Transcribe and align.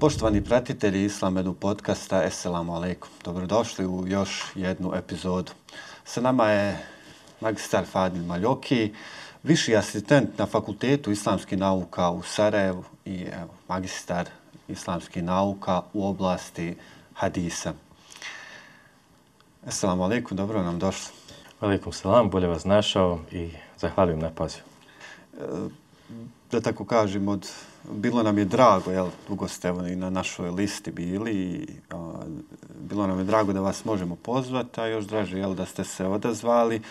Poštovani 0.00 0.44
pratitelji 0.44 1.04
Islamedu 1.04 1.54
podcasta, 1.54 2.22
Esselamu 2.24 2.74
alaikum. 2.74 3.08
Dobrodošli 3.24 3.86
u 3.86 4.04
još 4.06 4.44
jednu 4.54 4.92
epizodu. 4.94 5.52
Sa 6.04 6.20
nama 6.20 6.48
je 6.50 6.78
magistar 7.40 7.84
Fadil 7.86 8.22
Maljoki, 8.22 8.92
viši 9.42 9.76
asistent 9.76 10.38
na 10.38 10.46
Fakultetu 10.46 11.10
islamskih 11.10 11.58
nauka 11.58 12.10
u 12.10 12.22
Sarajevu 12.22 12.84
i 13.04 13.26
evo, 13.32 13.54
magistar 13.68 14.28
islamskih 14.68 15.22
nauka 15.22 15.82
u 15.92 16.06
oblasti 16.06 16.74
hadisa. 17.14 17.72
Esselamu 19.66 20.04
alaikum, 20.04 20.36
dobro 20.36 20.62
nam 20.62 20.78
došli. 20.78 21.12
Alaikum 21.60 21.92
salam, 21.92 22.30
bolje 22.30 22.48
vas 22.48 22.64
našao 22.64 23.20
i 23.32 23.50
zahvaljujem 23.78 24.20
na 24.20 24.30
pozivu. 24.30 24.64
Da 26.50 26.60
tako 26.60 26.84
kažem, 26.84 27.28
od 27.28 27.48
bilo 27.84 28.22
nam 28.22 28.38
je 28.38 28.44
drago, 28.44 28.90
jel, 28.90 29.08
dugo 29.28 29.48
ste 29.48 29.68
evo, 29.68 29.86
i 29.86 29.96
na 29.96 30.10
našoj 30.10 30.50
listi 30.50 30.90
bili 30.90 31.32
i 31.32 31.66
a, 31.90 32.12
bilo 32.80 33.06
nam 33.06 33.18
je 33.18 33.24
drago 33.24 33.52
da 33.52 33.60
vas 33.60 33.84
možemo 33.84 34.16
pozvati, 34.16 34.80
a 34.80 34.86
još 34.86 35.04
draže 35.04 35.38
jel, 35.38 35.54
da 35.54 35.66
ste 35.66 35.84
se 35.84 36.06
odazvali. 36.06 36.82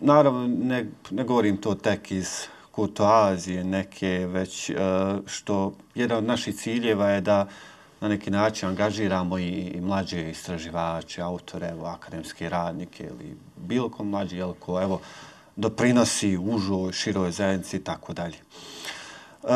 Naravno, 0.00 0.46
ne, 0.48 0.86
ne 1.10 1.24
govorim 1.24 1.56
to 1.56 1.74
tek 1.74 2.10
iz 2.10 2.46
kurtoazije 2.72 3.64
neke, 3.64 4.26
već 4.32 4.70
a, 4.70 5.18
što 5.26 5.72
jedan 5.94 6.18
od 6.18 6.24
naših 6.24 6.56
ciljeva 6.56 7.10
je 7.10 7.20
da 7.20 7.48
na 8.00 8.08
neki 8.08 8.30
način 8.30 8.68
angažiramo 8.68 9.38
i, 9.38 9.48
i 9.48 9.80
mlađe 9.80 10.30
istraživače, 10.30 11.22
autore, 11.22 11.68
evo, 11.68 11.86
akademske 11.86 12.48
radnike 12.48 13.04
ili 13.04 13.36
bilo 13.56 13.88
ko 13.88 14.04
mlađi, 14.04 14.36
jel, 14.36 14.52
ko 14.60 14.82
evo, 14.82 15.00
doprinosi 15.56 16.38
užoj, 16.38 16.92
široj 16.92 17.30
zajednici 17.30 17.76
i 17.76 17.84
tako 17.84 18.12
dalje. 18.12 18.36
Uh, 19.42 19.50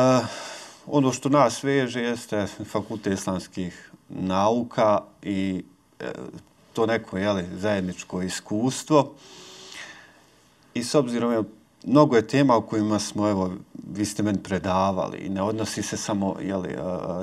ono 0.86 1.12
što 1.12 1.28
nas 1.28 1.62
veže 1.62 2.00
jeste 2.00 2.46
fakultet 2.72 3.12
islamskih 3.12 3.90
nauka 4.08 5.00
i 5.22 5.64
e, 6.00 6.12
to 6.72 6.86
neko 6.86 7.18
jeli, 7.18 7.44
zajedničko 7.56 8.22
iskustvo. 8.22 9.14
I 10.74 10.84
s 10.84 10.94
obzirom, 10.94 11.32
je, 11.32 11.42
mnogo 11.84 12.16
je 12.16 12.26
tema 12.26 12.56
o 12.56 12.60
kojima 12.60 12.98
smo, 12.98 13.28
evo, 13.28 13.50
vi 13.94 14.04
ste 14.04 14.22
meni 14.22 14.38
predavali 14.42 15.18
i 15.18 15.28
ne 15.28 15.42
odnosi 15.42 15.82
se 15.82 15.96
samo 15.96 16.36
jeli, 16.40 16.68
e, 16.68 16.76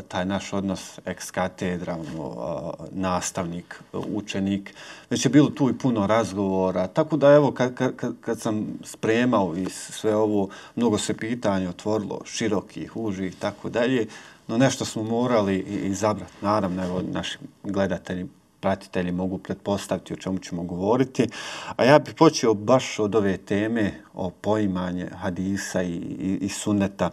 taj 0.08 0.26
naš 0.26 0.54
odnos 0.54 1.00
ex 1.06 1.32
katedra, 1.32 1.96
ono, 1.96 2.34
e, 2.80 2.84
nastavnik, 2.92 3.82
učenik, 3.94 4.74
već 5.10 5.26
je 5.26 5.30
bilo 5.30 5.50
tu 5.50 5.70
i 5.70 5.78
puno 5.78 6.08
razgovora. 6.08 6.88
Tako 6.88 7.18
da 7.18 7.34
evo 7.34 7.52
kad, 7.52 7.76
kad, 7.76 8.14
kad 8.22 8.40
sam 8.40 8.66
spremao 8.84 9.56
i 9.58 9.66
sve 9.70 10.16
ovo, 10.16 10.50
mnogo 10.76 10.98
se 10.98 11.18
pitanja 11.18 11.70
otvorilo, 11.70 12.22
širokih, 12.26 12.96
užih 12.96 13.36
tako 13.40 13.70
dalje, 13.70 14.08
no 14.48 14.58
nešto 14.58 14.86
smo 14.86 15.04
morali 15.04 15.60
izabrati. 15.84 16.34
Naravno, 16.42 16.84
evo, 16.84 17.02
našim 17.12 17.42
gledateljima 17.64 18.39
pratitelji 18.62 19.12
mogu 19.12 19.38
pretpostaviti 19.38 20.14
o 20.14 20.18
čemu 20.18 20.40
ćemo 20.40 20.64
govoriti. 20.64 21.28
A 21.76 21.84
ja 21.84 22.00
bih 22.00 22.14
počeo 22.14 22.54
baš 22.54 23.00
od 23.00 23.16
ove 23.16 23.38
teme 23.38 23.94
o 24.14 24.30
poimanje 24.30 25.10
hadisa 25.22 25.82
i, 25.82 25.94
i, 25.96 26.38
i 26.42 26.50
sunneta. 26.50 27.12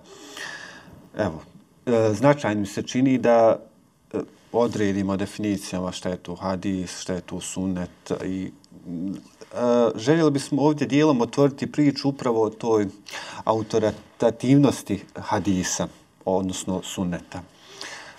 Evo, 1.19 1.43
e, 1.87 2.15
značajno 2.15 2.61
mi 2.61 2.67
se 2.67 2.83
čini 2.83 3.19
da 3.19 3.59
e, 4.13 4.19
odredimo 4.53 5.17
definicijama 5.17 5.93
šta 5.93 6.09
je 6.09 6.17
tu 6.17 6.35
hadis, 6.35 7.01
šta 7.01 7.15
je 7.15 7.21
tu 7.21 7.41
sunnet 7.41 8.13
i 8.25 8.45
e, 8.45 8.51
željeli 9.97 10.31
bismo 10.31 10.63
ovdje 10.63 10.87
dijelom 10.87 11.21
otvoriti 11.21 11.73
priču 11.73 12.09
upravo 12.09 12.43
o 12.43 12.51
toj 12.51 12.87
autoritativnosti 13.45 15.05
hadisa, 15.15 15.89
odnosno 16.25 16.83
sunneta. 16.83 17.43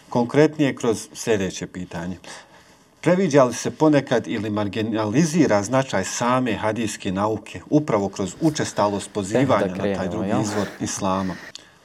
Konkretnije 0.10 0.76
kroz 0.76 1.08
sljedeće 1.14 1.68
pitanje. 1.68 2.18
Previđa 3.02 3.44
li 3.44 3.54
se 3.54 3.72
ponekad 3.72 4.28
ili 4.28 4.50
marginalizira 4.50 5.64
značaj 5.64 6.04
same 6.04 6.54
hadijske 6.54 7.12
nauke 7.12 7.62
upravo 7.70 8.10
kroz 8.10 8.36
učestalost 8.42 9.10
pozivanja 9.14 9.76
na 9.76 9.96
taj 9.96 10.10
drugi 10.10 10.30
jel? 10.30 10.42
izvor 10.42 10.68
islama? 10.80 11.36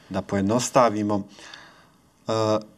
Da 0.08 0.22
pojednostavimo, 0.22 1.14
uh, 1.14 1.24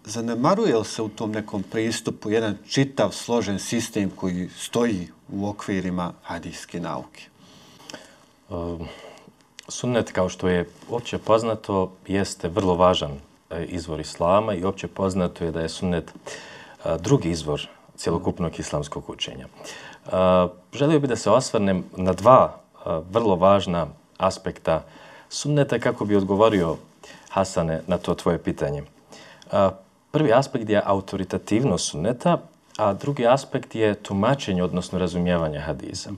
zanemaruje 0.04 0.76
li 0.76 0.84
se 0.84 1.02
u 1.02 1.08
tom 1.08 1.32
nekom 1.32 1.62
pristupu 1.62 2.30
jedan 2.30 2.56
čitav, 2.68 3.10
složen 3.10 3.58
sistem 3.58 4.10
koji 4.10 4.48
stoji 4.58 5.08
u 5.32 5.48
okvirima 5.48 6.12
hadijske 6.22 6.80
nauke? 6.80 7.22
Uh, 8.48 8.80
sunnet, 9.68 10.12
kao 10.12 10.28
što 10.28 10.48
je 10.48 10.68
opće 10.90 11.18
poznato, 11.18 11.92
jeste 12.06 12.48
vrlo 12.48 12.74
važan 12.74 13.12
e, 13.50 13.64
izvor 13.64 14.00
islama 14.00 14.54
i 14.54 14.64
opće 14.64 14.88
poznato 14.88 15.44
je 15.44 15.50
da 15.50 15.60
je 15.60 15.68
sunnet 15.68 16.14
drugi 17.00 17.30
izvor 17.30 17.68
cjelokupnog 17.96 18.58
islamskog 18.58 19.10
učenja. 19.10 19.46
Uh, 20.04 20.12
želio 20.72 21.00
bih 21.00 21.08
da 21.08 21.16
se 21.16 21.30
osvrnem 21.30 21.84
na 21.96 22.12
dva 22.12 22.54
uh, 22.54 22.82
vrlo 23.10 23.36
važna 23.36 23.86
aspekta 24.18 24.82
sunneta 25.28 25.78
kako 25.78 26.04
bi 26.04 26.16
odgovorio 26.16 26.76
Hasane 27.30 27.82
na 27.86 27.98
to 27.98 28.14
tvoje 28.14 28.38
pitanje. 28.38 28.82
Uh, 28.82 29.58
prvi 30.10 30.32
aspekt 30.32 30.70
je 30.70 30.82
autoritativnost 30.84 31.90
sunneta, 31.90 32.38
a 32.76 32.92
drugi 32.92 33.26
aspekt 33.26 33.74
je 33.74 33.94
tumačenje, 33.94 34.62
odnosno 34.62 34.98
razumijevanje 34.98 35.58
hadisa. 35.58 36.10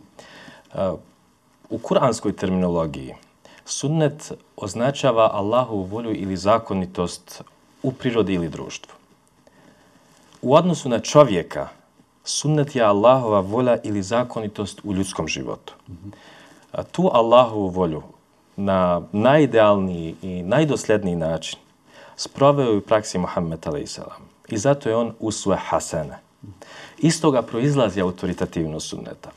U 1.71 1.79
kuranskoj 1.79 2.33
terminologiji 2.37 3.15
sunnet 3.65 4.33
označava 4.57 5.31
Allahu 5.33 5.83
volju 5.83 6.15
ili 6.15 6.37
zakonitost 6.37 7.43
u 7.83 7.93
prirodi 7.93 8.35
ili 8.35 8.49
društvu 8.49 8.96
u 10.47 10.55
odnosu 10.55 10.89
na 10.89 10.99
čovjeka, 10.99 11.69
sunnet 12.25 12.77
je 12.77 12.83
Allahova 12.83 13.41
volja 13.41 13.77
ili 13.83 14.03
zakonitost 14.03 14.81
u 14.85 14.93
ljudskom 14.93 15.29
životu. 15.29 15.75
A 16.73 16.83
tu 16.83 17.11
Allahovu 17.13 17.69
volju 17.69 18.03
na 18.57 19.03
najidealniji 19.13 20.15
i 20.23 20.43
najdosljedniji 20.43 21.17
način 21.17 21.59
sproveo 22.17 22.71
je 22.71 22.77
u 22.77 22.81
praksi 22.81 23.19
Muhammed 23.19 23.67
a.s. 23.67 23.99
I 24.49 24.59
zato 24.59 24.89
je 24.89 24.97
on 24.97 25.13
usve 25.21 25.57
hasene. 25.57 26.19
Iz 26.99 27.21
toga 27.21 27.43
proizlazi 27.43 28.01
autoritativnost 28.01 28.89
sunneta. 28.89 29.31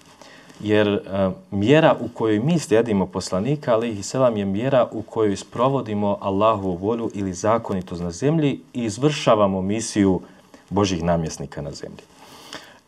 Jer 0.59 0.87
uh, 0.87 1.33
mjera 1.51 1.95
u 1.99 2.07
kojoj 2.13 2.39
mi 2.39 2.59
slijedimo 2.59 3.05
poslanika, 3.05 3.73
ali 3.73 4.03
selam 4.03 4.37
je 4.37 4.45
mjera 4.45 4.87
u 4.91 5.01
kojoj 5.01 5.35
sprovodimo 5.35 6.17
Allahovu 6.21 6.75
volju 6.75 7.11
ili 7.13 7.33
zakonitost 7.33 8.01
na 8.01 8.11
zemlji 8.11 8.61
i 8.73 8.83
izvršavamo 8.83 9.61
misiju 9.61 10.21
Božih 10.69 11.03
namjesnika 11.03 11.61
na 11.61 11.71
zemlji. 11.71 12.03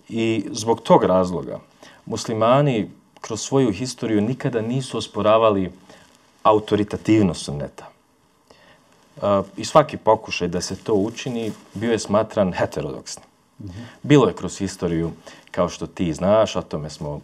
I 0.10 0.46
zbog 0.52 0.82
tog 0.82 1.04
razloga 1.04 1.60
muslimani 2.06 2.90
kroz 3.22 3.42
svoju 3.42 3.72
historiju 3.72 4.22
nikada 4.22 4.62
nisu 4.62 4.98
osporavali 4.98 5.72
autoritativnost 6.44 7.46
sunneta. 7.46 7.88
I 9.58 9.66
svaki 9.66 9.98
pokušaj 9.98 10.48
da 10.48 10.62
se 10.62 10.76
to 10.76 10.94
učini 10.94 11.52
bio 11.74 11.92
je 11.92 12.00
smatran 12.00 12.54
heterodoksnim. 12.54 13.26
Bilo 14.04 14.28
je 14.28 14.34
kroz 14.34 14.58
historiju, 14.58 15.12
kao 15.52 15.70
što 15.70 15.88
ti 15.88 16.14
znaš, 16.14 16.56
o 16.56 16.62
tome 16.62 16.90
smo 16.90 17.22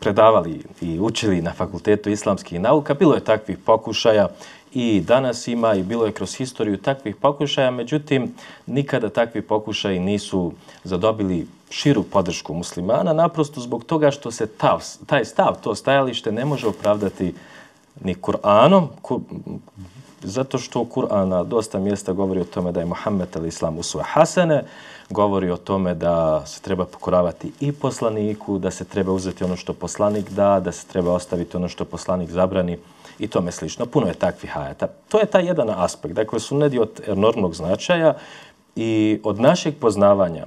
predavali 0.00 0.64
i 0.80 1.00
učili 1.00 1.42
na 1.42 1.52
Fakultetu 1.52 2.10
islamskih 2.10 2.60
nauka, 2.60 2.94
bilo 2.94 3.14
je 3.14 3.24
takvih 3.24 3.58
pokušaja 3.58 4.28
i 4.74 5.00
danas 5.00 5.48
ima 5.48 5.74
i 5.74 5.82
bilo 5.82 6.06
je 6.06 6.12
kroz 6.12 6.34
historiju 6.34 6.76
takvih 6.76 7.16
pokušaja, 7.16 7.70
međutim, 7.70 8.34
nikada 8.66 9.08
takvi 9.08 9.42
pokušaji 9.42 10.00
nisu 10.00 10.52
zadobili 10.84 11.46
širu 11.70 12.02
podršku 12.02 12.54
muslimana, 12.54 13.12
naprosto 13.12 13.60
zbog 13.60 13.84
toga 13.84 14.10
što 14.10 14.30
se 14.30 14.46
ta, 14.46 14.78
taj 15.06 15.24
stav, 15.24 15.56
to 15.62 15.74
stajalište 15.74 16.32
ne 16.32 16.44
može 16.44 16.66
opravdati 16.66 17.34
ni 18.00 18.14
Kur'anom, 18.14 18.86
kur, 19.02 19.20
zato 20.22 20.58
što 20.58 20.80
u 20.80 20.84
Kur'ana 20.84 21.44
dosta 21.44 21.78
mjesta 21.78 22.12
govori 22.12 22.40
o 22.40 22.44
tome 22.44 22.72
da 22.72 22.80
je 22.80 22.86
Muhammed 22.86 23.28
ali 23.36 23.48
islam 23.48 23.78
usvoje 23.78 24.04
hasene, 24.08 24.64
govori 25.10 25.50
o 25.50 25.56
tome 25.56 25.94
da 25.94 26.46
se 26.46 26.60
treba 26.62 26.84
pokoravati 26.84 27.52
i 27.60 27.72
poslaniku, 27.72 28.58
da 28.58 28.70
se 28.70 28.84
treba 28.84 29.12
uzeti 29.12 29.44
ono 29.44 29.56
što 29.56 29.72
poslanik 29.72 30.30
da, 30.30 30.60
da 30.60 30.72
se 30.72 30.86
treba 30.86 31.12
ostaviti 31.12 31.56
ono 31.56 31.68
što 31.68 31.84
poslanik 31.84 32.30
zabrani 32.30 32.78
i 33.18 33.28
tome 33.28 33.52
slično. 33.52 33.86
Puno 33.86 34.06
je 34.06 34.14
takvih 34.14 34.50
hajata. 34.50 34.86
To 35.08 35.18
je 35.18 35.26
taj 35.26 35.46
jedan 35.46 35.70
aspekt. 35.70 36.14
Dakle, 36.14 36.40
su 36.40 36.56
nedi 36.56 36.78
od 36.78 37.00
enormnog 37.06 37.54
značaja 37.54 38.14
i 38.76 39.20
od 39.24 39.40
našeg 39.40 39.74
poznavanja 39.80 40.44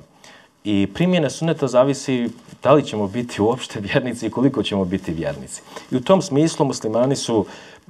I 0.68 0.88
primjene 0.94 1.30
sunneta 1.30 1.68
zavisi 1.68 2.30
da 2.64 2.74
li 2.74 2.84
ćemo 2.86 3.08
biti 3.08 3.42
uopšte 3.42 3.80
vjernici 3.80 4.28
i 4.28 4.30
koliko 4.30 4.64
ćemo 4.64 4.86
biti 4.86 5.14
vjernici. 5.14 5.62
I 5.92 5.96
u 5.96 6.02
tom 6.04 6.22
smislu 6.22 6.66
muslimani 6.66 7.16
su 7.16 7.46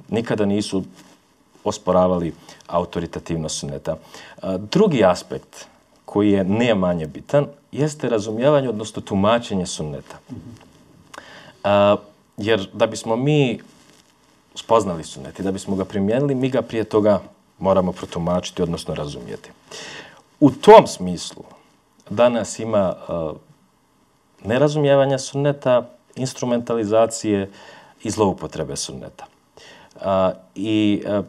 nikada 0.08 0.46
nisu 0.46 0.84
osporavali 1.64 2.32
autoritativnost 2.66 3.58
sunneta. 3.58 3.96
Drugi 4.58 5.04
aspekt 5.04 5.66
koji 6.04 6.30
je 6.30 6.44
ne 6.44 6.74
manje 6.74 7.06
bitan 7.06 7.46
jeste 7.72 8.08
razumijevanje, 8.08 8.68
odnosno 8.68 9.02
tumačenje 9.02 9.66
sunneta. 9.66 10.18
Jer 12.36 12.68
da 12.72 12.86
bismo 12.86 13.16
mi 13.16 13.58
spoznali 14.58 15.04
sunet 15.04 15.38
i 15.38 15.42
da 15.42 15.52
bismo 15.52 15.76
ga 15.76 15.84
primijenili, 15.84 16.34
mi 16.34 16.50
ga 16.50 16.62
prije 16.62 16.84
toga 16.84 17.20
moramo 17.58 17.92
protumačiti, 17.92 18.62
odnosno 18.62 18.94
razumijeti. 18.94 19.50
U 20.40 20.50
tom 20.50 20.86
smislu 20.86 21.44
danas 22.10 22.58
ima 22.58 22.94
uh, 23.08 23.36
nerazumijevanja 24.44 25.18
sunneta, 25.18 25.88
instrumentalizacije 26.16 27.50
i 28.02 28.10
zloupotrebe 28.10 28.76
sunneta. 28.76 29.26
Uh, 29.96 30.02
I 30.54 31.02
uh, 31.06 31.24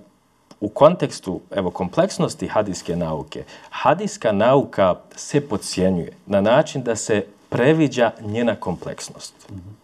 u 0.61 0.69
kontekstu 0.69 1.41
evo 1.51 1.71
kompleksnosti 1.71 2.47
hadijske 2.47 2.95
nauke, 2.95 3.43
hadijska 3.69 4.31
nauka 4.31 4.95
se 5.15 5.47
podcjenjuje 5.47 6.11
na 6.25 6.41
način 6.41 6.83
da 6.83 6.95
se 6.95 7.25
previđa 7.49 8.11
njena 8.21 8.55
kompleksnost. 8.55 9.33
Mhm. 9.49 9.78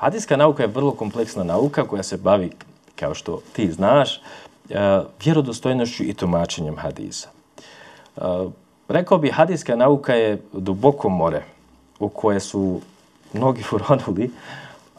Hadijska 0.00 0.36
nauka 0.36 0.62
je 0.62 0.68
vrlo 0.68 0.92
kompleksna 0.92 1.44
nauka 1.44 1.84
koja 1.84 2.02
se 2.02 2.16
bavi, 2.16 2.50
kao 2.96 3.14
što 3.14 3.40
ti 3.52 3.72
znaš, 3.72 4.16
e, 4.16 5.00
vjerodostojnošću 5.24 6.04
i 6.04 6.14
tumačenjem 6.14 6.76
hadisa. 6.76 7.28
E, 8.16 8.20
rekao 8.88 9.18
bi, 9.18 9.30
hadijska 9.30 9.76
nauka 9.76 10.14
je 10.14 10.42
duboko 10.52 11.08
more 11.08 11.42
u 11.98 12.08
koje 12.08 12.40
su 12.40 12.80
mnogi 13.32 13.64
uronuli, 13.74 14.30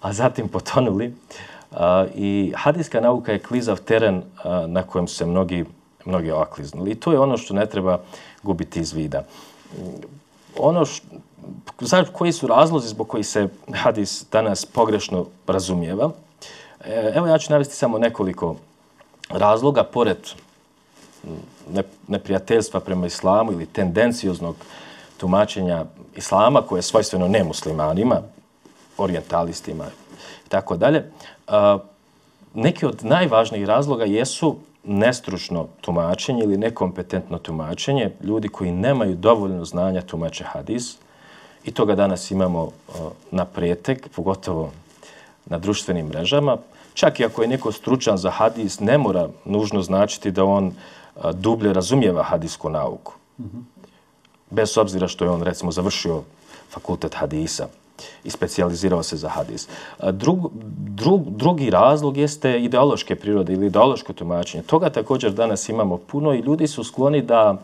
a 0.01 0.13
zatim 0.13 0.47
potonuli. 0.47 1.05
E, 1.05 1.75
I 2.15 2.53
hadijska 2.55 3.01
nauka 3.01 3.31
je 3.31 3.39
klizav 3.39 3.81
teren 3.81 4.21
na 4.67 4.83
kojem 4.83 5.07
se 5.07 5.25
mnogi, 5.25 5.65
mnogi 6.05 6.31
okliznuli. 6.31 6.91
I 6.91 6.95
to 6.95 7.11
je 7.11 7.19
ono 7.19 7.37
što 7.37 7.53
ne 7.53 7.65
treba 7.65 7.99
gubiti 8.43 8.79
iz 8.79 8.93
vida. 8.93 9.23
Ono 10.59 10.85
š, 10.85 11.01
znači, 11.79 12.11
koji 12.13 12.31
su 12.31 12.47
razlozi 12.47 12.87
zbog 12.87 13.07
koji 13.07 13.23
se 13.23 13.47
hadis 13.73 14.25
danas 14.31 14.65
pogrešno 14.65 15.25
razumijeva? 15.47 16.11
E, 16.85 17.11
evo 17.15 17.27
ja 17.27 17.37
ću 17.37 17.51
navesti 17.51 17.75
samo 17.75 17.97
nekoliko 17.97 18.55
razloga, 19.29 19.83
pored 19.83 20.17
neprijateljstva 22.07 22.79
prema 22.79 23.05
islamu 23.05 23.51
ili 23.51 23.65
tendencioznog 23.65 24.55
tumačenja 25.17 25.85
islama 26.15 26.61
koje 26.61 26.77
je 26.77 26.83
svojstveno 26.83 27.27
nemuslimanima, 27.27 28.21
orientalistima 28.97 29.85
i 30.45 30.49
tako 30.49 30.77
dalje, 30.77 30.97
e, 30.97 31.51
neki 32.53 32.85
od 32.85 33.05
najvažnijih 33.05 33.65
razloga 33.65 34.05
jesu 34.05 34.55
nestručno 34.83 35.67
tumačenje 35.81 36.43
ili 36.43 36.57
nekompetentno 36.57 37.37
tumačenje 37.37 38.11
ljudi 38.23 38.47
koji 38.47 38.71
nemaju 38.71 39.15
dovoljno 39.15 39.65
znanja 39.65 40.01
tumače 40.01 40.43
hadis 40.43 40.97
i 41.63 41.71
toga 41.71 41.95
danas 41.95 42.31
imamo 42.31 42.69
na 43.31 43.45
pretek, 43.45 44.09
pogotovo 44.15 44.71
na 45.45 45.59
društvenim 45.59 46.07
mrežama. 46.07 46.57
Čak 46.93 47.19
i 47.19 47.25
ako 47.25 47.41
je 47.41 47.47
neko 47.47 47.71
stručan 47.71 48.17
za 48.17 48.29
hadis, 48.29 48.79
ne 48.79 48.97
mora 48.97 49.29
nužno 49.45 49.81
značiti 49.81 50.31
da 50.31 50.43
on 50.45 50.73
dublje 51.33 51.73
razumijeva 51.73 52.23
hadisku 52.23 52.69
nauku. 52.69 53.13
Bez 54.49 54.77
obzira 54.77 55.07
što 55.07 55.25
je 55.25 55.31
on, 55.31 55.41
recimo, 55.41 55.71
završio 55.71 56.23
fakultet 56.69 57.15
hadisa 57.15 57.67
i 58.23 58.29
specijalizirao 58.29 59.03
se 59.03 59.17
za 59.17 59.29
hadis. 59.29 59.67
Drug, 60.11 60.51
drug, 60.77 61.29
drugi 61.29 61.69
razlog 61.69 62.17
jeste 62.17 62.59
ideološke 62.59 63.15
prirode 63.15 63.53
ili 63.53 63.67
ideološko 63.67 64.13
tumačenje. 64.13 64.63
Toga 64.63 64.89
također 64.89 65.31
danas 65.31 65.69
imamo 65.69 65.97
puno 65.97 66.33
i 66.33 66.39
ljudi 66.39 66.67
su 66.67 66.83
skloni 66.83 67.21
da 67.21 67.57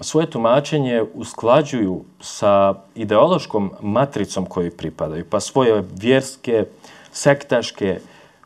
svoje 0.00 0.30
tumačenje 0.30 1.04
usklađuju 1.14 2.04
sa 2.20 2.74
ideološkom 2.94 3.72
matricom 3.80 4.46
koju 4.46 4.70
pripadaju, 4.76 5.24
pa 5.30 5.40
svoje 5.40 5.84
vjerske, 5.94 6.64
sektaške, 7.12 8.00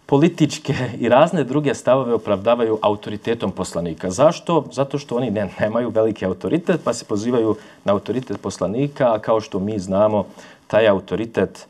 političke 0.06 0.74
i 0.98 1.08
razne 1.08 1.44
druge 1.44 1.74
stavove 1.74 2.14
opravdavaju 2.14 2.78
autoritetom 2.82 3.50
poslanika. 3.50 4.10
Zašto? 4.10 4.64
Zato 4.72 4.98
što 4.98 5.16
oni 5.16 5.30
ne, 5.30 5.48
nemaju 5.60 5.90
veliki 5.90 6.26
autoritet, 6.26 6.80
pa 6.84 6.92
se 6.92 7.04
pozivaju 7.04 7.56
na 7.84 7.92
autoritet 7.92 8.40
poslanika, 8.40 9.14
a 9.14 9.18
kao 9.18 9.40
što 9.40 9.58
mi 9.58 9.78
znamo, 9.78 10.26
taj 10.66 10.88
autoritet 10.88 11.66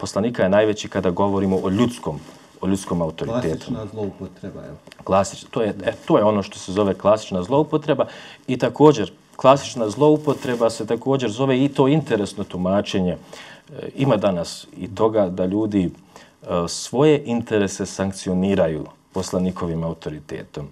poslanika 0.00 0.42
je 0.42 0.48
najveći 0.48 0.88
kada 0.88 1.10
govorimo 1.10 1.60
o 1.62 1.70
ljudskom 1.70 2.20
o 2.60 2.66
ljudskom 2.66 3.02
autoritetu. 3.02 3.48
Klasična 3.48 3.86
zloupotreba, 3.92 4.60
je. 4.60 4.70
Klasična, 5.04 5.48
to 5.50 5.62
je, 5.62 5.74
e, 5.84 5.92
to 6.06 6.18
je 6.18 6.24
ono 6.24 6.42
što 6.42 6.58
se 6.58 6.72
zove 6.72 6.94
klasična 6.94 7.42
zloupotreba 7.42 8.06
i 8.46 8.56
također 8.56 9.12
klasična 9.36 9.90
zloupotreba 9.90 10.70
se 10.70 10.86
također 10.86 11.30
zove 11.30 11.64
i 11.64 11.68
to 11.68 11.88
interesno 11.88 12.44
tumačenje. 12.44 13.12
E, 13.12 13.88
ima 13.96 14.16
danas 14.16 14.66
i 14.76 14.94
toga 14.94 15.28
da 15.28 15.46
ljudi 15.46 15.90
E, 16.16 16.25
E, 16.46 16.68
svoje 16.68 17.22
interese 17.24 17.86
sankcioniraju 17.86 18.86
poslanikovim 19.12 19.84
autoritetom. 19.84 20.68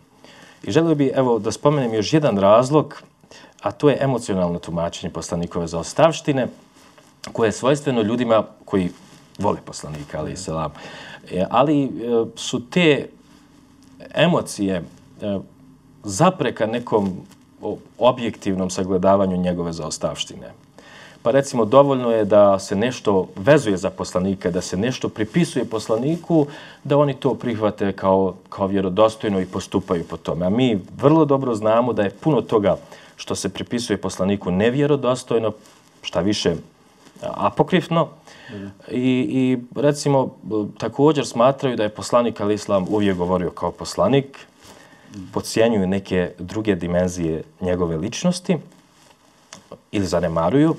I 0.62 0.72
želio 0.72 0.94
bih 0.94 1.10
evo, 1.14 1.38
da 1.38 1.52
spomenem 1.52 1.94
još 1.94 2.12
jedan 2.12 2.38
razlog, 2.38 3.02
a 3.62 3.72
to 3.72 3.88
je 3.88 3.98
emocionalno 4.00 4.58
tumačenje 4.58 5.12
poslanikove 5.12 5.66
zaostavštine, 5.66 6.48
koje 7.32 7.48
je 7.48 7.52
svojstveno 7.52 8.02
ljudima 8.02 8.44
koji 8.64 8.90
vole 9.38 9.58
poslanika, 9.64 10.18
ali, 10.18 10.36
selam. 10.36 10.72
E, 11.30 11.46
ali 11.50 11.84
e, 11.84 11.88
su 12.36 12.70
te 12.70 13.08
emocije 14.14 14.74
e, 14.76 15.38
zapreka 16.04 16.66
nekom 16.66 17.12
objektivnom 17.98 18.70
sagledavanju 18.70 19.36
njegove 19.36 19.72
zaostavštine. 19.72 20.52
Pa 21.24 21.30
recimo, 21.30 21.64
dovoljno 21.64 22.10
je 22.10 22.24
da 22.24 22.58
se 22.58 22.76
nešto 22.76 23.28
vezuje 23.36 23.76
za 23.76 23.90
poslanika, 23.90 24.50
da 24.50 24.60
se 24.60 24.76
nešto 24.76 25.08
pripisuje 25.08 25.64
poslaniku, 25.64 26.46
da 26.84 26.98
oni 26.98 27.14
to 27.14 27.34
prihvate 27.34 27.92
kao, 27.92 28.34
kao 28.48 28.66
vjerodostojno 28.66 29.40
i 29.40 29.46
postupaju 29.46 30.04
po 30.04 30.16
tome. 30.16 30.46
A 30.46 30.50
mi 30.50 30.80
vrlo 30.96 31.24
dobro 31.24 31.54
znamo 31.54 31.92
da 31.92 32.02
je 32.02 32.10
puno 32.10 32.42
toga 32.42 32.76
što 33.16 33.34
se 33.34 33.48
pripisuje 33.48 33.96
poslaniku 33.96 34.50
nevjerodostojno, 34.50 35.52
šta 36.02 36.20
više 36.20 36.54
apokrifno. 37.22 38.08
I, 38.90 39.26
I 39.30 39.58
recimo, 39.80 40.36
također 40.78 41.26
smatraju 41.26 41.76
da 41.76 41.82
je 41.82 41.88
poslanik 41.88 42.40
Ali 42.40 42.54
Islam 42.54 42.86
uvijek 42.88 43.16
govorio 43.16 43.50
kao 43.50 43.70
poslanik, 43.72 44.46
podcijenjuju 45.32 45.86
neke 45.86 46.32
druge 46.38 46.74
dimenzije 46.74 47.42
njegove 47.60 47.96
ličnosti 47.96 48.58
ili 49.92 50.06
zanemaruju 50.06 50.76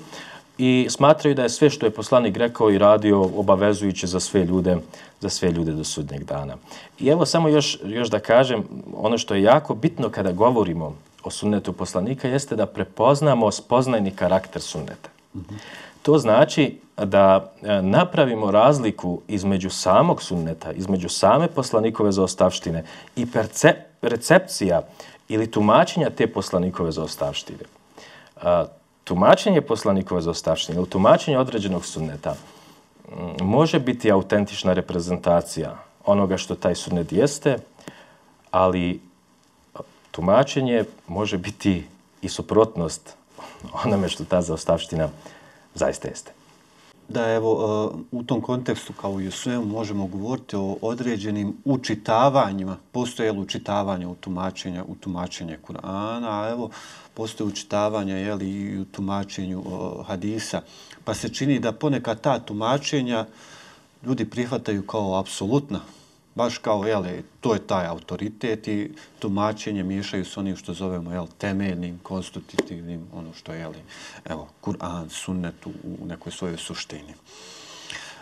i 0.57 0.87
smatraju 0.89 1.35
da 1.35 1.43
je 1.43 1.49
sve 1.49 1.69
što 1.69 1.85
je 1.85 1.89
poslanik 1.89 2.37
rekao 2.37 2.71
i 2.71 2.77
radio 2.77 3.21
obavezujuće 3.21 4.07
za 4.07 4.19
sve 4.19 4.45
ljude 4.45 4.77
za 5.19 5.29
sve 5.29 5.51
ljude 5.51 5.71
do 5.71 5.83
sudnjeg 5.83 6.23
dana. 6.23 6.57
I 6.99 7.07
evo 7.07 7.25
samo 7.25 7.49
još, 7.49 7.79
još 7.85 8.09
da 8.09 8.19
kažem, 8.19 8.63
ono 8.93 9.17
što 9.17 9.35
je 9.35 9.43
jako 9.43 9.75
bitno 9.75 10.09
kada 10.09 10.31
govorimo 10.31 10.95
o 11.23 11.31
sunnetu 11.31 11.73
poslanika 11.73 12.27
jeste 12.27 12.55
da 12.55 12.65
prepoznamo 12.65 13.51
spoznajni 13.51 14.11
karakter 14.11 14.61
sunneta. 14.61 15.09
Mm 15.35 15.39
-hmm. 15.39 15.57
To 16.01 16.17
znači 16.17 16.79
da 16.97 17.53
e, 17.61 17.81
napravimo 17.81 18.51
razliku 18.51 19.21
između 19.27 19.69
samog 19.69 20.21
sunneta, 20.21 20.71
između 20.71 21.09
same 21.09 21.47
poslanikove 21.47 22.11
zaostavštine 22.11 22.83
i 23.15 23.25
percep, 23.25 23.77
percepcija 23.99 24.81
ili 25.29 25.51
tumačenja 25.51 26.09
te 26.09 26.27
poslanikove 26.27 26.91
zaostavštine 26.91 27.65
tumačenje 29.05 29.61
poslanikova 29.61 30.21
zaostavštine 30.21 30.77
ili 30.77 30.89
tumačenje 30.89 31.37
određenog 31.37 31.85
sunneta 31.85 32.35
mm, 33.09 33.45
može 33.45 33.79
biti 33.79 34.11
autentična 34.11 34.73
reprezentacija 34.73 35.77
onoga 36.05 36.37
što 36.37 36.55
taj 36.55 36.75
sunnet 36.75 37.11
jeste, 37.11 37.57
ali 38.51 39.01
tumačenje 40.11 40.83
može 41.07 41.37
biti 41.37 41.85
i 42.21 42.29
suprotnost 42.29 43.15
onome 43.85 44.09
što 44.09 44.25
ta 44.25 44.41
zaostavština 44.41 45.09
zaista 45.75 46.07
jeste. 46.07 46.31
Da, 47.09 47.31
evo, 47.31 47.51
e, 47.51 47.97
u 48.11 48.23
tom 48.23 48.41
kontekstu, 48.41 48.93
kao 48.93 49.21
i 49.21 49.27
u 49.27 49.31
svemu, 49.31 49.65
možemo 49.65 50.07
govoriti 50.07 50.55
o 50.55 50.77
određenim 50.81 51.57
učitavanjima. 51.65 52.77
Postoje 52.91 53.31
li 53.31 53.39
učitavanje 53.39 54.07
u 54.07 54.15
tumačenje, 54.15 54.83
u 54.87 54.95
tumačenje 54.95 55.57
Kur'ana, 55.67 56.27
a 56.29 56.49
evo, 56.51 56.69
postoje 57.15 57.47
učitavanja 57.47 58.17
jeli, 58.17 58.49
i 58.49 58.79
u 58.79 58.85
tumačenju 58.85 59.63
o, 59.65 60.03
hadisa. 60.03 60.61
Pa 61.03 61.13
se 61.13 61.29
čini 61.29 61.59
da 61.59 61.71
ponekad 61.71 62.21
ta 62.21 62.39
tumačenja 62.39 63.25
ljudi 64.03 64.25
prihvataju 64.25 64.87
kao 64.87 65.19
apsolutna 65.19 65.79
baš 66.35 66.57
kao, 66.57 66.85
jeli, 66.85 67.23
to 67.41 67.53
je 67.53 67.67
taj 67.67 67.87
autoritet 67.87 68.67
i 68.67 68.91
tumačenje 69.19 69.83
miješaju 69.83 70.25
s 70.25 70.37
onim 70.37 70.55
što 70.55 70.73
zovemo, 70.73 71.11
jel, 71.11 71.27
temeljnim, 71.37 71.99
konstitutivnim, 72.03 73.07
ono 73.13 73.33
što 73.33 73.53
je, 73.53 73.59
jeli, 73.59 73.81
evo, 74.25 74.47
Kur'an, 74.61 75.09
sunnet 75.09 75.65
u, 75.65 75.71
u 75.99 76.05
nekoj 76.05 76.31
svojoj 76.31 76.57
suštini. 76.57 77.13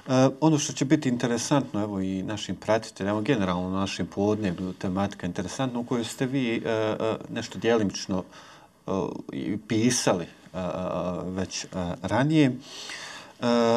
E, 0.07 0.29
ono 0.41 0.57
što 0.59 0.73
će 0.73 0.85
biti 0.85 1.09
interesantno, 1.09 1.81
evo 1.81 2.00
i 2.00 2.23
našim 2.23 2.55
pratiteljima, 2.55 3.21
generalno 3.21 3.69
našim 3.69 4.07
podneblju 4.07 4.73
tematika 4.73 5.27
interesantna, 5.27 5.79
u 5.79 5.83
kojoj 5.83 6.03
ste 6.05 6.25
vi 6.25 6.55
e, 6.55 6.69
e, 6.69 6.95
nešto 7.29 7.59
dijelimično 7.59 8.23
Eh, 8.87 9.57
pisali 9.67 10.25
eh, 10.25 10.59
eh, 10.59 10.61
već 11.25 11.65
ranije, 12.01 12.51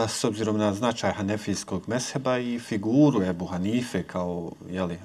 s 0.09 0.25
obzirom 0.25 0.59
na 0.59 0.75
značaj 0.75 1.13
hanefijskog 1.13 1.83
mesheba 1.87 2.39
i 2.39 2.59
figuru 2.59 3.23
Ebu 3.23 3.47
Hanife 3.47 4.03
kao 4.03 4.53
jeli, 4.71 4.99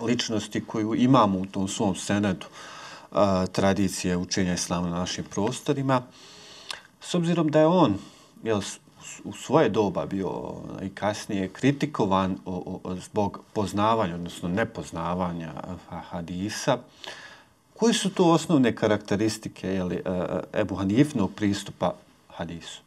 ličnosti 0.00 0.64
koju 0.64 0.94
imamo 0.94 1.38
u 1.38 1.46
tom 1.46 1.68
svom 1.68 1.94
senedu 1.94 2.46
tradicije 3.52 4.16
učenja 4.16 4.54
islama 4.54 4.88
na 4.88 4.98
našim 4.98 5.24
prostorima, 5.24 6.02
s 7.00 7.14
obzirom 7.14 7.50
da 7.50 7.60
je 7.60 7.66
on 7.66 7.98
jel, 8.42 8.60
u 9.24 9.32
svoje 9.32 9.68
doba 9.68 10.06
bio 10.06 10.54
i 10.82 10.88
kasnije 10.88 11.48
kritikovan 11.48 12.38
o, 12.44 12.80
o, 12.84 12.94
zbog 12.96 13.40
poznavanja, 13.52 14.14
odnosno 14.14 14.48
nepoznavanja 14.48 15.52
hadisa. 16.10 16.78
Koji 17.82 17.94
su 17.94 18.10
to 18.10 18.30
osnovne 18.30 18.76
karakteristike 18.76 19.68
jeli, 19.68 19.96
e, 19.96 20.00
e, 20.54 20.60
Ebu 20.60 20.74
Hanifnog 20.74 21.30
pristupa 21.34 21.94
hadisu? 22.28 22.80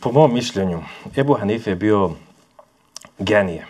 Po 0.00 0.12
mom 0.12 0.34
mišljenju, 0.34 0.82
Ebu 1.16 1.34
Hanif 1.34 1.66
je 1.66 1.76
bio 1.76 2.10
genije 3.18 3.66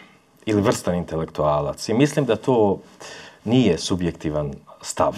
ili 0.47 0.63
vrstan 0.63 0.95
intelektualac 0.95 1.89
i 1.89 1.95
mislim 1.95 2.25
da 2.25 2.37
to 2.37 2.81
nije 3.45 3.79
subjektivan 3.79 4.53
stav. 4.83 5.17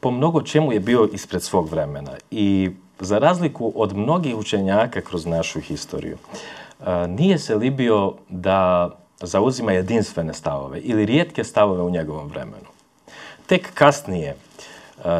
Po 0.00 0.10
mnogo 0.10 0.42
čemu 0.42 0.72
je 0.72 0.80
bio 0.80 1.08
ispred 1.12 1.42
svog 1.42 1.70
vremena 1.70 2.12
i 2.30 2.70
za 3.00 3.18
razliku 3.18 3.72
od 3.76 3.96
mnogih 3.96 4.36
učenjaka 4.36 5.00
kroz 5.00 5.26
našu 5.26 5.60
historiju, 5.60 6.18
nije 7.08 7.38
se 7.38 7.54
libio 7.54 8.14
da 8.28 8.90
zauzima 9.26 9.72
jedinstvene 9.72 10.34
stavove 10.34 10.78
ili 10.80 11.06
rijetke 11.06 11.44
stavove 11.44 11.82
u 11.82 11.90
njegovom 11.90 12.28
vremenu. 12.28 12.66
Tek 13.46 13.74
kasnije, 13.74 14.28
e, 14.28 14.36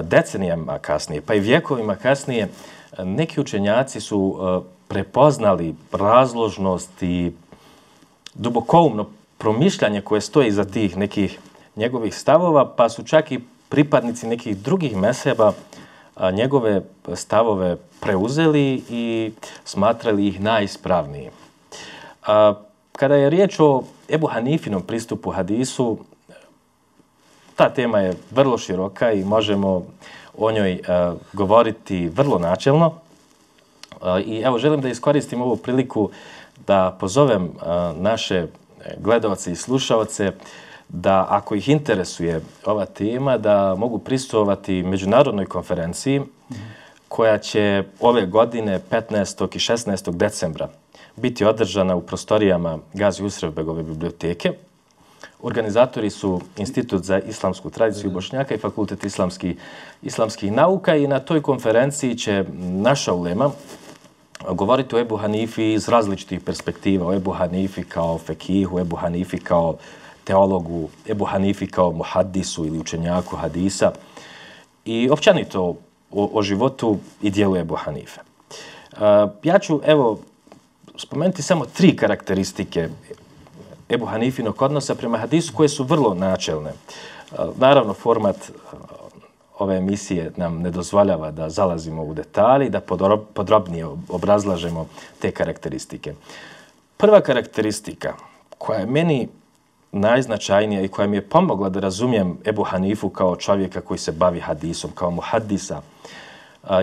decenijama 0.02 0.78
kasnije, 0.78 1.20
pa 1.20 1.34
i 1.34 1.40
vjekovima 1.40 1.94
kasnije, 1.94 2.48
neki 2.98 3.40
učenjaci 3.40 4.00
su 4.00 4.36
e, 4.36 4.60
prepoznali 4.88 5.74
razložnost 5.92 7.02
i 7.02 7.32
dubokoumno 8.34 9.06
promišljanje 9.38 10.00
koje 10.00 10.20
stoji 10.20 10.50
za 10.50 10.64
tih 10.64 10.96
nekih 10.96 11.38
njegovih 11.76 12.14
stavova, 12.14 12.74
pa 12.76 12.88
su 12.88 13.04
čak 13.04 13.32
i 13.32 13.40
pripadnici 13.68 14.26
nekih 14.26 14.56
drugih 14.56 14.96
meseba 14.96 15.52
njegove 16.32 16.82
stavove 17.14 17.76
preuzeli 18.00 18.84
i 18.90 19.32
smatrali 19.64 20.28
ih 20.28 20.40
najispravnijim. 20.40 21.30
Kada 22.92 23.14
je 23.14 23.30
riječ 23.30 23.60
o 23.60 23.82
Ebu 24.08 24.26
Hanifinom 24.26 24.82
pristupu 24.82 25.30
hadisu, 25.30 25.98
ta 27.56 27.70
tema 27.70 28.00
je 28.00 28.16
vrlo 28.30 28.58
široka 28.58 29.12
i 29.12 29.24
možemo 29.24 29.86
o 30.38 30.52
njoj 30.52 30.72
e, 30.72 30.80
govoriti 31.32 32.08
vrlo 32.08 32.38
načelno. 32.38 32.94
E, 34.02 34.22
I 34.22 34.40
evo, 34.40 34.58
želim 34.58 34.80
da 34.80 34.88
iskoristim 34.88 35.42
ovu 35.42 35.56
priliku 35.56 36.10
da 36.66 36.96
pozovem 37.00 37.44
e, 37.44 37.50
naše 37.96 38.46
gledalce 38.98 39.52
i 39.52 39.56
slušalce 39.56 40.32
da 40.88 41.26
ako 41.28 41.54
ih 41.54 41.68
interesuje 41.68 42.40
ova 42.64 42.84
tema, 42.84 43.38
da 43.38 43.74
mogu 43.74 43.98
pristovati 43.98 44.82
međunarodnoj 44.82 45.46
konferenciji 45.46 46.22
koja 47.12 47.38
će 47.38 47.84
ove 48.00 48.26
godine 48.26 48.80
15. 48.90 49.56
i 49.56 49.58
16. 49.58 50.16
decembra 50.16 50.68
biti 51.16 51.44
održana 51.44 51.96
u 51.96 52.00
prostorijama 52.00 52.78
Gazi 52.94 53.24
Usrevbegove 53.24 53.82
biblioteke. 53.82 54.52
Organizatori 55.42 56.10
su 56.10 56.40
Institut 56.56 57.02
za 57.02 57.18
islamsku 57.18 57.70
tradiciju 57.70 58.10
Bošnjaka 58.10 58.54
i 58.54 58.58
Fakultet 58.58 59.04
islamski, 59.04 59.56
islamskih 60.02 60.52
nauka 60.52 60.96
i 60.96 61.06
na 61.06 61.18
toj 61.18 61.42
konferenciji 61.42 62.14
će 62.14 62.44
naša 62.58 63.12
ulema 63.12 63.50
govoriti 64.50 64.96
o 64.96 64.98
Ebu 64.98 65.16
Hanifi 65.16 65.72
iz 65.72 65.88
različitih 65.88 66.40
perspektiva. 66.40 67.06
O 67.06 67.14
Ebu 67.14 67.30
Hanifi 67.30 67.84
kao 67.84 68.18
fekihu, 68.18 68.80
Ebu 68.80 68.96
Hanifi 68.96 69.38
kao 69.38 69.76
teologu, 70.24 70.88
Ebu 71.08 71.24
Hanifi 71.24 71.66
kao 71.66 71.92
muhaddisu 71.92 72.66
ili 72.66 72.78
učenjaku 72.78 73.36
hadisa 73.36 73.92
i 74.84 75.10
općanito 75.10 75.76
o, 76.12 76.30
o 76.32 76.42
životu 76.42 76.98
i 77.22 77.30
dijelu 77.30 77.56
Ebu 77.56 77.74
Hanife. 77.74 78.20
Uh, 78.92 78.98
ja 79.42 79.58
ću, 79.58 79.80
evo, 79.86 80.18
spomenuti 80.96 81.42
samo 81.42 81.64
tri 81.64 81.96
karakteristike 81.96 82.88
Ebu 83.88 84.06
Hanifinog 84.06 84.62
odnosa 84.62 84.94
prema 84.94 85.18
hadisu 85.18 85.52
koje 85.54 85.68
su 85.68 85.84
vrlo 85.84 86.14
načelne. 86.14 86.72
Uh, 87.32 87.38
naravno, 87.58 87.94
format 87.94 88.36
uh, 88.36 88.78
ove 89.58 89.76
emisije 89.76 90.32
nam 90.36 90.58
ne 90.58 90.70
dozvoljava 90.70 91.30
da 91.30 91.50
zalazimo 91.50 92.02
u 92.02 92.14
detalji, 92.14 92.70
da 92.70 92.80
podrobnije 93.34 93.86
obrazlažemo 94.08 94.86
te 95.18 95.30
karakteristike. 95.30 96.14
Prva 96.96 97.20
karakteristika 97.20 98.14
koja 98.58 98.78
je 98.78 98.86
meni 98.86 99.28
najznačajnija 99.92 100.82
i 100.82 100.88
koja 100.88 101.06
mi 101.06 101.16
je 101.16 101.28
pomogla 101.28 101.68
da 101.68 101.80
razumijem 101.80 102.38
Ebu 102.44 102.62
Hanifu 102.62 103.08
kao 103.08 103.36
čovjeka 103.36 103.80
koji 103.80 103.98
se 103.98 104.12
bavi 104.12 104.40
hadisom, 104.40 104.90
kao 104.94 105.10
muhadisa, 105.10 105.80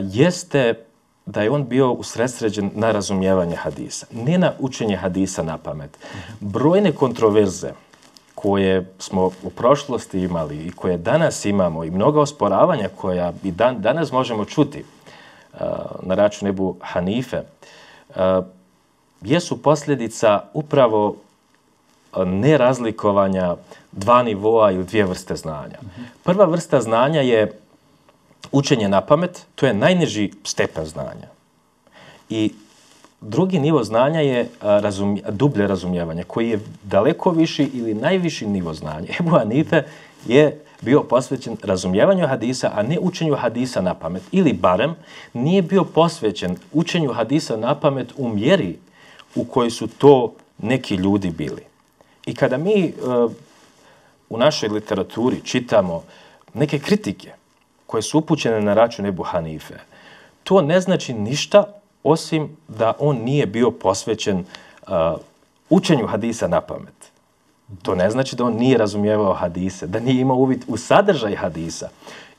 jeste 0.01 0.73
da 1.25 1.41
je 1.41 1.51
on 1.51 1.67
bio 1.67 1.91
usredsređen 1.91 2.71
na 2.75 2.91
razumijevanje 2.91 3.55
hadisa, 3.55 4.05
ne 4.11 4.37
na 4.37 4.53
učenje 4.59 4.95
hadisa 4.95 5.43
na 5.43 5.57
pamet. 5.57 5.97
Brojne 6.39 6.91
kontroverze 6.91 7.71
koje 8.35 8.93
smo 8.99 9.25
u 9.43 9.49
prošlosti 9.49 10.19
imali 10.19 10.57
i 10.57 10.71
koje 10.71 10.97
danas 10.97 11.45
imamo 11.45 11.83
i 11.83 11.91
mnoga 11.91 12.21
osporavanja 12.21 12.89
koja 12.95 13.33
i 13.43 13.51
dan, 13.51 13.81
danas 13.81 14.11
možemo 14.11 14.45
čuti 14.45 14.83
uh, 15.53 15.59
na 16.03 16.15
račun 16.15 16.47
Ebu 16.47 16.75
Hanife, 16.81 17.41
uh, 18.09 18.15
jesu 19.21 19.61
posljedica 19.61 20.41
upravo 20.53 21.15
nerazlikovanja 22.25 23.55
dva 23.91 24.23
nivoa 24.23 24.71
ili 24.71 24.83
dvije 24.83 25.05
vrste 25.05 25.35
znanja. 25.35 25.77
Prva 26.23 26.45
vrsta 26.45 26.81
znanja 26.81 27.21
je 27.21 27.59
učenje 28.51 28.89
na 28.89 29.01
pamet, 29.01 29.45
to 29.55 29.65
je 29.65 29.73
najniži 29.73 30.31
stepen 30.43 30.85
znanja. 30.85 31.27
I 32.29 32.53
drugi 33.21 33.59
nivo 33.59 33.83
znanja 33.83 34.19
je 34.19 34.49
razumje, 34.61 35.21
dublje 35.29 35.67
razumijevanje, 35.67 36.23
koji 36.23 36.49
je 36.49 36.59
daleko 36.83 37.31
viši 37.31 37.69
ili 37.73 37.93
najviši 37.93 38.47
nivo 38.47 38.73
znanja. 38.73 39.07
Ebu 39.19 39.29
Hanife 39.29 39.83
je 40.27 40.61
bio 40.81 41.03
posvećen 41.03 41.57
razumijevanju 41.63 42.27
hadisa, 42.27 42.71
a 42.75 42.83
ne 42.83 42.99
učenju 42.99 43.35
hadisa 43.35 43.81
na 43.81 43.93
pamet. 43.93 44.23
Ili 44.31 44.53
barem 44.53 44.95
nije 45.33 45.61
bio 45.61 45.83
posvećen 45.83 46.55
učenju 46.73 47.13
hadisa 47.13 47.57
na 47.57 47.75
pamet 47.75 48.13
u 48.17 48.29
mjeri 48.29 48.77
u 49.35 49.43
kojoj 49.43 49.69
su 49.69 49.87
to 49.87 50.33
neki 50.57 50.95
ljudi 50.95 51.29
bili. 51.29 51.68
I 52.29 52.33
kada 52.33 52.57
mi 52.57 52.93
uh, 52.93 53.31
u 54.29 54.37
našoj 54.37 54.69
literaturi 54.69 55.41
čitamo 55.43 56.03
neke 56.53 56.79
kritike 56.79 57.31
koje 57.85 58.01
su 58.01 58.17
upućene 58.17 58.61
na 58.61 58.73
račun 58.73 59.05
Ebu 59.05 59.23
Hanife, 59.23 59.73
to 60.43 60.61
ne 60.61 60.81
znači 60.81 61.13
ništa 61.13 61.63
osim 62.03 62.57
da 62.67 62.93
on 62.99 63.17
nije 63.17 63.45
bio 63.45 63.71
posvećen 63.71 64.39
uh, 64.39 64.93
učenju 65.69 66.07
hadisa 66.07 66.47
na 66.47 66.61
pamet. 66.61 67.11
To 67.81 67.95
ne 67.95 68.09
znači 68.09 68.35
da 68.35 68.45
on 68.45 68.53
nije 68.53 68.77
razumijevao 68.77 69.33
hadise, 69.33 69.87
da 69.87 69.99
nije 69.99 70.21
imao 70.21 70.37
uvid 70.37 70.63
u 70.67 70.77
sadržaj 70.77 71.35
hadisa. 71.35 71.89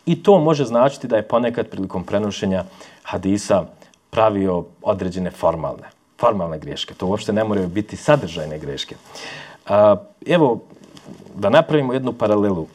I 0.06 0.23
to 0.23 0.38
može 0.38 0.64
značiti 0.64 1.09
da 1.09 1.16
je 1.16 1.28
ponekad 1.28 1.68
prilikom 1.68 2.04
prenošenja 2.04 2.64
hadisa 3.02 3.64
pravio 4.11 4.64
određene 4.82 5.30
formalne, 5.30 5.90
formalne 6.20 6.59
greške. 6.59 6.94
To 6.94 7.06
uopšte 7.06 7.32
ne 7.32 7.44
moraju 7.44 7.68
biti 7.68 7.97
sadržajne 7.97 8.59
greške. 8.59 8.97
A, 9.70 9.96
evo, 10.26 10.60
da 11.34 11.50
napravimo 11.50 11.92
jednu 11.92 12.12
paralelu. 12.12 12.66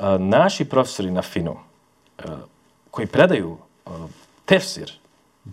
A, 0.00 0.18
naši 0.18 0.64
profesori 0.64 1.10
na 1.10 1.22
FINU, 1.22 1.56
a, 2.18 2.22
koji 2.90 3.06
predaju 3.06 3.56
a, 3.86 3.90
tefsir, 4.44 4.92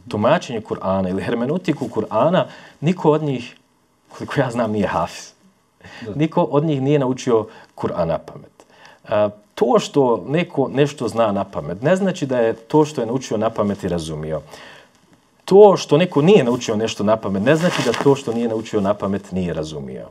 tumačenje 0.08 0.62
Kur'ana 0.62 1.10
ili 1.10 1.24
hermenutiku 1.24 1.88
Kur'ana, 1.88 2.44
niko 2.82 3.12
od 3.12 3.24
njih, 3.24 3.56
koliko 4.18 4.40
ja 4.40 4.52
znam, 4.52 4.72
nije 4.72 4.88
hafiz. 4.88 5.32
Niko 6.16 6.44
od 6.44 6.64
njih 6.64 6.82
nije 6.82 7.00
naučio 7.00 7.48
Kur'an 7.76 8.06
na 8.08 8.18
pamet. 8.18 8.66
A, 9.08 9.30
to 9.56 9.80
što 9.80 10.24
neko 10.28 10.70
nešto 10.74 11.08
zna 11.08 11.32
na 11.32 11.44
pamet, 11.44 11.82
ne 11.82 11.96
znači 11.96 12.26
da 12.26 12.40
je 12.40 12.54
to 12.54 12.86
što 12.86 13.02
je 13.02 13.08
naučio 13.08 13.38
na 13.38 13.50
pamet 13.50 13.84
i 13.84 13.90
razumio. 13.90 14.42
to 15.46 15.78
što 15.78 15.98
neko 15.98 16.22
nije 16.22 16.44
naučio 16.44 16.76
nešto 16.76 17.04
na 17.04 17.18
pamet, 17.18 17.44
ne 17.44 17.56
znači 17.56 17.82
da 17.86 17.92
to 18.04 18.16
što 18.16 18.34
nije 18.34 18.48
naučio 18.48 18.82
na 18.82 18.94
pamet 18.94 19.32
nije 19.32 19.54
razumio. 19.54 20.10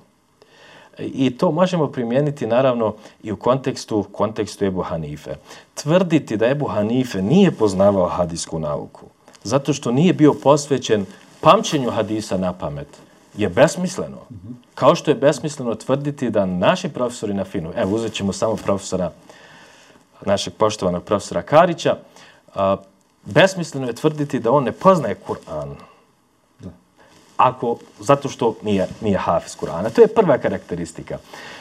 I 0.98 1.36
to 1.36 1.50
možemo 1.50 1.86
primijeniti 1.86 2.46
naravno 2.46 2.94
i 3.22 3.32
u 3.32 3.36
kontekstu, 3.36 4.02
kontekstu 4.12 4.64
Ebu 4.64 4.82
Hanife. 4.82 5.34
Tvrditi 5.74 6.36
da 6.36 6.46
Ebu 6.46 6.66
Hanife 6.66 7.22
nije 7.22 7.50
poznavao 7.50 8.08
hadisku 8.08 8.58
nauku, 8.58 9.06
zato 9.42 9.72
što 9.72 9.92
nije 9.92 10.12
bio 10.12 10.34
posvećen 10.34 11.06
pamćenju 11.40 11.90
hadisa 11.90 12.36
na 12.36 12.52
pamet, 12.52 12.88
je 13.36 13.48
besmisleno. 13.48 14.18
Kao 14.74 14.94
što 14.94 15.10
je 15.10 15.14
besmisleno 15.14 15.74
tvrditi 15.74 16.30
da 16.30 16.46
naši 16.46 16.88
profesori 16.88 17.34
na 17.34 17.44
FINU, 17.44 17.72
evo 17.76 17.96
uzet 17.96 18.12
ćemo 18.12 18.32
samo 18.32 18.56
profesora, 18.56 19.10
našeg 20.26 20.54
poštovanog 20.54 21.04
profesora 21.04 21.42
Karića, 21.42 21.96
a, 22.54 22.76
besmisleno 23.24 23.86
je 23.86 23.92
tvrditi 23.92 24.40
da 24.40 24.52
on 24.52 24.64
ne 24.64 24.72
poznaje 24.72 25.16
Kur'an. 25.28 25.74
Ako, 27.36 27.76
zato 28.00 28.28
što 28.28 28.54
nije, 28.62 28.88
nije 29.00 29.18
hafiz 29.18 29.56
Kur'ana. 29.56 29.90
To 29.90 30.00
je 30.00 30.08
prva 30.08 30.38
karakteristika. 30.38 31.18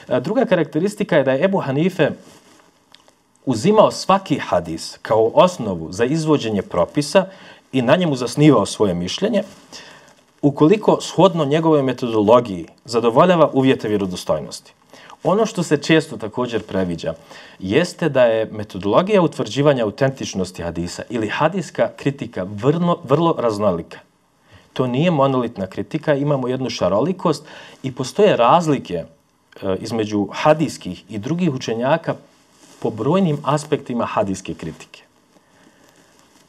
E, 0.07 0.19
druga 0.19 0.45
karakteristika 0.45 1.17
je 1.17 1.23
da 1.23 1.31
je 1.31 1.43
Ebu 1.43 1.57
Hanife 1.57 2.09
uzimao 3.45 3.91
svaki 3.91 4.37
hadis 4.39 4.97
kao 5.01 5.31
osnovu 5.33 5.91
za 5.91 6.05
izvođenje 6.05 6.61
propisa 6.61 7.25
i 7.71 7.81
na 7.81 7.95
njemu 7.95 8.15
zasnivao 8.15 8.65
svoje 8.65 8.93
mišljenje, 8.93 9.43
ukoliko 10.41 10.97
shodno 11.01 11.45
njegove 11.45 11.81
metodologiji 11.81 12.67
zadovoljava 12.85 13.49
uvjete 13.53 13.87
vjerodostojnosti. 13.87 14.73
Ono 15.23 15.45
što 15.45 15.63
se 15.63 15.77
često 15.77 16.17
također 16.17 16.63
previđa 16.63 17.13
jeste 17.59 18.09
da 18.09 18.23
je 18.23 18.45
metodologija 18.51 19.21
utvrđivanja 19.21 19.83
autentičnosti 19.83 20.63
hadisa 20.63 21.03
ili 21.09 21.29
hadiska 21.29 21.89
kritika 21.97 22.43
vrlo, 22.49 22.99
vrlo 23.03 23.35
raznolika. 23.39 23.99
To 24.73 24.87
nije 24.87 25.11
monolitna 25.11 25.67
kritika, 25.67 26.13
imamo 26.13 26.47
jednu 26.47 26.69
šarolikost 26.69 27.45
i 27.83 27.91
postoje 27.91 28.37
razlike 28.37 28.93
e, 28.93 29.05
između 29.79 30.27
hadijskih 30.31 31.03
i 31.09 31.17
drugih 31.17 31.53
učenjaka 31.53 32.15
po 32.79 32.89
brojnim 32.89 33.37
aspektima 33.43 34.05
hadijske 34.05 34.53
kritike. 34.53 35.03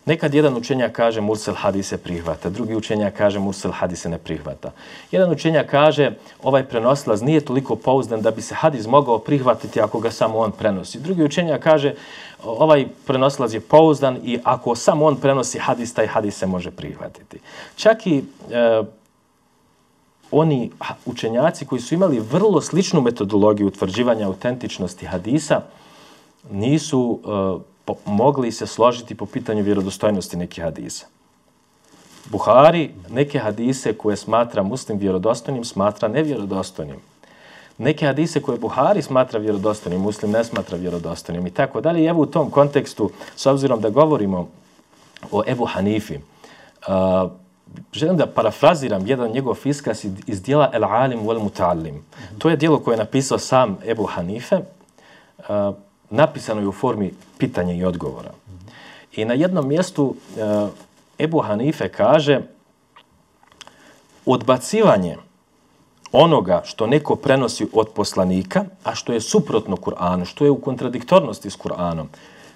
Nekad 0.06 0.34
jedan 0.34 0.56
učenjak 0.56 0.92
kaže 0.92 1.20
Mursel 1.20 1.54
hadise 1.54 1.96
prihvata, 1.96 2.50
drugi 2.50 2.74
učenjak 2.74 3.14
kaže 3.16 3.38
Mursel 3.38 3.72
hadise 3.72 4.08
ne 4.08 4.18
prihvata. 4.18 4.72
Jedan 5.10 5.32
učenjak 5.32 5.70
kaže 5.70 6.10
ovaj 6.42 6.64
prenoslaz 6.64 7.22
nije 7.22 7.40
toliko 7.40 7.76
pouzdan 7.76 8.20
da 8.20 8.30
bi 8.30 8.42
se 8.42 8.54
hadis 8.54 8.86
mogao 8.86 9.18
prihvatiti 9.18 9.80
ako 9.80 10.00
ga 10.00 10.10
samo 10.10 10.38
on 10.38 10.52
prenosi. 10.52 11.00
Drugi 11.00 11.24
učenjak 11.24 11.62
kaže 11.62 11.94
ovaj 12.44 12.86
prenosilac 13.06 13.52
je 13.52 13.60
pouzdan 13.60 14.18
i 14.24 14.38
ako 14.44 14.74
samo 14.74 15.06
on 15.06 15.16
prenosi 15.16 15.58
hadis, 15.58 15.94
taj 15.94 16.06
hadis 16.06 16.38
se 16.38 16.46
može 16.46 16.70
prihvatiti. 16.70 17.38
Čak 17.76 18.06
i 18.06 18.24
e, 18.50 18.82
oni 20.30 20.70
učenjaci 21.06 21.66
koji 21.66 21.80
su 21.80 21.94
imali 21.94 22.20
vrlo 22.20 22.60
sličnu 22.60 23.00
metodologiju 23.00 23.66
utvrđivanja 23.66 24.26
autentičnosti 24.26 25.06
hadisa 25.06 25.60
nisu 26.50 27.20
e, 27.22 27.28
po, 27.84 27.94
mogli 28.04 28.52
se 28.52 28.66
složiti 28.66 29.14
po 29.14 29.26
pitanju 29.26 29.62
vjerodostojnosti 29.62 30.36
nekih 30.36 30.64
hadisa. 30.64 31.06
Buhari 32.30 32.90
neke 33.10 33.38
hadise 33.38 33.92
koje 33.92 34.16
smatra 34.16 34.62
muslim 34.62 34.98
vjerodostojnim 34.98 35.64
smatra 35.64 36.08
nevjerodostojnim. 36.08 36.96
Neke 37.78 38.06
hadise 38.06 38.42
koje 38.42 38.58
Buhari 38.58 39.02
smatra 39.02 39.40
vjerodostojnim, 39.40 40.00
muslim 40.00 40.30
ne 40.30 40.44
smatra 40.44 40.78
vjerodostojnim 40.78 41.46
i 41.46 41.50
tako 41.50 41.80
dalje. 41.80 42.02
I 42.02 42.06
evo 42.06 42.22
u 42.22 42.26
tom 42.26 42.50
kontekstu, 42.50 43.10
s 43.36 43.46
obzirom 43.46 43.80
da 43.80 43.90
govorimo 43.90 44.48
o 45.30 45.42
Ebu 45.46 45.64
Hanifi, 45.64 46.14
uh, 46.16 47.30
želim 47.92 48.16
da 48.16 48.26
parafraziram 48.26 49.06
jedan 49.06 49.30
njegov 49.30 49.54
fiskas 49.54 50.04
iz 50.26 50.42
dijela 50.42 50.70
El 50.72 50.84
Alim 50.84 51.20
wal 51.20 51.42
Mutallim. 51.42 52.04
To 52.38 52.50
je 52.50 52.56
dijelo 52.56 52.78
koje 52.78 52.92
je 52.92 52.98
napisao 52.98 53.38
sam 53.38 53.78
Ebu 53.86 54.04
Hanife. 54.04 54.56
Uh, 55.38 55.74
napisano 56.10 56.60
je 56.60 56.68
u 56.68 56.72
formi 56.72 57.12
pitanja 57.38 57.74
i 57.74 57.84
odgovora. 57.84 58.30
I 59.16 59.24
na 59.24 59.34
jednom 59.34 59.68
mjestu 59.68 60.14
e, 60.36 60.68
Ebu 61.18 61.40
Hanife 61.40 61.88
kaže 61.88 62.40
odbacivanje 64.26 65.16
onoga 66.14 66.62
što 66.64 66.86
neko 66.86 67.16
prenosi 67.16 67.66
od 67.72 67.88
poslanika, 67.88 68.64
a 68.84 68.94
što 68.94 69.12
je 69.12 69.20
suprotno 69.20 69.76
Kur'anu, 69.76 70.24
što 70.24 70.44
je 70.44 70.50
u 70.50 70.60
kontradiktornosti 70.60 71.50
s 71.50 71.58
Kur'anom, 71.58 72.06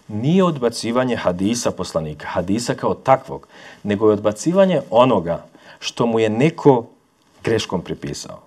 nije 0.08 0.44
odbacivanje 0.44 1.16
hadisa 1.16 1.70
poslanika, 1.70 2.26
hadisa 2.26 2.74
kao 2.74 2.94
takvog, 2.94 3.48
nego 3.82 4.06
je 4.08 4.12
odbacivanje 4.12 4.80
onoga 4.90 5.44
što 5.78 6.06
mu 6.06 6.20
je 6.20 6.28
neko 6.28 6.86
greškom 7.44 7.82
pripisao. 7.82 8.38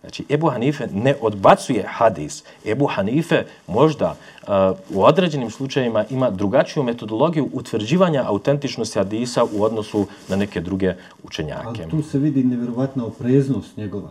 Znači, 0.00 0.24
Ebu 0.30 0.48
Hanife 0.48 0.86
ne 0.92 1.14
odbacuje 1.20 1.84
hadis. 1.88 2.44
Ebu 2.64 2.86
Hanife 2.86 3.44
možda 3.66 4.16
uh, 4.42 4.48
u 4.94 5.04
određenim 5.04 5.50
slučajima 5.50 6.04
ima 6.10 6.30
drugačiju 6.30 6.82
metodologiju 6.82 7.48
utvrđivanja 7.52 8.24
autentičnosti 8.26 8.98
hadisa 8.98 9.44
u 9.44 9.62
odnosu 9.62 10.06
na 10.28 10.36
neke 10.36 10.60
druge 10.60 10.94
učenjake. 11.22 11.82
Ali 11.82 11.90
tu 11.90 12.02
se 12.02 12.18
vidi 12.18 12.44
nevjerovatna 12.44 13.06
opreznost 13.06 13.76
njegova 13.76 14.10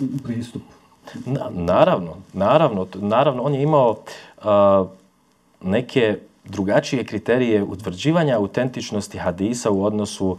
u 0.00 0.22
pristupu. 0.24 0.72
Na, 1.26 1.50
naravno, 1.50 2.16
naravno, 2.32 2.86
naravno, 2.94 3.42
on 3.42 3.54
je 3.54 3.62
imao 3.62 3.90
uh, 3.90 4.44
neke 5.62 6.18
drugačije 6.44 7.04
kriterije 7.04 7.62
utvrđivanja 7.62 8.36
autentičnosti 8.36 9.18
hadisa 9.18 9.70
u 9.70 9.84
odnosu 9.84 10.38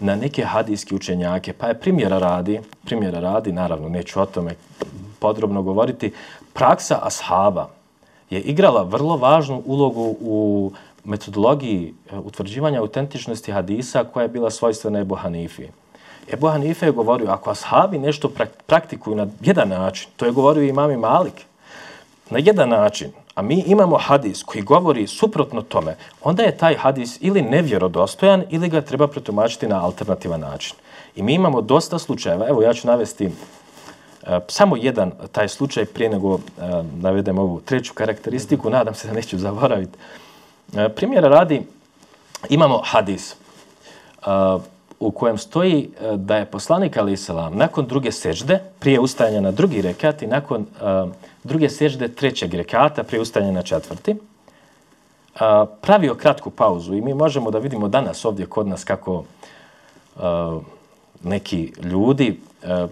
na 0.00 0.16
neke 0.16 0.44
hadijske 0.44 0.94
učenjake, 0.94 1.52
pa 1.52 1.66
je 1.66 1.80
primjera 1.80 2.18
radi, 2.18 2.60
primjera 2.84 3.20
radi, 3.20 3.52
naravno 3.52 3.88
neću 3.88 4.20
o 4.20 4.26
tome 4.26 4.54
podrobno 5.18 5.62
govoriti, 5.62 6.12
praksa 6.52 6.98
ashaba 7.02 7.68
je 8.30 8.40
igrala 8.40 8.82
vrlo 8.82 9.16
važnu 9.16 9.62
ulogu 9.66 10.16
u 10.20 10.72
metodologiji 11.04 11.94
e, 12.12 12.18
utvrđivanja 12.18 12.80
autentičnosti 12.80 13.52
hadisa 13.52 14.04
koja 14.04 14.22
je 14.22 14.28
bila 14.28 14.50
svojstvena 14.50 15.00
Ebu 15.00 15.14
Hanifi. 15.14 15.68
Ebu 16.32 16.48
Hanife 16.48 16.86
je 16.86 16.92
govorio, 16.92 17.30
ako 17.30 17.50
ashabi 17.50 17.98
nešto 17.98 18.30
praktikuju 18.66 19.16
na 19.16 19.26
jedan 19.40 19.68
način, 19.68 20.10
to 20.16 20.26
je 20.26 20.32
govorio 20.32 20.62
i 20.62 20.68
imami 20.68 20.96
Malik, 20.96 21.34
na 22.30 22.38
jedan 22.38 22.68
način, 22.68 23.10
a 23.38 23.42
mi 23.42 23.64
imamo 23.66 23.98
hadis 23.98 24.42
koji 24.42 24.62
govori 24.62 25.06
suprotno 25.06 25.62
tome, 25.62 25.96
onda 26.22 26.42
je 26.42 26.56
taj 26.56 26.74
hadis 26.74 27.18
ili 27.20 27.42
nevjerodostojan 27.42 28.44
ili 28.50 28.68
ga 28.68 28.80
treba 28.80 29.06
pretumačiti 29.08 29.66
na 29.66 29.84
alternativan 29.84 30.40
način. 30.40 30.76
I 31.16 31.22
mi 31.22 31.34
imamo 31.34 31.60
dosta 31.60 31.98
slučajeva, 31.98 32.48
evo 32.48 32.62
ja 32.62 32.74
ću 32.74 32.86
navesti 32.86 33.26
uh, 33.26 33.32
samo 34.48 34.76
jedan 34.76 35.12
taj 35.32 35.48
slučaj 35.48 35.84
prije 35.84 36.10
nego 36.10 36.28
uh, 36.28 36.40
navedem 37.00 37.38
ovu 37.38 37.60
treću 37.60 37.94
karakteristiku, 37.94 38.70
nadam 38.70 38.94
se 38.94 39.08
da 39.08 39.14
neću 39.14 39.38
zaboraviti. 39.38 39.98
Uh, 40.72 40.78
primjera 40.96 41.28
radi, 41.28 41.62
imamo 42.48 42.82
hadis 42.84 43.36
uh, 44.26 44.62
u 45.00 45.10
kojem 45.10 45.38
stoji 45.38 45.90
uh, 46.00 46.16
da 46.16 46.36
je 46.36 46.44
poslanik 46.44 46.96
Ali 46.96 47.12
Isalam 47.12 47.56
nakon 47.56 47.86
druge 47.86 48.12
sežde, 48.12 48.58
prije 48.78 49.00
ustajanja 49.00 49.40
na 49.40 49.50
drugi 49.50 49.82
rekat 49.82 50.22
i 50.22 50.26
nakon 50.26 50.60
uh, 50.60 51.10
druge 51.48 51.68
sežde 51.68 52.08
trećeg 52.08 52.54
rekata 52.54 53.02
prije 53.02 53.20
ustajanja 53.20 53.52
na 53.52 53.62
četvrti, 53.62 54.14
a, 55.40 55.66
pravio 55.80 56.14
kratku 56.14 56.50
pauzu 56.50 56.94
i 56.94 57.00
mi 57.00 57.14
možemo 57.14 57.50
da 57.50 57.58
vidimo 57.58 57.88
danas 57.88 58.24
ovdje 58.24 58.46
kod 58.46 58.66
nas 58.66 58.84
kako 58.84 59.24
a, 60.16 60.60
neki 61.22 61.72
ljudi 61.82 62.40
a, 62.64 62.86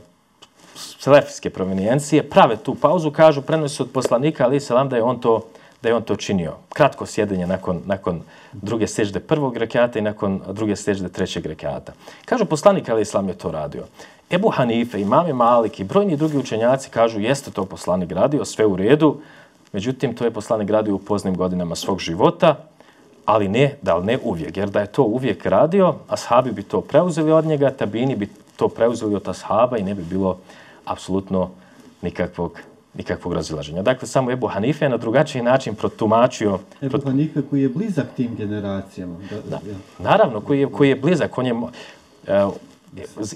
selefijske 0.74 1.50
provenijencije 1.50 2.30
prave 2.30 2.56
tu 2.56 2.74
pauzu, 2.74 3.10
kažu, 3.10 3.42
prenosi 3.42 3.82
od 3.82 3.90
poslanika, 3.90 4.44
ali 4.44 4.60
se 4.60 4.74
da 4.74 4.96
je 4.96 5.02
on 5.02 5.20
to 5.20 5.42
da 5.82 5.88
je 5.88 5.94
on 5.94 6.02
to 6.02 6.16
činio. 6.16 6.54
Kratko 6.68 7.06
sjedenje 7.06 7.46
nakon, 7.46 7.82
nakon 7.86 8.22
druge 8.52 8.86
sežde 8.86 9.20
prvog 9.20 9.56
rekata 9.56 9.98
i 9.98 10.02
nakon 10.02 10.40
druge 10.52 10.76
sežde 10.76 11.08
trećeg 11.08 11.46
rekata. 11.46 11.92
Kažu, 12.24 12.44
poslanik 12.44 12.88
Ali 12.88 13.02
Islam 13.02 13.28
je 13.28 13.38
to 13.38 13.50
radio. 13.50 13.84
Ebu 14.30 14.48
Hanife, 14.50 15.00
imame 15.00 15.32
Malik 15.32 15.80
i 15.80 15.84
brojni 15.84 16.16
drugi 16.16 16.38
učenjaci 16.38 16.90
kažu 16.90 17.20
jeste 17.20 17.50
to 17.50 17.64
poslanik 17.64 18.12
radio, 18.12 18.44
sve 18.44 18.66
u 18.66 18.76
redu, 18.76 19.16
međutim 19.72 20.14
to 20.14 20.24
je 20.24 20.30
poslanik 20.30 20.70
radio 20.70 20.94
u 20.94 20.98
poznim 20.98 21.36
godinama 21.36 21.74
svog 21.74 21.98
života, 22.00 22.56
ali 23.24 23.48
ne, 23.48 23.76
da 23.82 23.96
li 23.96 24.06
ne 24.06 24.18
uvijek, 24.24 24.56
jer 24.56 24.70
da 24.70 24.80
je 24.80 24.86
to 24.86 25.02
uvijek 25.02 25.46
radio, 25.46 25.94
ashabi 26.08 26.52
bi 26.52 26.62
to 26.62 26.80
preuzeli 26.80 27.32
od 27.32 27.44
njega, 27.44 27.70
tabini 27.70 28.16
bi 28.16 28.28
to 28.56 28.68
preuzeli 28.68 29.14
od 29.14 29.28
ashaba 29.28 29.78
i 29.78 29.82
ne 29.82 29.94
bi 29.94 30.02
bilo 30.02 30.38
apsolutno 30.84 31.50
nikakvog 32.02 32.58
nikakvog 32.96 33.32
razilaženja. 33.32 33.82
Dakle, 33.82 34.08
samo 34.08 34.30
Ebu 34.30 34.46
Hanife 34.46 34.84
je 34.84 34.88
na 34.88 34.96
drugačiji 34.96 35.42
način 35.42 35.74
protumačio... 35.74 36.58
Ebu 36.82 36.90
prot... 36.90 37.04
Hanife 37.04 37.42
koji 37.50 37.62
je 37.62 37.68
blizak 37.68 38.06
tim 38.16 38.34
generacijama. 38.36 39.16
Da, 39.30 39.36
da, 39.50 39.56
ja. 39.56 39.76
Naravno, 39.98 40.40
koji 40.40 40.60
je, 40.60 40.70
koji 40.70 40.88
je 40.88 40.96
blizak. 40.96 41.38
On 41.38 41.46
je, 41.46 41.52
uh, 41.52 41.70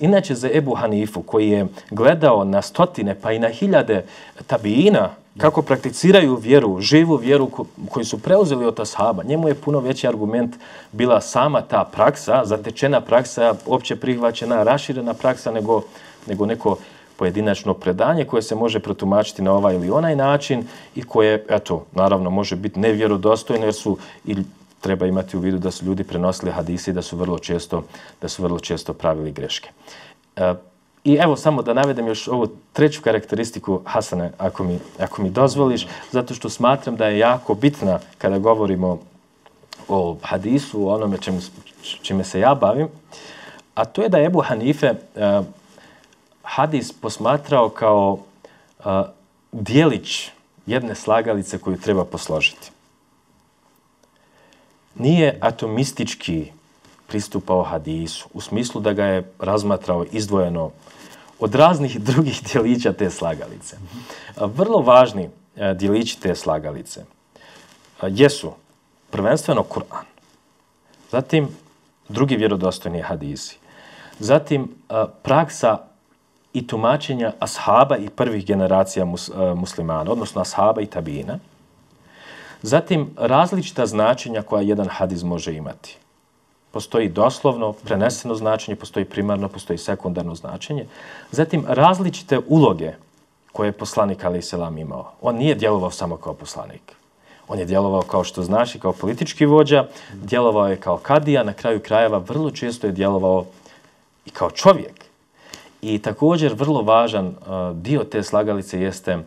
Inače 0.01 0.35
za 0.35 0.49
Ebu 0.55 0.75
Hanifu 0.75 1.23
koji 1.23 1.49
je 1.49 1.67
gledao 1.91 2.45
na 2.45 2.63
stotine 2.63 3.15
pa 3.21 3.33
i 3.33 3.39
na 3.39 3.49
hiljade 3.49 4.05
tabijina 4.47 5.11
kako 5.39 5.63
prakticiraju 5.63 6.37
vjeru, 6.37 6.81
živu 6.81 7.17
vjeru 7.17 7.47
ko, 7.47 7.65
koju 7.91 8.05
su 8.05 8.19
preuzeli 8.19 8.67
od 8.67 8.81
ashaba, 8.81 9.23
njemu 9.23 9.49
je 9.49 9.55
puno 9.55 9.81
veći 9.81 10.09
argument 10.09 10.57
bila 10.93 11.21
sama 11.21 11.63
ta 11.63 11.85
praksa, 11.93 12.43
zatečena 12.45 13.01
praksa, 13.01 13.55
opće 13.67 13.97
prihvaćena, 13.97 14.63
raširena 14.63 15.15
praksa 15.15 15.51
nego, 15.51 15.83
nego 16.27 16.47
neko 16.47 16.77
pojedinačno 17.17 17.75
predanje 17.75 18.25
koje 18.25 18.43
se 18.43 18.55
može 18.55 18.79
protumačiti 18.79 19.43
na 19.43 19.53
ovaj 19.53 19.75
ili 19.75 19.91
onaj 19.91 20.17
način 20.17 20.65
i 20.95 21.03
koje, 21.03 21.45
eto, 21.49 21.85
naravno, 21.93 22.31
može 22.31 22.57
biti 22.57 22.81
nevjerodostojno 22.81 23.65
jer 23.65 23.75
su 23.75 23.99
i 24.27 24.37
treba 24.81 25.07
imati 25.07 25.37
u 25.37 25.41
vidu 25.41 25.59
da 25.59 25.71
su 25.71 25.85
ljudi 25.85 26.05
prenosili 26.05 26.53
hadise 26.53 26.91
i 26.91 26.95
da 26.95 27.03
su 27.03 27.17
vrlo 27.17 27.39
često, 27.39 27.83
da 28.23 28.29
su 28.29 28.43
vrlo 28.43 28.61
često 28.61 28.93
pravili 28.93 29.33
greške. 29.33 29.71
E, 30.37 30.55
I 31.05 31.15
evo 31.15 31.37
samo 31.37 31.63
da 31.63 31.75
navedem 31.75 32.07
još 32.07 32.29
ovu 32.29 32.49
treću 32.73 33.03
karakteristiku 33.03 33.81
Hasane, 33.85 34.33
ako 34.39 34.65
mi, 34.65 34.79
ako 34.99 35.23
mi 35.23 35.31
dozvoliš, 35.31 35.87
zato 36.13 36.35
što 36.35 36.49
smatram 36.49 36.97
da 36.97 37.07
je 37.07 37.19
jako 37.19 37.55
bitna 37.55 37.99
kada 38.19 38.39
govorimo 38.39 38.99
o 39.89 40.17
hadisu, 40.23 40.89
o 40.89 40.95
onome 40.95 41.19
čemu, 41.19 41.41
čime 42.03 42.25
se 42.25 42.41
ja 42.41 42.55
bavim, 42.55 42.89
a 43.75 43.85
to 43.85 44.03
je 44.03 44.09
da 44.09 44.19
je 44.19 44.27
Ebu 44.27 44.41
Hanife 44.41 44.91
uh, 44.91 45.47
hadis 46.43 46.93
posmatrao 46.93 47.69
kao 47.69 48.19
uh, 48.79 48.85
dijelić 49.53 50.31
jedne 50.67 50.95
slagalice 50.95 51.59
koju 51.59 51.81
treba 51.81 52.05
posložiti. 52.05 52.71
Nije 55.01 55.39
atomistički 55.41 56.53
pristupao 57.09 57.63
hadisu, 57.63 58.29
u 58.33 58.41
smislu 58.41 58.81
da 58.81 58.93
ga 58.93 59.05
je 59.05 59.33
razmatrao 59.39 60.05
izdvojeno 60.13 60.71
od 61.39 61.55
raznih 61.55 62.01
drugih 62.09 62.43
dijelića 62.53 62.93
te 62.93 63.11
slagalice. 63.11 63.77
Vrlo 64.37 64.79
važni 64.79 65.29
e, 65.57 65.75
dijelići 65.75 66.21
te 66.21 66.35
slagalice 66.35 67.01
e, 67.01 67.05
jesu 68.11 68.53
prvenstveno 69.11 69.63
Kur'an, 69.63 70.05
zatim 71.11 71.49
drugi 72.09 72.37
vjerodostojni 72.37 73.03
hadisi, 73.03 73.59
zatim 74.19 74.63
e, 74.63 74.95
praksa 75.23 75.79
i 76.53 76.67
tumačenja 76.67 77.33
ashaba 77.39 77.97
i 77.97 78.09
prvih 78.09 78.47
generacija 78.47 79.05
e, 79.05 79.55
muslimana, 79.55 80.13
odnosno 80.13 80.41
ashaba 80.41 80.81
i 80.81 80.87
tabina, 80.87 81.39
zatim 82.63 83.11
različita 83.17 83.87
značenja 83.87 84.43
koja 84.43 84.63
jedan 84.63 84.89
hadis 84.89 85.23
može 85.23 85.55
imati 85.55 85.97
postoji 86.71 87.09
doslovno, 87.09 87.73
preneseno 87.73 88.35
značenje, 88.35 88.77
postoji 88.77 89.05
primarno, 89.05 89.49
postoji 89.49 89.79
sekundarno 89.79 90.35
značenje. 90.35 90.87
Zatim, 91.31 91.65
različite 91.69 92.41
uloge 92.49 92.93
koje 93.53 93.69
je 93.69 93.73
poslanik 93.73 94.25
Ali 94.25 94.43
Selam 94.43 94.79
imao. 94.79 95.13
On 95.21 95.37
nije 95.37 95.55
djelovao 95.55 95.91
samo 95.91 96.17
kao 96.17 96.35
poslanik. 96.35 96.97
On 97.49 97.59
je 97.59 97.65
djelovao 97.65 98.03
kao 98.03 98.25
što 98.25 98.43
znaš 98.43 98.75
i 98.75 98.79
kao 98.81 98.93
politički 98.93 99.47
vođa, 99.47 99.87
djelovao 100.15 100.69
je 100.69 100.77
kao 100.77 100.97
kadija, 100.97 101.43
na 101.43 101.53
kraju 101.53 101.81
krajeva 101.81 102.19
vrlo 102.19 102.51
često 102.51 102.87
je 102.87 102.93
djelovao 102.93 103.45
i 104.27 104.31
kao 104.31 104.51
čovjek. 104.51 105.05
I 105.83 105.99
također 105.99 106.55
vrlo 106.55 106.83
važan 106.83 107.27
uh, 107.27 107.35
dio 107.77 108.05
te 108.05 108.23
slagalice 108.23 108.81
jeste, 108.81 109.19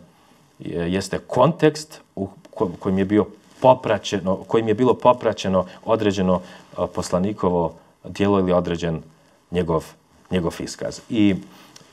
jeste 0.59 1.17
kontekst 1.17 2.02
kojim 2.55 2.73
kojem 2.79 2.97
je 2.97 3.05
bio 3.05 3.25
popraćeno, 3.61 4.35
kojim 4.47 4.67
je 4.67 4.73
bilo 4.73 4.93
popraćeno 4.93 5.65
određeno 5.85 6.41
poslanikovo 6.95 7.73
dijelo 8.03 8.39
ili 8.39 8.51
određen 8.51 9.01
njegov, 9.51 9.85
njegov 10.31 10.55
iskaz. 10.59 10.99
I 11.09 11.35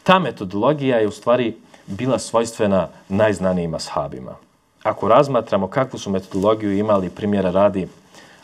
ta 0.02 0.18
metodologija 0.18 0.98
je 0.98 1.08
u 1.08 1.10
stvari 1.10 1.56
bila 1.86 2.18
svojstvena 2.18 2.88
najznanijima 3.08 3.78
sahabima. 3.78 4.34
Ako 4.82 5.08
razmatramo 5.08 5.68
kakvu 5.68 5.98
su 5.98 6.10
metodologiju 6.10 6.72
imali 6.78 7.10
primjera 7.10 7.50
radi 7.50 7.88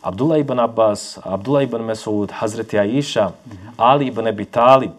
Abdullah 0.02 0.40
ibn 0.40 0.60
Abbas, 0.60 1.18
Abdullah 1.22 1.62
ibn 1.62 1.82
Mesud, 1.82 2.30
Hazreti 2.30 2.78
Aisha, 2.78 3.30
Ali 3.76 4.06
ibn 4.06 4.26
Abi 4.26 4.44
Talib, 4.44 4.90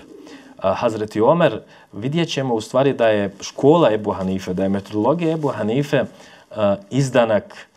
Hazreti 0.57 1.21
Omer, 1.21 1.61
vidjet 1.93 2.29
ćemo 2.29 2.55
u 2.55 2.61
stvari 2.61 2.93
da 2.93 3.07
je 3.07 3.35
škola 3.41 3.93
Ebu 3.93 4.11
Hanife, 4.11 4.53
da 4.53 4.63
je 4.63 4.69
metodologija 4.69 5.33
Ebu 5.33 5.47
Hanife 5.47 6.03
izdanak 6.89 7.67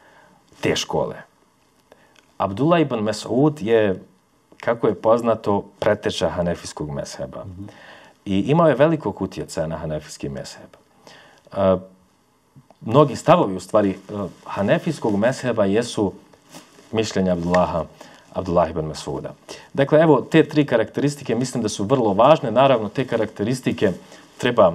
te 0.61 0.77
škole. 0.77 1.17
Abdullah 2.39 2.81
ibn 2.81 3.05
Mas'ud 3.05 3.63
je, 3.63 4.03
kako 4.61 4.89
je 4.89 4.95
poznato, 4.95 5.65
preteča 5.79 6.29
hanefijskog 6.29 6.91
mesheba. 6.91 7.45
Mm 7.45 7.51
-hmm. 7.51 7.71
I 8.25 8.39
imao 8.39 8.69
je 8.69 8.75
velikog 8.75 9.23
utjecaja 9.23 9.67
na 9.67 9.77
hanefijski 9.77 10.29
mesheb. 10.29 10.77
Uh, 11.53 11.81
mnogi 12.81 13.17
stavovi, 13.17 13.57
u 13.57 13.61
stvari, 13.61 13.99
uh, 14.13 14.31
hanefijskog 14.45 15.17
mesheba 15.17 15.65
jesu 15.65 16.13
mišljenja 16.93 17.33
Abdullaha, 17.33 17.85
Abdullah 18.33 18.71
ibn 18.71 18.81
Mas'uda. 18.81 19.33
Dakle, 19.73 20.01
evo, 20.01 20.21
te 20.21 20.49
tri 20.49 20.67
karakteristike 20.67 21.35
mislim 21.35 21.63
da 21.63 21.69
su 21.69 21.85
vrlo 21.85 22.13
važne. 22.13 22.51
Naravno, 22.51 22.89
te 22.89 23.07
karakteristike 23.07 23.93
treba 24.39 24.73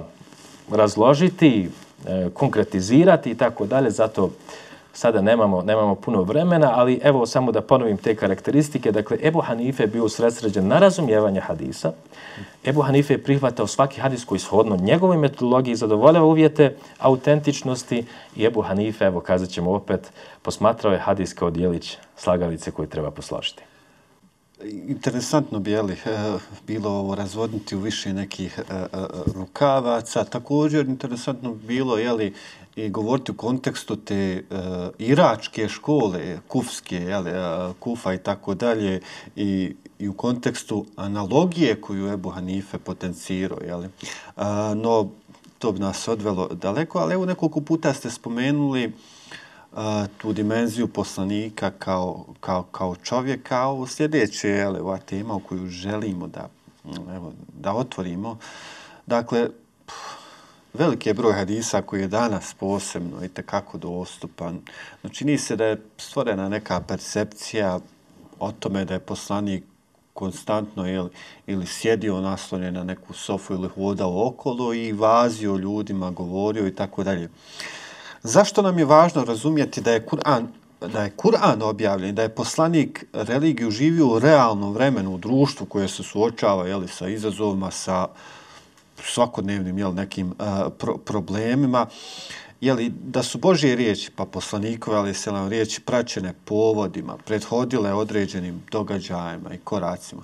razložiti, 0.70 1.70
e, 2.06 2.28
konkretizirati 2.34 3.30
i 3.30 3.34
tako 3.34 3.66
dalje. 3.66 3.90
Zato 3.90 4.30
sada 4.96 5.20
nemamo, 5.20 5.62
nemamo 5.62 5.94
puno 5.94 6.22
vremena, 6.22 6.72
ali 6.74 7.00
evo 7.02 7.26
samo 7.26 7.52
da 7.52 7.60
ponovim 7.60 7.96
te 7.96 8.14
karakteristike. 8.16 8.92
Dakle, 8.92 9.18
Ebu 9.22 9.40
Hanife 9.40 9.82
je 9.82 9.86
bio 9.86 10.04
usredsređen 10.04 10.66
na 10.66 10.78
razumijevanje 10.78 11.40
hadisa. 11.40 11.92
Ebu 12.64 12.82
Hanife 12.82 13.14
je 13.14 13.22
prihvatao 13.22 13.66
svaki 13.66 14.00
hadis 14.00 14.24
koji 14.24 14.38
shodno 14.38 14.76
njegovoj 14.76 15.16
metodologiji 15.16 15.74
zadovoljava 15.74 16.26
uvjete 16.26 16.76
autentičnosti 16.98 18.04
i 18.36 18.44
Ebu 18.44 18.62
Hanife, 18.62 19.04
evo 19.04 19.20
kazat 19.20 19.48
ćemo 19.48 19.72
opet, 19.72 20.12
posmatrao 20.42 20.92
je 20.92 20.98
hadis 20.98 21.34
kao 21.34 21.50
dijelić 21.50 21.96
slagalice 22.16 22.70
koji 22.70 22.88
treba 22.88 23.10
posložiti. 23.10 23.62
Interesantno 24.64 25.58
bi 25.58 25.70
jeli, 25.70 25.92
eh, 25.92 26.38
bilo 26.66 26.90
ovo 26.90 27.14
razvodniti 27.14 27.76
u 27.76 27.80
više 27.80 28.12
nekih 28.12 28.58
eh, 28.58 28.62
eh, 28.72 28.86
rukavaca. 29.34 30.24
Također 30.24 30.86
interesantno 30.86 31.54
bilo 31.54 31.98
jeli, 31.98 32.34
i 32.76 32.88
govoriti 32.88 33.32
u 33.32 33.34
kontekstu 33.34 33.96
te 33.96 34.42
uh, 34.50 34.58
iračke 34.98 35.68
škole, 35.68 36.38
kufske, 36.48 36.96
jeli, 36.96 37.30
uh, 37.30 37.74
kufa 37.80 38.14
i 38.14 38.18
tako 38.18 38.54
dalje, 38.54 39.00
i, 39.36 39.74
i 39.98 40.08
u 40.08 40.12
kontekstu 40.12 40.86
analogije 40.96 41.80
koju 41.80 42.12
Ebu 42.12 42.28
Hanife 42.28 42.78
potencirao. 42.78 43.58
Jeli. 43.66 43.88
Uh, 44.36 44.42
no, 44.74 45.10
to 45.58 45.72
bi 45.72 45.78
nas 45.78 46.08
odvelo 46.08 46.48
daleko, 46.48 46.98
ali 46.98 47.14
evo 47.14 47.26
nekoliko 47.26 47.60
puta 47.60 47.94
ste 47.94 48.10
spomenuli 48.10 48.86
uh, 48.86 48.92
tu 50.18 50.32
dimenziju 50.32 50.88
poslanika 50.88 51.70
kao, 51.70 52.24
kao, 52.40 52.62
kao 52.62 52.96
čovjeka. 52.96 53.62
Ovo 53.62 53.86
sljedeće 53.86 54.48
je 54.48 54.68
ova 54.68 54.98
tema 54.98 55.34
u 55.34 55.40
koju 55.40 55.66
želimo 55.66 56.26
da, 56.26 56.48
mm, 56.84 57.10
evo, 57.10 57.32
da 57.60 57.72
otvorimo. 57.72 58.38
Dakle, 59.06 59.48
veliki 60.74 61.08
je 61.08 61.14
broj 61.14 61.32
hadisa 61.32 61.82
koji 61.82 62.00
je 62.00 62.08
danas 62.08 62.54
posebno 62.54 63.24
i 63.24 63.28
tekako 63.28 63.78
dostupan. 63.78 64.60
No, 65.02 65.10
čini 65.10 65.38
se 65.38 65.56
da 65.56 65.64
je 65.64 65.82
stvorena 65.98 66.48
neka 66.48 66.80
percepcija 66.80 67.80
o 68.38 68.52
tome 68.52 68.84
da 68.84 68.94
je 68.94 69.00
poslanik 69.00 69.64
konstantno 70.14 70.88
ili, 70.88 71.10
ili 71.46 71.66
sjedio 71.66 72.20
naslonjen 72.20 72.74
na 72.74 72.84
neku 72.84 73.12
sofu 73.12 73.54
ili 73.54 73.68
hodao 73.68 74.26
okolo 74.28 74.74
i 74.74 74.92
vazio 74.92 75.56
ljudima, 75.56 76.10
govorio 76.10 76.66
i 76.66 76.74
tako 76.74 77.04
dalje. 77.04 77.28
Zašto 78.26 78.62
nam 78.62 78.78
je 78.78 78.84
važno 78.84 79.24
razumjeti 79.24 79.80
da 79.80 79.92
je 79.92 80.06
Kur'an 80.06 80.46
da 80.80 81.02
je 81.02 81.12
Kur'an 81.16 81.62
objavljen, 81.62 82.14
da 82.14 82.22
je 82.22 82.34
poslanik 82.34 83.04
religiju 83.12 83.70
živio 83.70 84.06
u 84.08 84.18
realnom 84.18 84.72
vremenu, 84.72 85.14
u 85.14 85.18
društvu 85.18 85.66
koje 85.66 85.88
se 85.88 86.02
suočava 86.02 86.66
jeli, 86.66 86.88
sa 86.88 87.08
izazovima, 87.08 87.70
sa 87.70 88.08
svakodnevnim 89.02 89.78
jel, 89.78 89.94
nekim 89.94 90.26
uh, 90.28 90.72
pro 90.78 90.96
problemima, 90.96 91.86
jeli, 92.60 92.88
da 92.88 93.22
su 93.22 93.38
Božje 93.38 93.76
riječi, 93.76 94.10
pa 94.16 94.24
poslanikove, 94.24 94.96
ali 94.96 95.14
se 95.14 95.32
nam 95.32 95.48
riječi 95.48 95.80
praćene 95.80 96.34
povodima, 96.44 97.16
prethodile 97.24 97.92
određenim 97.94 98.62
događajima 98.70 99.54
i 99.54 99.58
koracima. 99.64 100.22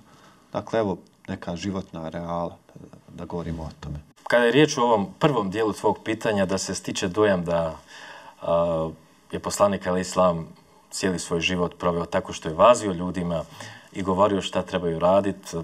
Dakle, 0.53 0.79
evo 0.79 0.99
neka 1.29 1.57
životna 1.57 2.09
reala, 2.09 2.57
da, 2.75 2.99
da 3.17 3.25
govorimo 3.25 3.63
o 3.63 3.71
tome. 3.81 4.12
Kada 4.33 4.45
je 4.45 4.53
riječ 4.53 4.79
o 4.79 4.83
ovom 4.83 5.15
prvom 5.19 5.51
dijelu 5.51 5.73
tvog 5.73 5.99
pitanja, 6.05 6.47
da 6.47 6.59
se 6.59 6.75
stiče 6.75 7.09
dojam 7.09 7.45
da 7.45 7.77
a, 8.43 8.91
je 9.33 9.39
poslanik 9.39 9.87
Ali 9.87 10.01
Islam 10.01 10.49
cijeli 10.91 11.19
svoj 11.19 11.41
život 11.41 11.75
proveo 11.79 12.05
tako 12.07 12.33
što 12.33 12.49
je 12.49 12.55
vazio 12.55 12.93
ljudima 12.93 13.45
i 13.93 14.03
govorio 14.03 14.43
šta 14.43 14.63
trebaju 14.63 14.99
raditi, 14.99 15.57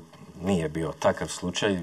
nije 0.42 0.68
bio 0.68 0.92
takav 0.98 1.28
slučaj. 1.28 1.78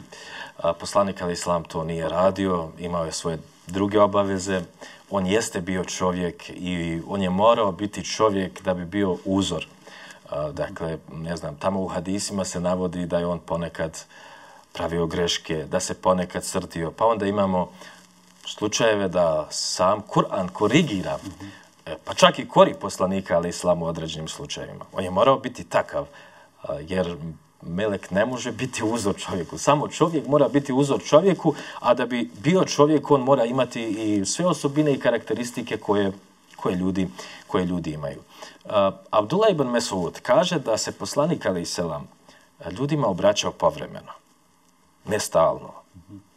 Poslanik 0.80 1.22
Ali 1.22 1.34
Islam 1.34 1.64
to 1.64 1.84
nije 1.84 2.10
radio, 2.10 2.70
imao 2.80 3.06
je 3.06 3.12
svoje 3.12 3.38
druge 3.68 4.02
obaveze. 4.02 4.62
On 5.10 5.26
jeste 5.26 5.62
bio 5.62 5.84
čovjek 5.84 6.50
i 6.50 7.02
on 7.08 7.22
je 7.22 7.30
morao 7.30 7.72
biti 7.72 8.06
čovjek 8.06 8.62
da 8.62 8.74
bi 8.74 8.86
bio 8.86 9.18
uzor. 9.26 9.68
Dakle, 10.52 10.98
ne 11.14 11.38
znam, 11.38 11.56
tamo 11.56 11.82
u 11.82 11.88
hadisima 11.88 12.46
se 12.46 12.60
navodi 12.60 13.06
da 13.06 13.20
je 13.20 13.26
on 13.26 13.40
ponekad 13.40 14.06
pravio 14.76 15.06
greške, 15.06 15.66
da 15.66 15.80
se 15.80 15.94
ponekad 15.94 16.44
srtio. 16.44 16.92
Pa 16.92 17.06
onda 17.06 17.26
imamo 17.26 17.70
slučajeve 18.46 19.08
da 19.08 19.48
sam 19.52 20.02
Kur'an 20.14 20.50
korigira, 20.54 21.18
e, 21.86 21.96
pa 22.06 22.14
čak 22.14 22.40
i 22.40 22.48
kori 22.48 22.74
poslanika, 22.74 23.36
ali 23.36 23.50
islam 23.50 23.82
u 23.82 23.86
određenim 23.86 24.28
slučajevima. 24.28 24.86
On 24.94 25.04
je 25.04 25.12
morao 25.12 25.40
biti 25.40 25.64
takav, 25.64 26.06
jer 26.88 27.18
melek 27.62 28.12
ne 28.12 28.26
može 28.26 28.52
biti 28.52 28.84
uzor 28.84 29.16
čovjeku. 29.16 29.58
Samo 29.58 29.88
čovjek 29.88 30.28
mora 30.28 30.48
biti 30.48 30.74
uzor 30.74 31.04
čovjeku, 31.04 31.56
a 31.80 31.94
da 31.94 32.06
bi 32.06 32.30
bio 32.44 32.66
čovjek, 32.66 33.12
on 33.12 33.22
mora 33.22 33.46
imati 33.46 33.84
i 33.84 34.26
sve 34.26 34.46
osobine 34.46 34.94
i 34.94 35.00
karakteristike 35.00 35.78
koje, 35.78 36.12
koje, 36.56 36.76
ljudi, 36.76 37.08
koje 37.48 37.66
ljudi 37.66 37.92
imaju. 37.92 38.20
Uh, 38.66 38.72
Abdullah 39.12 39.52
ibn 39.52 39.68
Mesud 39.68 40.20
kaže 40.22 40.60
da 40.60 40.78
se 40.78 40.92
poslanik, 40.92 41.46
ali 41.46 41.66
selam, 41.66 42.08
ljudima 42.72 43.08
obraćao 43.08 43.52
povremeno. 43.52 44.25
Ne 45.08 45.20
stalno. 45.20 45.74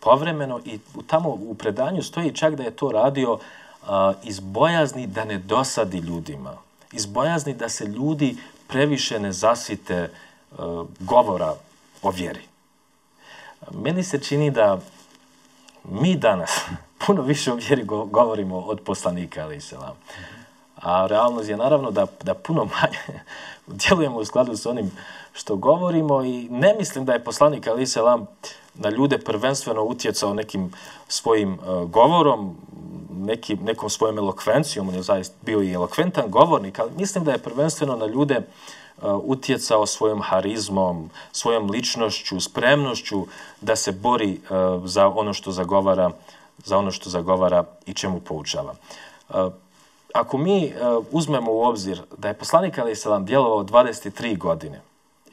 Povremeno 0.00 0.60
i 0.64 0.78
tamo 1.06 1.28
u 1.28 1.54
predanju 1.54 2.02
stoji 2.02 2.34
čak 2.34 2.54
da 2.54 2.62
je 2.62 2.76
to 2.76 2.92
radio 2.92 3.32
uh, 3.32 3.88
iz 4.22 4.40
bojazni 4.40 5.06
da 5.06 5.24
ne 5.24 5.38
dosadi 5.38 5.98
ljudima. 5.98 6.56
Iz 6.92 7.06
bojazni 7.06 7.54
da 7.54 7.68
se 7.68 7.84
ljudi 7.84 8.36
previše 8.66 9.20
ne 9.20 9.32
zasite 9.32 10.10
uh, 10.50 10.86
govora 11.00 11.54
o 12.02 12.10
vjeri. 12.10 12.42
Meni 13.72 14.02
se 14.02 14.18
čini 14.18 14.50
da 14.50 14.78
mi 15.84 16.16
danas 16.16 16.60
puno 17.06 17.22
više 17.22 17.52
o 17.52 17.56
vjeri 17.56 17.84
govorimo 17.84 18.58
od 18.58 18.80
poslanika, 18.80 19.42
ali 19.42 19.60
se 19.60 19.76
vam. 19.76 19.96
A 20.82 21.06
realnost 21.06 21.48
je 21.48 21.56
naravno 21.56 21.90
da, 21.90 22.06
da 22.22 22.34
puno 22.34 22.64
manje 22.64 23.20
djelujemo 23.66 24.18
u 24.18 24.24
skladu 24.24 24.56
s 24.56 24.66
onim 24.66 24.90
što 25.32 25.56
govorimo 25.56 26.24
i 26.24 26.48
ne 26.50 26.74
mislim 26.78 27.04
da 27.04 27.12
je 27.12 27.24
poslanik 27.24 27.66
Ali 27.66 27.86
Selam 27.86 28.26
na 28.74 28.90
ljude 28.90 29.18
prvenstveno 29.18 29.82
utjecao 29.82 30.34
nekim 30.34 30.72
svojim 31.08 31.52
uh, 31.52 31.90
govorom, 31.90 32.56
neki, 33.10 33.56
nekom 33.56 33.90
svojom 33.90 34.18
elokvencijom, 34.18 34.88
on 34.88 34.94
je 34.94 35.02
zaista 35.02 35.36
bio 35.42 35.62
i 35.62 35.72
elokventan 35.72 36.30
govornik, 36.30 36.78
ali 36.78 36.90
mislim 36.96 37.24
da 37.24 37.32
je 37.32 37.38
prvenstveno 37.38 37.96
na 37.96 38.06
ljude 38.06 38.38
uh, 38.38 39.04
utjecao 39.22 39.86
svojom 39.86 40.22
harizmom, 40.22 41.10
svojom 41.32 41.70
ličnošću, 41.70 42.40
spremnošću 42.40 43.26
da 43.60 43.76
se 43.76 43.92
bori 43.92 44.40
uh, 44.50 44.84
za 44.84 45.08
ono 45.08 45.32
što 45.32 45.52
zagovara, 45.52 46.10
za 46.64 46.78
ono 46.78 46.90
što 46.90 47.10
zagovara 47.10 47.64
i 47.86 47.94
čemu 47.94 48.20
poučava. 48.20 48.74
Uh, 49.28 49.52
ako 50.20 50.38
mi 50.38 50.64
e, 50.64 50.72
uzmemo 51.10 51.52
u 51.52 51.62
obzir 51.62 52.02
da 52.18 52.28
je 52.28 52.34
poslanik 52.34 52.78
Ali 52.78 52.96
Salam 52.96 53.24
djelovao 53.24 53.64
23 53.64 54.38
godine 54.38 54.80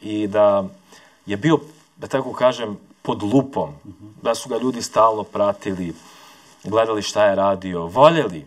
i 0.01 0.27
da 0.27 0.65
je 1.25 1.37
bio, 1.37 1.59
da 1.97 2.07
tako 2.07 2.33
kažem, 2.33 2.77
pod 3.01 3.23
lupom, 3.23 3.73
da 4.21 4.35
su 4.35 4.49
ga 4.49 4.57
ljudi 4.57 4.81
stalno 4.81 5.23
pratili, 5.23 5.93
gledali 6.63 7.01
šta 7.01 7.25
je 7.25 7.35
radio, 7.35 7.85
voljeli 7.85 8.45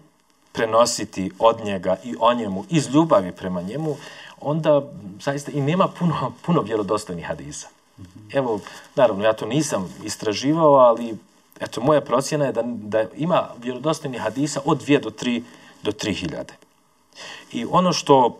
prenositi 0.53 1.31
od 1.39 1.65
njega 1.65 1.97
i 2.05 2.17
o 2.21 2.35
njemu 2.35 2.65
iz 2.71 2.89
ljubavi 2.95 3.33
prema 3.33 3.63
njemu, 3.63 3.97
onda 4.41 4.83
zaista 5.21 5.53
i 5.53 5.61
nema 5.61 5.89
puno, 5.89 6.33
puno 6.47 6.63
vjerodostojnih 6.63 7.27
hadisa. 7.27 7.69
Evo, 8.33 8.61
naravno, 8.95 9.25
ja 9.25 9.33
to 9.33 9.47
nisam 9.47 9.95
istraživao, 10.05 10.75
ali 10.75 11.17
eto, 11.61 11.81
moja 11.81 12.01
procjena 12.01 12.45
je 12.45 12.53
da, 12.53 12.63
da 12.65 13.05
ima 13.17 13.49
vjerodostojnih 13.63 14.21
hadisa 14.21 14.61
od 14.65 14.87
2 14.87 15.01
do 15.01 15.11
3 15.11 15.43
do 15.83 15.93
3000. 15.93 16.45
I 17.53 17.67
ono 17.71 17.93
što 17.93 18.39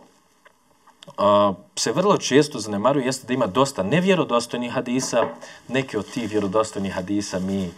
a, 1.17 1.53
se 1.75 1.91
vrlo 1.91 2.17
često 2.17 2.59
zanemaruje 2.59 3.05
jeste 3.05 3.27
da 3.27 3.33
ima 3.33 3.47
dosta 3.47 3.83
nevjerodostojnih 3.83 4.71
hadisa. 4.71 5.27
Neke 5.67 5.97
od 5.99 6.11
tih 6.11 6.29
vjerodostojnih 6.29 6.93
hadisa 6.93 7.39
mi 7.39 7.71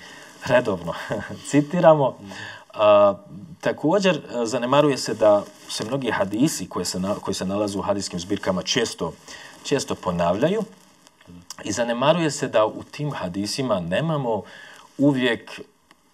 redovno 0.46 0.94
citiramo. 1.50 2.18
A, 2.74 3.14
također, 3.62 4.22
zanemaruje 4.44 4.98
se 4.98 5.14
da 5.14 5.44
se 5.70 5.86
mnogi 5.86 6.12
hadisi 6.12 6.70
koje 6.70 6.86
se, 6.86 7.00
na, 7.00 7.16
koji 7.16 7.36
se 7.36 7.46
nalazu 7.46 7.80
u 7.80 7.82
hadijskim 7.82 8.20
zbirkama 8.20 8.62
često, 8.62 9.14
često 9.64 9.96
ponavljaju 9.96 10.64
i 11.64 11.72
zanemaruje 11.72 12.32
se 12.32 12.48
da 12.48 12.66
u 12.66 12.84
tim 12.84 13.12
hadisima 13.12 13.80
nemamo 13.80 14.44
uvijek 14.98 15.62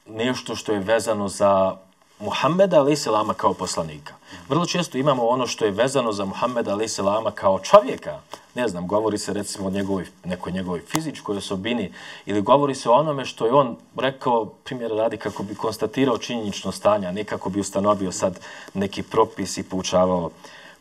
nešto 0.05 0.55
što 0.55 0.73
je 0.73 0.79
vezano 0.79 1.27
za 1.27 1.77
Muhammeda 2.19 2.79
alaih 2.79 2.99
kao 3.37 3.53
poslanika. 3.53 4.13
Vrlo 4.49 4.65
često 4.65 4.97
imamo 4.97 5.27
ono 5.27 5.47
što 5.47 5.65
je 5.65 5.71
vezano 5.71 6.11
za 6.11 6.25
Muhammeda 6.25 6.71
alaih 6.71 6.91
kao 7.35 7.59
čovjeka. 7.59 8.19
Ne 8.55 8.67
znam, 8.67 8.87
govori 8.87 9.17
se 9.17 9.33
recimo 9.33 9.67
o 9.67 9.71
njegovoj, 9.71 10.05
nekoj 10.25 10.51
njegovoj 10.51 10.81
fizičkoj 10.81 11.37
osobini 11.37 11.91
ili 12.25 12.41
govori 12.41 12.75
se 12.75 12.89
o 12.89 12.93
onome 12.93 13.25
što 13.25 13.45
je 13.45 13.53
on 13.53 13.75
rekao, 13.97 14.45
primjer 14.45 14.91
radi, 14.91 15.17
kako 15.17 15.43
bi 15.43 15.55
konstatirao 15.55 16.17
činjenično 16.17 16.71
stanje, 16.71 17.07
a 17.07 17.11
ne 17.11 17.23
kako 17.23 17.49
bi 17.49 17.59
ustanovio 17.59 18.11
sad 18.11 18.39
neki 18.73 19.03
propis 19.03 19.57
i 19.57 19.63
poučavao, 19.63 20.29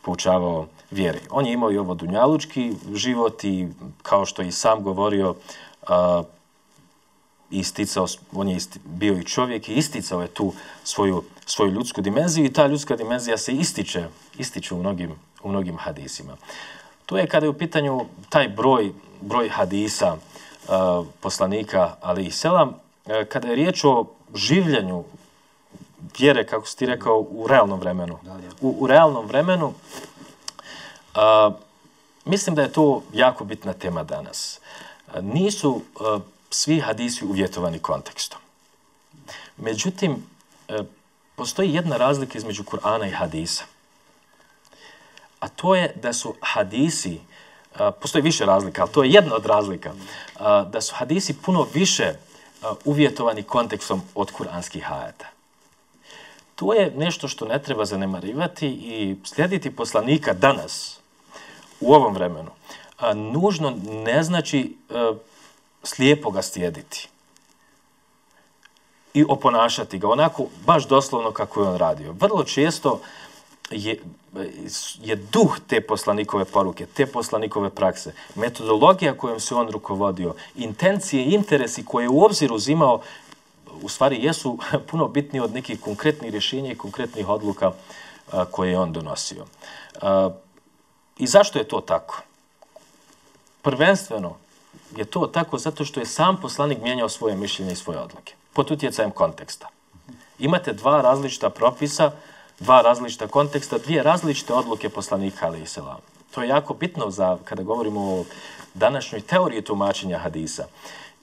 poučavao 0.03 0.67
vjeri. 0.91 1.21
On 1.31 1.47
je 1.47 1.53
imao 1.53 1.73
i 1.73 1.79
ovo 1.79 1.95
dunjalučki 1.95 2.73
život 2.95 3.45
i 3.45 3.69
kao 4.03 4.27
što 4.27 4.43
je 4.43 4.49
i 4.49 4.53
sam 4.53 4.83
govorio, 4.83 5.31
uh, 5.31 6.27
isticao, 7.51 8.07
on 8.33 8.49
je 8.49 8.57
isti, 8.57 8.81
bio 8.85 9.19
i 9.19 9.25
čovjek 9.25 9.69
i 9.69 9.75
isticao 9.75 10.23
je 10.23 10.29
tu 10.29 10.53
svoju, 10.85 11.23
svoju 11.47 11.73
ljudsku 11.73 12.01
dimenziju 12.01 12.45
i 12.45 12.53
ta 12.53 12.67
ljudska 12.67 12.97
dimenzija 12.97 13.39
se 13.39 13.53
ističe, 13.53 14.09
ističe 14.39 14.75
u 14.75 14.79
mnogim, 14.79 15.15
u 15.43 15.49
mnogim 15.49 15.77
hadisima. 15.79 16.37
To 17.07 17.19
je 17.19 17.27
kada 17.27 17.47
je 17.47 17.51
u 17.51 17.59
pitanju 17.59 18.07
taj 18.29 18.49
broj, 18.49 18.93
broj 19.21 19.49
hadisa 19.49 20.17
uh, 20.17 21.07
poslanika 21.21 21.97
Ali 22.01 22.27
i 22.27 22.31
Selam, 22.31 22.69
uh, 22.69 23.13
kada 23.29 23.49
je 23.49 23.55
riječ 23.55 23.85
o 23.85 24.05
življenju 24.35 25.05
vjere, 26.19 26.47
kako 26.47 26.67
si 26.67 26.77
ti 26.77 26.87
rekao, 26.87 27.27
u 27.31 27.47
realnom 27.49 27.81
vremenu. 27.81 28.19
U, 28.61 28.77
u 28.79 28.87
realnom 28.87 29.27
vremenu, 29.27 29.67
uh, 29.67 31.55
mislim 32.25 32.57
da 32.57 32.63
je 32.63 32.73
to 32.73 33.03
jako 33.13 33.45
bitna 33.45 33.73
tema 33.73 34.03
danas. 34.03 34.61
Uh, 35.09 35.25
nisu 35.25 35.71
uh, 35.71 36.23
svi 36.57 36.81
hadisi 36.81 37.25
uvjetovani 37.25 37.79
kontekstom. 37.79 38.41
Međutim, 39.57 40.27
e, 40.69 40.83
postoji 41.37 41.75
jedna 41.75 41.97
razlika 41.97 42.39
između 42.39 42.63
Kur'ana 42.63 43.09
i 43.09 43.11
hadisa. 43.11 43.65
A 45.41 45.49
to 45.49 45.75
je 45.75 45.93
da 46.03 46.13
su 46.13 46.35
hadisi, 46.41 47.15
e, 47.15 47.91
postoji 48.01 48.23
više 48.23 48.45
razlika, 48.45 48.83
ali 48.83 48.93
to 48.93 49.05
je 49.05 49.11
jedna 49.11 49.35
od 49.35 49.47
razlika, 49.47 49.91
e, 49.91 49.95
da 50.73 50.81
su 50.81 50.95
hadisi 50.95 51.37
puno 51.43 51.67
više 51.75 52.15
uvjetovani 52.85 53.43
kontekstom 53.43 54.03
od 54.15 54.31
kuranskih 54.31 54.93
ajata. 54.93 55.27
To 56.55 56.73
je 56.73 56.93
nešto 56.97 57.29
što 57.29 57.45
ne 57.45 57.63
treba 57.63 57.85
zanemarivati 57.85 58.67
i 58.69 59.17
slijediti 59.25 59.77
poslanika 59.77 60.33
danas, 60.33 60.99
u 61.81 61.95
ovom 61.95 62.15
vremenu, 62.15 62.51
nužno 63.15 63.79
ne 63.85 64.23
znači 64.23 64.77
slijepoga 65.87 66.43
slijediti 66.43 67.09
i 69.15 69.25
oponašati 69.29 69.99
ga 69.99 70.09
onako 70.09 70.47
baš 70.67 70.89
doslovno 70.89 71.33
kako 71.33 71.63
je 71.63 71.69
on 71.69 71.77
radio. 71.77 72.13
Vrlo 72.13 72.45
često 72.45 73.01
je, 73.71 74.01
je 75.01 75.17
duh 75.17 75.59
te 75.67 75.81
poslanikove 75.81 76.45
poruke, 76.45 76.87
te 76.87 77.07
poslanikove 77.07 77.71
prakse, 77.71 78.15
metodologija 78.35 79.17
kojom 79.17 79.41
se 79.41 79.55
on 79.55 79.71
rukovodio, 79.71 80.35
intencije 80.57 81.25
i 81.25 81.35
interesi 81.35 81.85
koje 81.85 82.05
je 82.05 82.09
u 82.09 82.25
obzir 82.25 82.53
uzimao, 82.53 83.01
u 83.83 83.89
stvari 83.89 84.25
jesu 84.25 84.59
puno 84.91 85.09
bitniji 85.09 85.41
od 85.41 85.55
nekih 85.55 85.81
konkretnih 85.81 86.33
rješenja 86.33 86.73
i 86.73 86.79
konkretnih 86.79 87.29
odluka 87.29 87.73
a, 88.33 88.45
koje 88.45 88.71
je 88.71 88.79
on 88.79 88.93
donosio. 88.93 89.47
A, 90.03 90.31
I 91.19 91.27
zašto 91.27 91.59
je 91.59 91.69
to 91.69 91.81
tako? 91.81 92.23
Prvenstveno, 93.63 94.37
je 94.97 95.05
to 95.05 95.27
tako 95.27 95.59
zato 95.59 95.85
što 95.85 96.01
je 96.01 96.07
sam 96.07 96.41
poslanik 96.41 96.79
mijenjao 96.83 97.09
svoje 97.09 97.37
mišljenje 97.37 97.73
i 97.73 97.77
svoje 97.77 97.99
odluke. 97.99 98.35
Pod 98.53 98.71
utjecajem 98.71 99.11
konteksta. 99.11 99.69
Imate 100.39 100.73
dva 100.73 101.01
različita 101.01 101.51
propisa, 101.51 102.11
dva 102.61 102.83
različita 102.83 103.29
konteksta, 103.29 103.79
dvije 103.79 104.03
različite 104.03 104.55
odluke 104.55 104.89
poslanika, 104.89 105.47
ali 105.47 105.63
i 105.63 105.67
selam. 105.67 106.01
To 106.31 106.43
je 106.43 106.49
jako 106.49 106.75
bitno 106.75 107.11
za 107.11 107.39
kada 107.45 107.63
govorimo 107.63 108.01
o 108.01 108.25
današnjoj 108.75 109.21
teoriji 109.21 109.63
tumačenja 109.63 110.19
hadisa. 110.19 110.67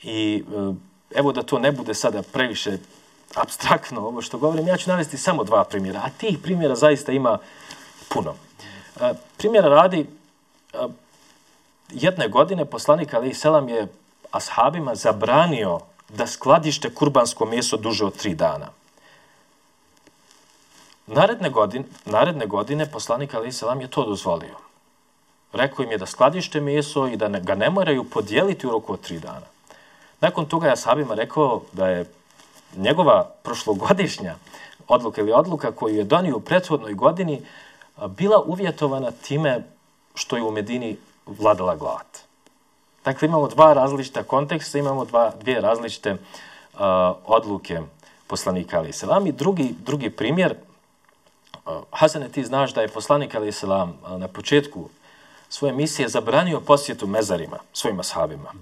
I 0.03 0.43
e, 0.55 0.73
evo 1.15 1.31
da 1.31 1.43
to 1.43 1.59
ne 1.59 1.71
bude 1.71 1.93
sada 1.93 2.21
previše 2.21 2.77
abstraktno 3.35 4.01
ovo 4.01 4.21
što 4.21 4.37
govorim, 4.37 4.67
ja 4.67 4.77
ću 4.77 4.89
navesti 4.89 5.17
samo 5.17 5.43
dva 5.43 5.63
primjera, 5.63 6.01
a 6.03 6.09
tih 6.17 6.37
primjera 6.43 6.75
zaista 6.75 7.11
ima 7.11 7.37
puno. 8.09 8.35
E, 9.01 9.13
primjera 9.37 9.69
radi, 9.69 10.07
e, 10.73 10.77
jedne 11.93 12.27
godine 12.27 12.65
poslanik 12.65 13.13
Ali 13.13 13.33
Selam 13.33 13.69
je 13.69 13.87
ashabima 14.31 14.95
zabranio 14.95 15.79
da 16.09 16.27
skladište 16.27 16.93
kurbansko 16.93 17.45
meso 17.45 17.77
duže 17.77 18.05
od 18.05 18.17
tri 18.17 18.35
dana. 18.35 18.67
Naredne 21.07 21.49
godine, 21.49 21.85
naredne 22.05 22.45
godine 22.45 22.91
poslanik 22.91 23.33
Ali 23.33 23.51
Selam 23.51 23.81
je 23.81 23.87
to 23.87 24.05
dozvolio. 24.05 24.55
Rekao 25.53 25.83
im 25.83 25.91
je 25.91 25.97
da 25.97 26.05
skladište 26.05 26.61
meso 26.61 27.07
i 27.07 27.17
da 27.17 27.27
ne, 27.27 27.41
ga 27.41 27.55
ne 27.55 27.69
moraju 27.69 28.03
podijeliti 28.03 28.67
u 28.67 28.71
roku 28.71 28.93
od 28.93 29.01
tri 29.01 29.19
dana. 29.19 29.45
Nakon 30.21 30.45
toga 30.45 30.67
je 30.67 30.73
ashabima 30.73 31.15
rekao 31.15 31.61
da 31.71 31.87
je 31.87 32.05
njegova 32.75 33.29
prošlogodišnja 33.43 34.35
odluka 34.87 35.21
ili 35.21 35.31
odluka 35.31 35.71
koju 35.71 35.95
je 35.95 36.03
donio 36.03 36.37
u 36.37 36.39
prethodnoj 36.39 36.93
godini 36.93 37.41
bila 38.07 38.43
uvjetovana 38.45 39.11
time 39.11 39.63
što 40.15 40.37
je 40.37 40.43
u 40.43 40.51
Medini 40.51 40.97
vladala 41.25 41.75
glad. 41.75 42.05
Dakle, 43.05 43.27
imamo 43.27 43.47
dva 43.47 43.73
različita 43.73 44.23
konteksta, 44.23 44.77
imamo 44.77 45.05
dva, 45.05 45.31
dvije 45.41 45.61
različite 45.61 46.11
uh, 46.11 46.79
odluke 47.25 47.81
poslanika 48.27 48.77
Ali 48.77 48.93
Selam. 48.93 49.27
I 49.27 49.31
drugi, 49.31 49.75
drugi 49.79 50.09
primjer, 50.09 50.55
uh, 51.65 51.73
Hasane, 51.91 52.29
ti 52.29 52.43
znaš 52.43 52.73
da 52.73 52.81
je 52.81 52.87
poslanik 52.87 53.35
Ali 53.35 53.51
Selam 53.51 53.89
uh, 53.89 54.19
na 54.19 54.27
početku 54.27 54.89
svoje 55.49 55.73
misije 55.73 56.09
zabranio 56.09 56.59
posjetu 56.59 57.07
mezarima 57.07 57.57
svojim 57.73 57.99
ashabima. 57.99 58.53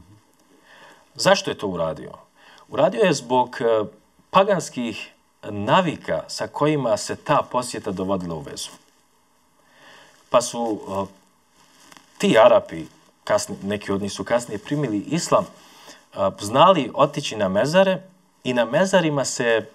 Zašto 1.16 1.52
je 1.52 1.58
to 1.58 1.68
uradio? 1.68 2.12
Uradio 2.70 3.02
je 3.02 3.14
zbog 3.14 3.58
uh, 3.60 3.88
paganskih 4.30 5.12
navika 5.44 6.24
sa 6.28 6.48
kojima 6.48 6.98
se 6.98 7.16
ta 7.16 7.42
posjeta 7.52 7.92
dovodila 7.92 8.36
u 8.36 8.40
vezu. 8.40 8.70
Pa 10.30 10.42
su 10.42 10.60
uh, 10.60 11.08
ti 12.22 12.38
Arapi, 12.38 12.86
kasni, 13.24 13.56
neki 13.64 13.92
od 13.92 14.02
njih 14.02 14.12
su 14.12 14.24
kasnije 14.24 14.58
primili 14.58 14.98
islam, 14.98 15.46
znali 16.40 16.92
otići 16.94 17.36
na 17.36 17.50
mezare 17.50 18.02
i 18.44 18.54
na 18.54 18.66
mezarima 18.66 19.26
se 19.26 19.70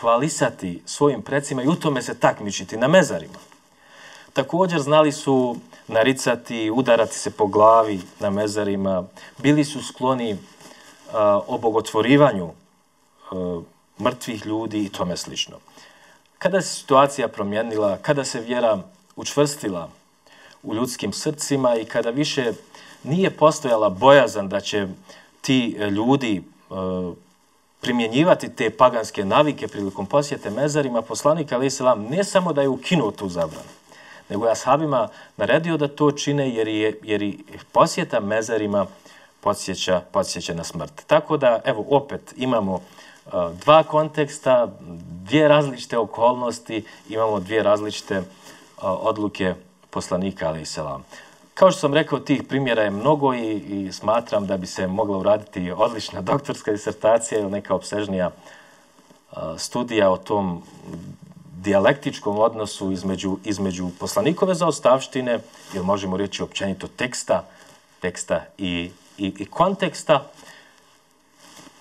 hvalisati 0.00 0.82
svojim 0.86 1.22
precima 1.22 1.62
i 1.62 1.68
u 1.68 1.74
tome 1.74 2.02
se 2.02 2.18
takmičiti 2.18 2.76
na 2.76 2.88
mezarima. 2.88 3.38
Također 4.32 4.80
znali 4.80 5.12
su 5.12 5.56
naricati, 5.88 6.70
udarati 6.70 7.18
se 7.18 7.30
po 7.30 7.46
glavi 7.46 8.00
na 8.20 8.30
mezarima, 8.30 9.04
bili 9.38 9.64
su 9.64 9.82
skloni 9.82 10.38
a, 11.12 11.40
obogotvorivanju 11.46 12.50
a, 13.30 13.60
mrtvih 14.00 14.46
ljudi 14.46 14.84
i 14.84 14.88
tome 14.88 15.16
slično. 15.16 15.56
Kada 16.38 16.60
se 16.60 16.74
situacija 16.74 17.28
promijenila, 17.28 17.98
kada 18.02 18.24
se 18.24 18.40
vjera 18.40 18.78
učvrstila 19.16 19.88
u 20.62 20.74
ljudskim 20.74 21.12
srcima 21.12 21.76
i 21.76 21.84
kada 21.84 22.10
više 22.10 22.52
nije 23.02 23.30
postojala 23.30 23.88
bojazan 23.88 24.48
da 24.48 24.60
će 24.60 24.86
ti 25.40 25.76
e, 25.78 25.90
ljudi 25.90 26.36
e, 26.36 26.74
primjenjivati 27.80 28.48
te 28.48 28.70
paganske 28.70 29.24
navike 29.24 29.68
prilikom 29.68 30.06
posjete 30.06 30.50
mezarima, 30.50 31.02
poslanik 31.02 31.52
Ali 31.52 31.70
Selam 31.70 32.02
ne 32.02 32.24
samo 32.24 32.52
da 32.52 32.62
je 32.62 32.68
ukinuo 32.68 33.10
tu 33.10 33.28
zabranu, 33.28 33.68
nego 34.28 34.46
je 34.46 34.52
ashabima 34.52 35.08
naredio 35.36 35.76
da 35.76 35.88
to 35.88 36.12
čine 36.12 36.50
jer 36.50 36.68
je, 36.68 36.98
jer 37.02 37.22
i 37.22 37.38
posjeta 37.72 38.20
mezarima 38.20 38.86
podsjeća, 39.40 40.02
podsjeća 40.12 40.54
na 40.54 40.64
smrt. 40.64 41.02
Tako 41.06 41.36
da, 41.36 41.60
evo, 41.64 41.86
opet 41.90 42.34
imamo 42.36 42.74
uh, 42.74 43.32
dva 43.64 43.82
konteksta, 43.82 44.72
dvije 45.24 45.48
različite 45.48 45.98
okolnosti, 45.98 46.84
imamo 47.08 47.40
dvije 47.40 47.62
različite 47.62 48.18
uh, 48.18 48.24
odluke 48.82 49.54
poslanika, 49.90 50.48
ali 50.48 50.60
i 50.62 50.66
selam. 50.66 51.04
Kao 51.54 51.70
što 51.70 51.80
sam 51.80 51.94
rekao, 51.94 52.18
tih 52.18 52.42
primjera 52.42 52.82
je 52.82 52.90
mnogo 52.90 53.34
i, 53.34 53.56
i 53.56 53.92
smatram 53.92 54.46
da 54.46 54.56
bi 54.56 54.66
se 54.66 54.86
mogla 54.86 55.18
uraditi 55.18 55.72
odlična 55.76 56.20
doktorska 56.30 56.72
disertacija 56.72 57.40
ili 57.40 57.50
neka 57.50 57.74
obsežnija 57.74 58.30
studija 59.56 60.10
o 60.10 60.16
tom 60.16 60.62
dijalektičkom 61.56 62.38
odnosu 62.38 62.92
između, 62.92 63.38
između 63.44 63.88
poslanikove 63.98 64.54
zaostavštine, 64.54 65.38
ili 65.74 65.84
možemo 65.84 66.16
reći 66.16 66.42
općenito 66.42 66.86
teksta, 66.86 67.44
teksta 68.00 68.44
i, 68.58 68.90
i, 69.18 69.32
i 69.38 69.44
konteksta, 69.44 70.30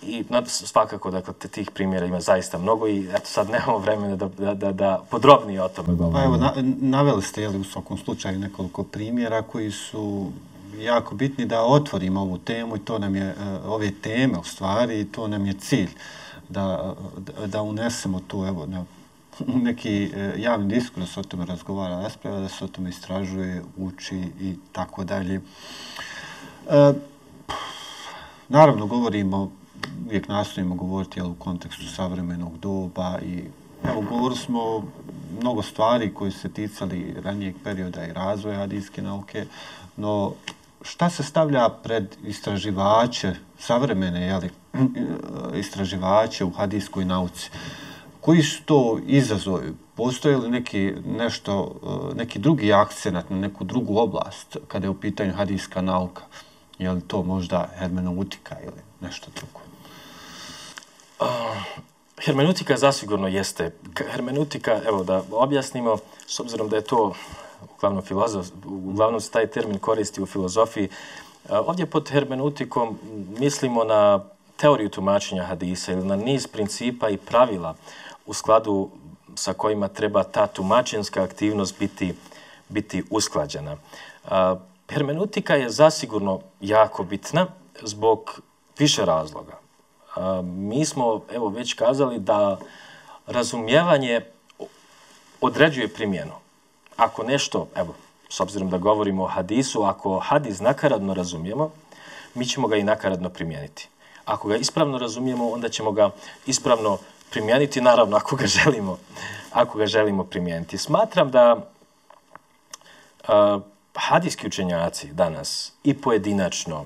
I 0.01 0.23
svakako, 0.47 1.11
dakle, 1.11 1.33
te 1.33 1.47
tih 1.47 1.71
primjera 1.71 2.05
ima 2.05 2.19
zaista 2.19 2.57
mnogo 2.57 2.87
i 2.87 3.09
eto 3.09 3.25
sad 3.25 3.49
nemamo 3.49 3.77
vremena 3.77 4.15
da, 4.15 4.27
da, 4.27 4.53
da, 4.53 4.71
da 4.71 5.03
podrobnije 5.11 5.63
o 5.63 5.69
tome 5.69 5.95
govorimo. 5.95 6.19
Pa 6.19 6.23
evo, 6.23 6.37
na, 6.37 6.53
naveli 6.79 7.21
ste 7.21 7.41
jeli, 7.41 7.57
u 7.57 7.63
svakom 7.63 7.97
slučaju 7.97 8.39
nekoliko 8.39 8.83
primjera 8.83 9.41
koji 9.41 9.71
su 9.71 10.31
jako 10.77 11.15
bitni 11.15 11.45
da 11.45 11.61
otvorimo 11.61 12.21
ovu 12.21 12.37
temu 12.37 12.75
i 12.75 12.79
to 12.79 12.99
nam 12.99 13.15
je, 13.15 13.23
e, 13.23 13.35
ove 13.65 13.91
teme 13.91 14.37
u 14.37 14.43
stvari, 14.43 15.01
i 15.01 15.05
to 15.05 15.27
nam 15.27 15.45
je 15.45 15.53
cilj 15.53 15.89
da, 16.49 16.95
da 17.45 17.61
unesemo 17.61 18.19
tu, 18.27 18.45
evo, 18.45 18.65
na, 18.65 18.85
neki 19.67 20.11
e, 20.15 20.33
javni 20.37 20.73
diskurs 20.75 21.17
o 21.17 21.23
tome 21.23 21.45
razgovara, 21.45 22.01
rasprava, 22.01 22.39
da 22.39 22.49
se 22.49 22.65
o 22.65 22.67
tome 22.67 22.89
istražuje, 22.89 23.63
uči 23.77 24.17
i 24.41 24.55
tako 24.71 25.03
dalje. 25.03 25.41
E, 26.69 26.93
naravno, 28.49 28.85
govorimo 28.85 29.58
uvijek 30.05 30.27
nastojimo 30.27 30.75
govoriti 30.75 31.19
jel, 31.19 31.31
u 31.31 31.35
kontekstu 31.35 31.87
savremenog 31.95 32.57
doba 32.57 33.19
i 33.25 33.43
evo, 33.83 34.01
govorili 34.09 34.39
smo 34.39 34.83
mnogo 35.39 35.61
stvari 35.61 36.13
koje 36.13 36.31
se 36.31 36.49
ticali 36.49 37.15
ranijeg 37.23 37.55
perioda 37.63 38.05
i 38.05 38.13
razvoja 38.13 38.57
hadijske 38.57 39.01
nauke, 39.01 39.45
no 39.97 40.33
šta 40.81 41.09
se 41.09 41.23
stavlja 41.23 41.69
pred 41.83 42.15
istraživače, 42.23 43.35
savremene 43.59 44.21
jeli, 44.21 44.49
istraživače 45.55 46.45
u 46.45 46.51
hadijskoj 46.51 47.05
nauci? 47.05 47.51
Koji 48.21 48.43
su 48.43 48.63
to 48.63 48.99
izazovi? 49.07 49.73
Postoje 49.95 50.37
li 50.37 50.49
neki, 50.49 50.93
nešto, 51.05 51.75
neki 52.15 52.39
drugi 52.39 52.73
akcenat 52.73 53.29
na 53.29 53.37
neku 53.37 53.63
drugu 53.63 53.97
oblast 53.97 54.57
kada 54.67 54.85
je 54.85 54.89
u 54.89 54.99
pitanju 54.99 55.33
hadijska 55.33 55.81
nauka? 55.81 56.21
Je 56.79 56.91
li 56.91 57.01
to 57.01 57.23
možda 57.23 57.69
hermeneutika 57.75 58.55
ili 58.63 58.81
nešto 59.01 59.31
drugo? 59.35 59.68
Ah, 61.19 61.63
hermeneutika 62.25 62.77
zasigurno 62.77 63.27
jeste. 63.27 63.71
Hermeneutika, 64.11 64.81
evo 64.87 65.03
da 65.03 65.23
objasnimo, 65.31 65.97
s 66.27 66.39
obzirom 66.39 66.69
da 66.69 66.75
je 66.75 66.81
to 66.81 67.13
uglavnom, 67.75 68.03
filozof, 68.03 68.47
uglavnom 68.65 69.21
se 69.21 69.31
taj 69.31 69.47
termin 69.47 69.79
koristi 69.79 70.21
u 70.21 70.25
filozofiji, 70.25 70.85
eh, 70.85 71.57
ovdje 71.57 71.85
pod 71.85 72.09
hermeneutikom 72.09 72.99
mislimo 73.39 73.83
na 73.83 74.23
teoriju 74.57 74.89
tumačenja 74.89 75.43
hadisa 75.43 75.91
ili 75.91 76.05
na 76.05 76.15
niz 76.15 76.47
principa 76.47 77.09
i 77.09 77.17
pravila 77.17 77.75
u 78.25 78.33
skladu 78.33 78.89
sa 79.35 79.53
kojima 79.53 79.87
treba 79.87 80.23
ta 80.23 80.47
tumačenska 80.47 81.23
aktivnost 81.23 81.79
biti, 81.79 82.13
biti 82.69 83.03
usklađena. 83.09 83.71
Eh, 83.71 84.55
hermeneutika 84.89 85.55
je 85.55 85.69
zasigurno 85.69 86.39
jako 86.61 87.03
bitna 87.03 87.47
zbog 87.83 88.41
više 88.77 89.05
razloga 89.05 89.68
mi 90.43 90.85
smo, 90.85 91.21
evo, 91.33 91.49
već 91.49 91.73
kazali 91.73 92.19
da 92.19 92.59
razumijevanje 93.27 94.21
određuje 95.41 95.87
primjenu. 95.87 96.33
Ako 96.97 97.23
nešto, 97.23 97.67
evo, 97.75 97.93
s 98.29 98.39
obzirom 98.39 98.69
da 98.69 98.77
govorimo 98.77 99.23
o 99.23 99.27
hadisu, 99.27 99.83
ako 99.83 100.19
hadis 100.19 100.59
nakaradno 100.59 101.13
razumijemo, 101.13 101.71
mi 102.35 102.45
ćemo 102.45 102.67
ga 102.67 102.77
i 102.77 102.83
nakaradno 102.83 103.29
primijeniti. 103.29 103.87
Ako 104.25 104.47
ga 104.47 104.55
ispravno 104.55 104.97
razumijemo, 104.97 105.49
onda 105.49 105.69
ćemo 105.69 105.91
ga 105.91 106.09
ispravno 106.45 106.97
primijeniti, 107.29 107.81
naravno, 107.81 108.17
ako 108.17 108.35
ga 108.35 108.47
želimo, 108.47 108.97
ako 109.51 109.77
ga 109.77 109.85
želimo 109.85 110.23
primijeniti. 110.23 110.77
Smatram 110.77 111.31
da 111.31 111.55
uh, 111.55 111.61
hadijski 113.95 114.47
učenjaci 114.47 115.13
danas 115.13 115.73
i 115.83 115.93
pojedinačno 115.93 116.85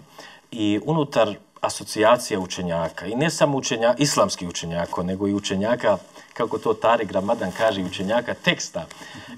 i 0.51 0.79
unutar 0.85 1.35
asocijacija 1.63 2.39
učenjaka 2.39 3.05
i 3.05 3.15
ne 3.15 3.29
samo 3.29 3.57
učenja, 3.57 3.95
islamskih 3.97 4.49
učenjaka, 4.49 5.03
nego 5.03 5.27
i 5.27 5.33
učenjaka, 5.33 5.97
kako 6.33 6.57
to 6.57 6.73
Tari 6.73 7.05
Gramadan 7.05 7.51
kaže, 7.57 7.81
učenjaka 7.81 8.33
teksta 8.33 8.85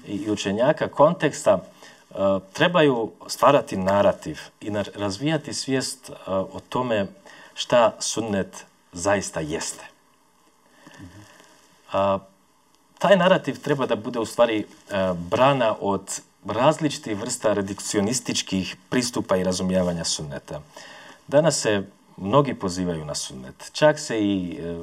i 0.06 0.30
učenjaka 0.30 0.88
konteksta, 0.88 1.54
uh, 1.54 2.16
trebaju 2.52 3.12
stvarati 3.26 3.76
narativ 3.76 4.40
i 4.60 4.70
razvijati 4.94 5.54
svijest 5.54 6.10
uh, 6.10 6.16
o 6.28 6.60
tome 6.68 7.06
šta 7.54 7.96
sunnet 8.00 8.64
zaista 8.92 9.40
jeste. 9.40 9.84
A, 11.92 12.18
taj 12.98 13.16
narativ 13.16 13.60
treba 13.62 13.86
da 13.86 13.96
bude 13.96 14.18
u 14.18 14.26
stvari 14.26 14.58
e, 14.58 14.64
brana 15.14 15.76
od 15.80 16.20
različitih 16.46 17.18
vrsta 17.18 17.52
redukcionističkih 17.52 18.76
pristupa 18.88 19.36
i 19.36 19.44
razumijevanja 19.44 20.04
sunneta. 20.04 20.60
Danas 21.26 21.60
se 21.60 21.82
mnogi 22.16 22.54
pozivaju 22.54 23.04
na 23.04 23.14
sunnet. 23.14 23.70
Čak 23.72 23.98
se 23.98 24.20
i 24.20 24.58
e, 24.60 24.76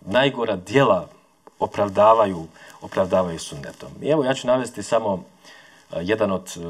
najgora 0.00 0.56
dijela 0.56 1.08
opravdavaju, 1.58 2.46
opravdavaju 2.80 3.38
sunnetom. 3.38 3.90
I 4.02 4.08
evo 4.08 4.24
ja 4.24 4.34
ću 4.34 4.46
navesti 4.46 4.82
samo 4.82 5.24
e, 5.92 5.96
jedan 6.00 6.32
od 6.32 6.52
e, 6.56 6.60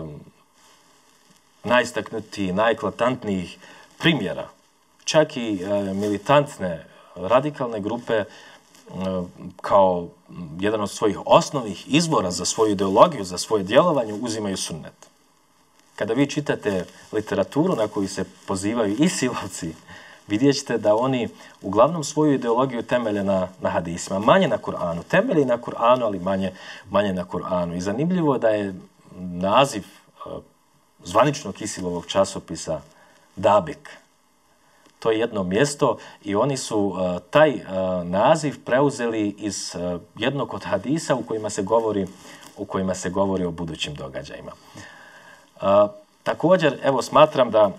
najistaknutijih, 1.65 2.55
najeklatantnijih 2.55 3.59
primjera. 3.99 4.49
Čak 5.05 5.37
i 5.37 5.63
e, 5.63 5.95
militantne 5.95 6.87
radikalne 7.15 7.81
grupe 7.81 8.15
e, 8.15 8.25
kao 9.61 10.09
jedan 10.61 10.81
od 10.81 10.91
svojih 10.91 11.19
osnovnih 11.27 11.95
izvora 11.95 12.31
za 12.31 12.45
svoju 12.45 12.73
ideologiju, 12.73 13.25
za 13.25 13.39
svoje 13.39 13.65
djelovanje, 13.65 14.13
uzimaju 14.13 14.57
sunnet. 14.57 15.12
Kada 15.97 16.15
vi 16.15 16.27
čitate 16.27 16.85
literaturu 17.13 17.77
na 17.77 17.89
koju 17.89 18.09
se 18.09 18.25
pozivaju 18.47 18.97
i 18.99 19.09
silovci, 19.09 19.75
vidjet 20.29 20.57
ćete 20.57 20.79
da 20.79 20.97
oni 20.97 21.29
uglavnom 21.63 22.05
svoju 22.05 22.33
ideologiju 22.33 22.83
temelje 22.83 23.25
na, 23.25 23.49
na 23.61 23.71
hadisima, 23.71 24.19
manje 24.19 24.49
na 24.49 24.59
Kur'anu. 24.59 25.03
Temelje 25.09 25.45
na 25.45 25.59
Kur'anu, 25.59 26.05
ali 26.05 26.19
manje, 26.19 26.53
manje 26.91 27.13
na 27.13 27.25
Kur'anu. 27.25 27.77
I 27.77 27.81
zanimljivo 27.81 28.39
da 28.39 28.49
je 28.49 28.75
naziv 29.19 29.83
eh, 29.83 30.31
zvaničnog 31.05 31.63
Isilovog 31.63 32.07
časopisa 32.07 32.81
Dabik. 33.37 33.91
To 34.99 35.11
je 35.11 35.19
jedno 35.19 35.43
mjesto 35.43 35.99
i 36.25 36.35
oni 36.35 36.57
su 36.57 36.79
uh, 36.79 37.23
taj 37.31 37.55
uh, 37.55 37.63
naziv 38.05 38.65
preuzeli 38.65 39.35
iz 39.39 39.75
uh, 39.75 40.01
jednog 40.17 40.55
od 40.55 40.65
hadisa 40.65 41.15
u 41.15 41.23
kojima 41.23 41.51
se 41.51 41.63
govori 41.63 42.07
u 42.57 42.65
kojima 42.65 42.95
se 42.95 43.11
govori 43.11 43.45
o 43.45 43.51
budućim 43.51 43.95
događajima. 43.95 44.53
A, 45.63 45.89
također, 46.23 46.79
evo, 46.83 47.03
smatram 47.03 47.51
da 47.51 47.71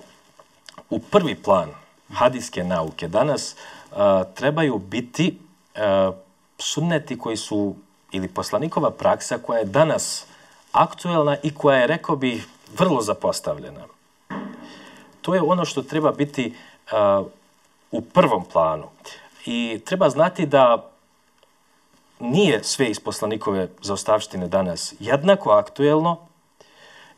u 0.90 1.00
prvi 1.00 1.36
plan 1.36 1.70
hadijske 2.14 2.64
nauke 2.64 3.08
danas 3.08 3.56
a, 3.92 4.24
trebaju 4.36 4.78
biti 4.78 5.40
a, 5.76 6.12
sunneti 6.58 7.20
koji 7.20 7.38
su 7.38 7.76
ili 8.12 8.28
poslanikova 8.28 8.92
praksa 8.92 9.38
koja 9.38 9.60
je 9.60 9.66
danas 9.66 10.26
aktuelna 10.72 11.38
i 11.44 11.54
koja 11.56 11.78
je, 11.78 11.88
rekao 11.88 12.16
bih, 12.16 12.48
vrlo 12.78 13.02
zapostavljena. 13.02 13.82
To 15.22 15.36
je 15.36 15.42
ono 15.42 15.66
što 15.66 15.84
treba 15.84 16.12
biti 16.12 16.56
a, 16.92 17.24
u 17.92 18.02
prvom 18.02 18.46
planu. 18.46 18.88
I 19.46 19.82
treba 19.86 20.10
znati 20.10 20.46
da 20.46 20.90
nije 22.20 22.64
sve 22.64 22.90
iz 22.90 23.00
poslanikove 23.00 23.68
zaostavštine 23.82 24.48
danas 24.48 24.94
jednako 25.00 25.52
aktuelno, 25.52 26.18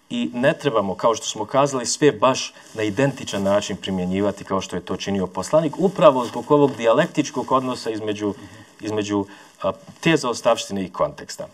i 0.10 0.30
ne 0.34 0.54
trebamo, 0.54 0.96
kao 0.96 1.16
što 1.16 1.26
smo 1.26 1.46
kazali, 1.46 1.86
sve 1.86 2.12
baš 2.12 2.54
na 2.74 2.84
identičan 2.84 3.44
način 3.44 3.78
primjenjivati 3.78 4.44
kao 4.44 4.62
što 4.62 4.76
je 4.76 4.86
to 4.86 4.98
činio 4.98 5.28
poslanik, 5.28 5.74
upravo 5.78 6.26
zbog 6.26 6.52
ovog 6.52 6.76
dijalektičkog 6.78 7.52
odnosa 7.52 7.90
između, 7.90 8.34
između 8.82 9.26
a, 9.64 9.72
te 10.00 10.18
zaostavštine 10.18 10.86
i 10.86 10.92
konteksta. 10.92 11.48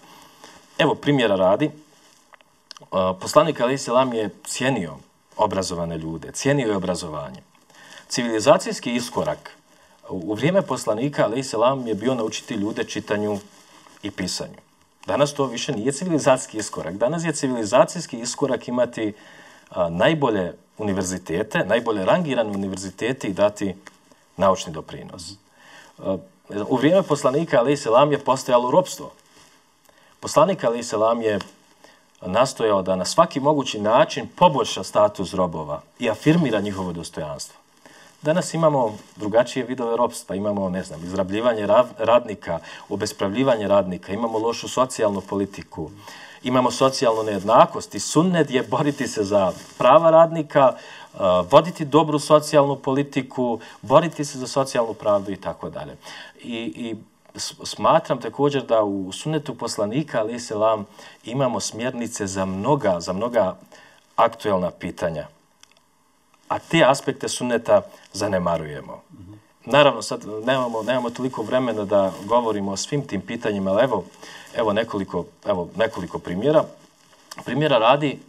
Evo, 0.78 0.96
primjera 0.96 1.36
radi. 1.36 1.72
A, 2.92 3.14
poslanik 3.22 3.62
Ali 3.62 3.78
Selam 3.78 4.14
je 4.14 4.30
cijenio 4.44 4.98
obrazovane 5.38 5.98
ljude, 5.98 6.32
cijenio 6.32 6.70
je 6.70 6.76
obrazovanje. 6.76 7.42
Civilizacijski 8.08 8.96
iskorak 8.96 9.58
u 10.10 10.34
vrijeme 10.34 10.62
poslanika 10.62 11.24
Ali 11.24 11.44
Selam 11.44 11.88
je 11.88 11.96
bio 11.96 12.16
naučiti 12.16 12.54
ljude 12.54 12.84
čitanju 12.84 13.40
i 14.04 14.12
pisanju. 14.12 14.71
Danas 15.06 15.34
to 15.34 15.46
više 15.46 15.72
nije 15.72 15.92
civilizacijski 15.92 16.58
iskorak. 16.58 16.98
Danas 16.98 17.24
je 17.26 17.34
civilizacijski 17.34 18.20
iskorak 18.20 18.68
imati 18.68 19.14
a, 19.70 19.90
najbolje 19.90 20.54
univerzitete, 20.78 21.66
najbolje 21.66 22.06
rangirane 22.06 22.50
univerzitete 22.52 23.28
i 23.28 23.34
dati 23.34 23.76
naučni 24.38 24.74
doprinos. 24.74 25.32
A, 26.00 26.18
u 26.68 26.76
vrijeme 26.76 27.04
poslanika 27.04 27.60
Ali 27.60 27.78
Selam 27.78 28.12
je 28.12 28.20
postojalo 28.20 28.72
ropstvo. 28.72 29.12
Poslanik 30.20 30.64
Ali 30.64 30.84
Selam 30.84 31.22
je 31.22 31.40
nastojao 32.22 32.82
da 32.82 32.96
na 32.96 33.06
svaki 33.06 33.40
mogući 33.40 33.80
način 33.80 34.28
poboljša 34.36 34.84
status 34.84 35.34
robova 35.34 35.82
i 36.00 36.10
afirmira 36.10 36.60
njihovo 36.60 36.94
dostojanstvo. 36.94 37.61
Danas 38.22 38.54
imamo 38.54 38.98
drugačije 39.16 39.66
vidove 39.66 39.98
ropstva, 39.98 40.36
imamo, 40.36 40.70
ne 40.70 40.84
znam, 40.84 41.04
izrabljivanje 41.04 41.68
radnika, 41.98 42.60
obespravljivanje 42.90 43.68
radnika, 43.68 44.14
imamo 44.14 44.40
lošu 44.40 44.68
socijalnu 44.68 45.22
politiku, 45.22 45.92
imamo 46.44 46.72
socijalnu 46.72 47.24
nejednakost 47.24 47.96
i 47.96 48.00
sunnet 48.00 48.52
je 48.52 48.64
boriti 48.64 49.08
se 49.08 49.24
za 49.24 49.52
prava 49.78 50.12
radnika, 50.12 50.74
eh, 50.74 51.18
voditi 51.52 51.86
dobru 51.86 52.20
socijalnu 52.20 52.76
politiku, 52.76 53.60
boriti 53.82 54.26
se 54.26 54.40
za 54.40 54.48
socijalnu 54.48 54.94
pravdu 54.94 55.32
i 55.32 55.38
tako 55.38 55.70
dalje. 55.70 55.98
I, 56.44 56.58
i 56.76 56.96
smatram 57.64 58.22
također 58.22 58.64
da 58.64 58.84
u 58.84 59.12
sunnetu 59.12 59.56
poslanika, 59.56 60.20
ali 60.20 60.40
selam, 60.40 60.86
imamo 61.24 61.60
smjernice 61.60 62.28
za 62.28 62.46
mnoga, 62.46 63.00
za 63.00 63.14
mnoga 63.14 63.56
aktuelna 64.16 64.72
pitanja 64.72 65.28
a 66.52 66.60
te 66.60 66.84
aspekte 66.84 67.30
sunneta 67.30 67.82
zanemarujemo. 68.14 69.02
Naravno, 69.66 70.02
sad 70.02 70.26
nemamo, 70.46 70.84
nemamo 70.84 71.10
toliko 71.10 71.44
vremena 71.44 71.86
da 71.86 72.12
govorimo 72.26 72.72
o 72.72 72.78
svim 72.78 73.08
tim 73.08 73.22
pitanjima, 73.22 73.72
ali 73.72 73.84
evo, 73.84 74.04
evo, 74.56 74.74
nekoliko, 74.74 75.26
evo 75.46 75.70
nekoliko 75.76 76.20
primjera. 76.20 76.64
Primjera 77.46 77.78
radi, 77.78 78.20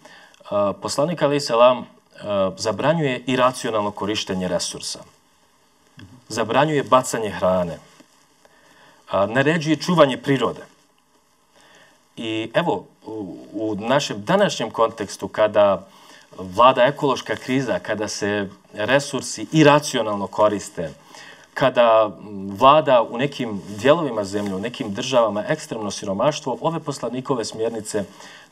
uh, 0.40 0.76
poslanik 0.82 1.22
Ali 1.22 1.40
Selam 1.40 1.78
uh, 1.78 1.84
zabranjuje 2.56 3.24
iracionalno 3.26 3.90
korištenje 3.90 4.48
resursa. 4.48 4.98
Zabranjuje 6.28 6.82
bacanje 6.82 7.30
hrane. 7.30 7.78
Uh, 9.12 9.30
naređuje 9.30 9.76
čuvanje 9.76 10.16
prirode. 10.16 10.62
I 12.16 12.50
evo, 12.54 12.84
u, 13.06 13.36
u 13.52 13.74
našem 13.74 14.24
današnjem 14.24 14.70
kontekstu, 14.70 15.28
kada 15.28 15.74
uh, 15.74 16.01
vlada 16.38 16.82
ekološka 16.82 17.36
kriza, 17.36 17.78
kada 17.78 18.08
se 18.08 18.48
resursi 18.74 19.46
iracionalno 19.52 20.26
koriste, 20.26 20.90
kada 21.54 22.10
vlada 22.58 23.02
u 23.02 23.18
nekim 23.18 23.62
dijelovima 23.68 24.24
zemlje, 24.24 24.54
u 24.54 24.60
nekim 24.60 24.94
državama 24.94 25.44
ekstremno 25.48 25.90
siromaštvo, 25.90 26.58
ove 26.60 26.80
poslanikove 26.80 27.44
smjernice 27.44 28.04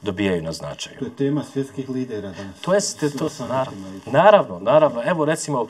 dobijaju 0.03 0.43
na 0.43 0.53
značaju. 0.53 0.99
To 0.99 1.05
je 1.05 1.17
tema 1.17 1.45
svjetskih 1.53 1.89
lidera 1.89 2.31
danas. 2.31 2.61
To 2.61 2.75
je, 2.75 2.81
to, 3.19 3.29
naravno, 3.49 3.87
naravno, 4.07 4.59
naravno. 4.59 5.03
Evo 5.05 5.25
recimo, 5.25 5.67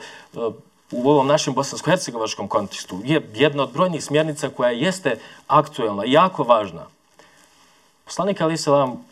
u 0.91 1.09
ovom 1.09 1.27
našem 1.27 1.55
bosansko-hercegovačkom 1.55 2.47
kontekstu 2.47 3.01
je 3.03 3.29
jedna 3.33 3.63
od 3.63 3.71
brojnih 3.73 4.03
smjernica 4.03 4.49
koja 4.49 4.69
jeste 4.69 5.19
aktuelna, 5.47 6.03
jako 6.05 6.43
važna. 6.43 6.85
Poslanik 8.05 8.41
Ali 8.41 8.57
Salam 8.57 9.05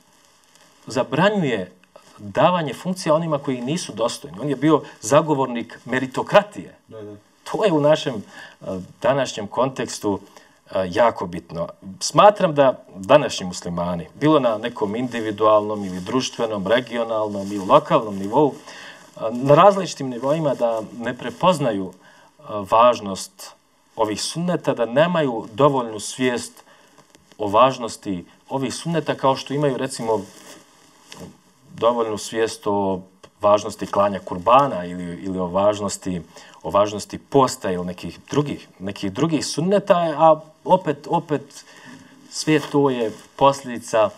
zabranjuje 0.87 1.71
davanje 2.19 2.73
funkcija 2.73 3.15
onima 3.15 3.37
koji 3.37 3.61
nisu 3.61 3.93
dostojni. 3.93 4.37
On 4.41 4.49
je 4.49 4.55
bio 4.55 4.81
zagovornik 5.01 5.79
meritokratije. 5.85 6.75
Da, 6.87 7.01
da. 7.01 7.15
To 7.51 7.65
je 7.65 7.71
u 7.71 7.81
našem 7.81 8.15
uh, 8.15 8.67
današnjem 9.01 9.47
kontekstu 9.47 10.11
uh, 10.11 10.21
jako 10.89 11.25
bitno. 11.25 11.67
Smatram 11.99 12.55
da 12.55 12.83
današnji 12.95 13.45
muslimani, 13.45 14.07
bilo 14.19 14.39
na 14.39 14.57
nekom 14.57 14.95
individualnom 14.95 15.85
ili 15.85 15.99
društvenom, 15.99 16.67
regionalnom 16.67 17.47
ili 17.47 17.65
lokalnom 17.65 18.17
nivou, 18.17 18.47
uh, 18.47 18.53
na 19.31 19.55
različitim 19.55 20.09
nivoima 20.09 20.55
da 20.55 20.81
ne 20.97 21.17
prepoznaju 21.17 21.93
važnost 22.71 23.51
ovih 23.95 24.21
sunneta, 24.21 24.73
da 24.73 24.85
nemaju 24.85 25.47
dovoljnu 25.53 25.99
svijest 25.99 26.63
o 27.37 27.47
važnosti 27.47 28.25
ovih 28.49 28.73
sunneta 28.73 29.15
kao 29.15 29.35
što 29.35 29.53
imaju 29.53 29.77
recimo 29.77 30.21
dovoljnu 31.75 32.17
svijest 32.17 32.67
o 32.67 33.01
važnosti 33.41 33.85
klanja 33.85 34.19
kurbana 34.19 34.85
ili, 34.85 35.03
ili 35.03 35.39
o 35.39 35.47
važnosti 35.47 36.21
o 36.63 36.69
važnosti 36.69 37.17
posta 37.17 37.71
ili 37.71 37.85
nekih 37.85 38.19
drugih 38.31 38.67
nekih 38.79 39.11
drugih 39.11 39.45
sunneta 39.45 39.95
a 40.17 40.41
opet 40.63 41.07
opet 41.09 41.65
sve 42.31 42.59
to 42.71 42.89
je 42.89 43.11
posljedica 43.35 44.09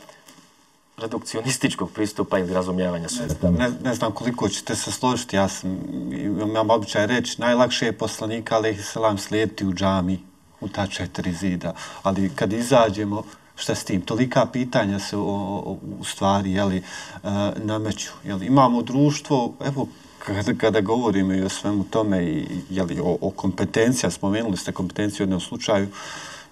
redukcionističkog 0.97 1.91
pristupa 1.91 2.39
ili 2.39 2.53
razumijevanja 2.53 3.09
sunneta. 3.09 3.51
Ne, 3.51 3.69
ne 3.83 3.93
znam 3.93 4.11
koliko 4.11 4.49
ćete 4.49 4.75
se 4.75 4.91
složiti, 4.91 5.35
ja 5.35 5.47
sam 5.47 5.79
imam 6.11 6.69
običaj 6.69 7.07
reći, 7.07 7.41
najlakše 7.41 7.85
je 7.85 7.97
poslanika, 7.97 8.55
ali 8.55 8.69
ih 8.69 8.85
selam 8.85 9.17
slijediti 9.17 9.65
u 9.65 9.73
džami, 9.73 10.19
u 10.61 10.67
ta 10.67 10.87
četiri 10.87 11.33
zida. 11.33 11.73
Ali 12.03 12.31
kad 12.35 12.53
izađemo, 12.53 13.23
šta 13.61 13.75
s 13.75 13.83
tim? 13.83 14.01
Tolika 14.01 14.45
pitanja 14.45 14.99
se 14.99 15.17
o, 15.17 15.21
o, 15.21 15.77
u 15.99 16.03
stvari 16.03 16.51
jeli, 16.51 16.77
uh, 16.77 17.31
e, 17.31 17.51
nameću. 17.55 18.11
Jeli, 18.23 18.45
imamo 18.45 18.81
društvo, 18.81 19.53
evo, 19.65 19.87
kada, 20.19 20.53
kada 20.53 20.81
govorimo 20.81 21.33
i 21.33 21.41
o 21.41 21.49
svemu 21.49 21.83
tome 21.83 22.23
i 22.23 22.47
jeli, 22.69 22.99
o, 22.99 23.17
o 23.21 23.29
kompetencija, 23.29 24.11
spomenuli 24.11 24.57
ste 24.57 24.71
kompetenciju 24.71 25.23
u 25.23 25.25
jednom 25.25 25.39
slučaju, 25.39 25.87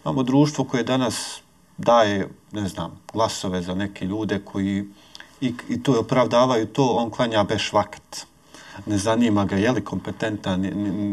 imamo 0.05 0.23
društvo 0.23 0.63
koje 0.63 0.83
danas 0.83 1.41
daje, 1.77 2.27
ne 2.51 2.67
znam, 2.67 3.01
glasove 3.13 3.61
za 3.61 3.75
neke 3.75 4.05
ljude 4.05 4.39
koji 4.45 4.85
i, 5.41 5.53
i 5.69 5.83
to 5.83 5.93
je 5.93 5.99
opravdavaju 5.99 6.65
to, 6.65 6.85
on 6.85 7.09
klanja 7.09 7.43
beš 7.43 7.73
vakat. 7.73 8.25
Ne 8.85 8.97
zanima 8.97 9.45
ga 9.45 9.55
je 9.55 9.71
li 9.71 9.83
kompetentan, 9.83 10.61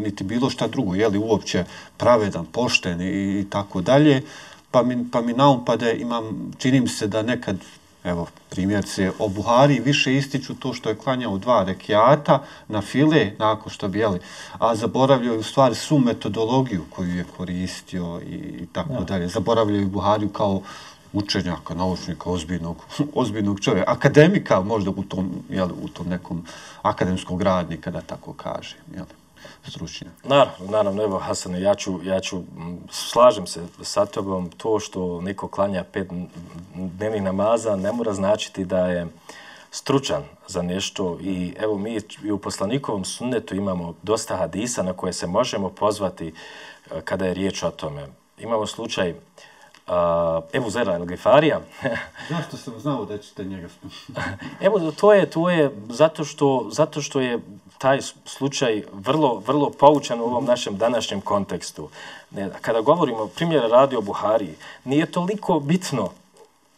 niti 0.03 0.25
bilo 0.25 0.51
šta 0.51 0.67
drugo, 0.67 0.95
je 0.95 1.09
li 1.09 1.19
uopće 1.19 1.65
pravedan, 1.97 2.47
pošten 2.47 3.01
i, 3.01 3.41
i 3.41 3.47
tako 3.51 3.81
dalje 3.81 4.23
pa 4.77 4.83
mi, 4.83 5.11
pa 5.11 5.23
mi 5.23 5.33
naumpade, 5.33 5.97
imam, 5.97 6.53
čini 6.59 6.81
mi 6.81 6.89
se 6.89 7.07
da 7.07 7.23
nekad, 7.23 7.57
evo, 8.05 8.27
primjer 8.51 8.85
se, 8.85 9.13
o 9.19 9.29
Buhari 9.29 9.81
više 9.81 10.17
ističu 10.17 10.55
to 10.55 10.73
što 10.73 10.89
je 10.89 10.99
klanjao 10.99 11.39
dva 11.39 11.65
rekiata 11.65 12.43
na 12.69 12.83
file, 12.83 13.33
nakon 13.39 13.73
što 13.73 13.89
bi, 13.89 13.99
jeli, 13.99 14.21
a 14.59 14.75
zaboravljaju 14.75 15.41
u 15.41 15.43
stvari 15.43 15.75
svu 15.75 15.99
metodologiju 15.99 16.85
koju 16.91 17.17
je 17.17 17.25
koristio 17.37 18.21
i, 18.27 18.35
i 18.35 18.67
tako 18.73 18.93
ja. 18.93 19.01
dalje. 19.01 19.29
Zaboravljaju 19.29 19.89
Buhariju 19.89 20.29
kao 20.29 20.63
učenjaka, 21.13 21.75
naučnika, 21.75 22.31
ozbiljnog, 22.31 22.77
ozbiljnog 23.15 23.61
čovjeka, 23.61 23.93
akademika 23.93 24.61
možda 24.61 24.91
u 24.91 25.03
tom, 25.03 25.31
jeli, 25.49 25.73
u 25.83 25.89
tom 25.89 26.09
nekom 26.09 26.45
akademskom 26.83 27.39
gradnika, 27.39 27.91
da 27.91 28.01
tako 28.01 28.33
kažem. 28.33 28.79
Jeli. 28.95 29.26
Stručnjak. 29.69 30.13
Naravno, 30.25 30.71
naravno, 30.71 31.03
evo 31.03 31.19
Hasane, 31.19 31.61
ja 31.61 31.75
ću, 31.75 32.01
ja 32.03 32.21
ću, 32.21 32.43
slažem 32.91 33.47
se 33.47 33.63
sa 33.83 34.07
tobom, 34.07 34.51
to 34.51 34.79
što 34.81 35.21
neko 35.21 35.49
klanja 35.49 35.85
pet 35.93 36.09
dnevnih 36.75 37.23
namaza 37.23 37.77
ne 37.77 37.93
mora 37.93 38.13
značiti 38.13 38.65
da 38.65 38.79
je 38.79 39.07
stručan 39.71 40.23
za 40.49 40.63
nešto 40.63 41.19
i 41.21 41.55
evo 41.59 41.79
mi 41.79 42.01
i 42.25 42.31
u 42.31 42.39
poslanikovom 42.39 43.05
sunnetu 43.05 43.57
imamo 43.57 43.95
dosta 44.03 44.37
hadisa 44.37 44.83
na 44.83 44.93
koje 44.93 45.13
se 45.13 45.27
možemo 45.27 45.69
pozvati 45.69 46.29
e, 46.91 47.01
kada 47.01 47.27
je 47.27 47.35
riječ 47.35 47.63
o 47.63 47.71
tome. 47.71 48.07
Imamo 48.39 48.67
slučaj 48.67 49.15
uh, 49.87 50.45
Ebu 50.53 50.71
Zera 50.71 50.95
el 50.95 51.07
Gifarija. 51.07 51.61
Zašto 52.31 52.57
sam 52.57 52.81
znao 52.81 53.05
da 53.05 53.19
ćete 53.19 53.45
njega 53.45 53.69
spomenuti? 53.69 54.45
Evo, 54.61 54.93
to 54.93 55.13
je, 55.13 55.31
to 55.31 55.51
je 55.51 55.71
zato, 55.89 56.25
što, 56.25 56.69
zato 56.73 57.03
što 57.03 57.21
je 57.21 57.39
taj 57.79 58.01
slučaj 58.25 58.83
vrlo, 58.93 59.43
vrlo 59.47 59.71
poučan 59.71 60.21
u 60.21 60.25
ovom 60.25 60.45
našem 60.45 60.77
današnjem 60.77 61.21
kontekstu. 61.21 61.89
Ne, 62.31 62.51
Kada 62.61 62.81
govorimo, 62.81 63.27
primjer 63.27 63.71
radi 63.71 63.97
o 63.97 64.01
Buhariji, 64.01 64.55
nije 64.85 65.13
toliko 65.13 65.61
bitno 65.61 66.11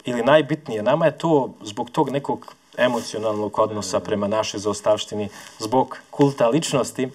ili 0.05 0.23
najbitnije, 0.23 0.83
nama 0.83 1.07
je 1.07 1.19
to 1.19 1.51
zbog 1.63 1.91
tog 1.91 2.11
nekog 2.11 2.55
emocionalnog 2.77 3.59
odnosa 3.59 4.01
prema 4.01 4.29
našoj 4.29 4.61
zaostavštini, 4.61 5.29
zbog 5.59 5.99
kulta 6.11 6.49
ličnosti, 6.49 7.09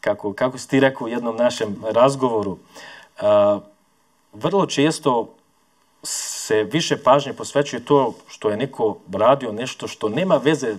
kako, 0.00 0.32
kako 0.32 0.58
si 0.58 0.68
ti 0.68 0.80
rekao 0.80 1.04
u 1.04 1.08
jednom 1.08 1.36
našem 1.36 1.76
razgovoru, 1.90 2.58
a, 3.20 3.58
vrlo 4.32 4.66
često 4.66 5.28
se 6.02 6.62
više 6.62 7.02
pažnje 7.02 7.32
posvećuje 7.32 7.84
to 7.84 8.14
što 8.28 8.50
je 8.50 8.56
neko 8.56 8.96
radio 9.12 9.52
nešto 9.52 9.88
što 9.88 10.08
nema 10.08 10.36
veze 10.36 10.76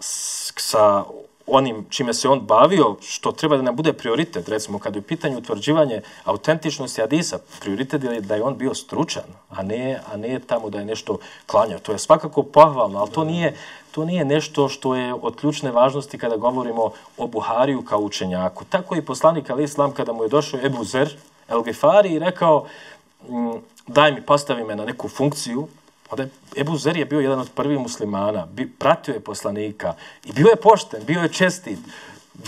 s, 0.00 0.52
sa 0.56 1.04
onim 1.46 1.86
čime 1.90 2.14
se 2.14 2.28
on 2.28 2.40
bavio, 2.40 2.96
što 3.00 3.32
treba 3.32 3.56
da 3.56 3.62
nam 3.62 3.76
bude 3.76 3.92
prioritet. 3.92 4.48
Recimo, 4.48 4.78
kad 4.78 4.94
je 4.94 4.98
u 4.98 5.02
pitanju 5.02 5.38
utvrđivanje 5.38 6.00
autentičnosti 6.24 7.00
Hadisa, 7.00 7.38
prioritet 7.60 8.04
je 8.04 8.20
da 8.20 8.34
je 8.34 8.42
on 8.42 8.56
bio 8.58 8.74
stručan, 8.74 9.22
a 9.50 9.62
ne, 9.62 10.00
a 10.12 10.16
ne 10.16 10.38
tamo 10.46 10.70
da 10.70 10.78
je 10.78 10.84
nešto 10.84 11.18
klanjao. 11.46 11.78
To 11.78 11.92
je 11.92 11.98
svakako 11.98 12.42
pohvalno, 12.42 12.98
ali 12.98 13.10
to 13.10 13.24
nije, 13.24 13.56
to 13.90 14.04
nije 14.04 14.24
nešto 14.24 14.68
što 14.68 14.94
je 14.94 15.14
od 15.14 15.36
ključne 15.36 15.70
važnosti 15.70 16.18
kada 16.18 16.36
govorimo 16.36 16.90
o 17.18 17.26
Buhariju 17.26 17.82
kao 17.82 18.00
učenjaku. 18.00 18.64
Tako 18.64 18.96
i 18.96 19.04
poslanik 19.04 19.50
Ali 19.50 19.64
Islam 19.64 19.92
kada 19.92 20.12
mu 20.12 20.22
je 20.22 20.28
došao 20.28 20.60
Ebu 20.64 20.84
Zer, 20.84 21.16
El 21.48 21.62
Gifari 21.62 22.12
i 22.12 22.18
rekao 22.18 22.66
mm, 23.28 23.50
daj 23.86 24.12
mi, 24.12 24.22
postavi 24.22 24.64
me 24.64 24.76
na 24.76 24.84
neku 24.84 25.08
funkciju, 25.08 25.68
Onda 26.14 26.22
je 26.22 26.30
Ebu 26.56 26.76
Zer 26.76 26.96
je 26.96 27.04
bio 27.04 27.20
jedan 27.20 27.40
od 27.40 27.50
prvih 27.54 27.78
muslimana, 27.78 28.46
bi, 28.46 28.70
pratio 28.70 29.14
je 29.14 29.20
poslanika 29.20 29.94
i 30.24 30.32
bio 30.32 30.46
je 30.46 30.56
pošten, 30.56 31.00
bio 31.06 31.20
je 31.20 31.28
čestit, 31.28 31.78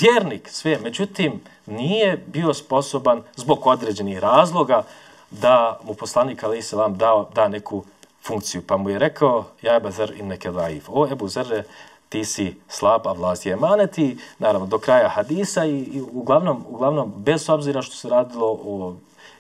vjernik, 0.00 0.48
sve. 0.48 0.78
Međutim, 0.78 1.40
nije 1.66 2.24
bio 2.26 2.54
sposoban 2.54 3.22
zbog 3.36 3.66
određenih 3.66 4.18
razloga 4.18 4.82
da 5.30 5.80
mu 5.84 5.94
poslanik 5.94 6.44
Ali 6.44 6.62
Selam 6.62 6.98
dao, 6.98 7.30
da 7.34 7.48
neku 7.48 7.84
funkciju. 8.26 8.62
Pa 8.66 8.76
mu 8.76 8.90
je 8.90 8.98
rekao, 8.98 9.44
ja 9.62 9.76
Ebu 9.76 9.90
Zer 9.90 10.12
in 10.16 10.26
neke 10.26 10.50
laif. 10.50 10.84
O 10.88 11.08
Ebu 11.12 11.28
Zer, 11.28 11.62
ti 12.08 12.24
si 12.24 12.54
slab, 12.68 13.06
a 13.06 13.12
vlast 13.12 13.46
je 13.46 13.52
emaneti, 13.52 14.18
naravno, 14.38 14.66
do 14.66 14.78
kraja 14.78 15.08
hadisa 15.08 15.64
i, 15.64 15.78
i 15.78 16.00
uglavnom, 16.12 16.64
uglavnom, 16.68 17.12
bez 17.16 17.48
obzira 17.48 17.82
što 17.82 17.96
se 17.96 18.08
radilo 18.08 18.46
o 18.46 18.94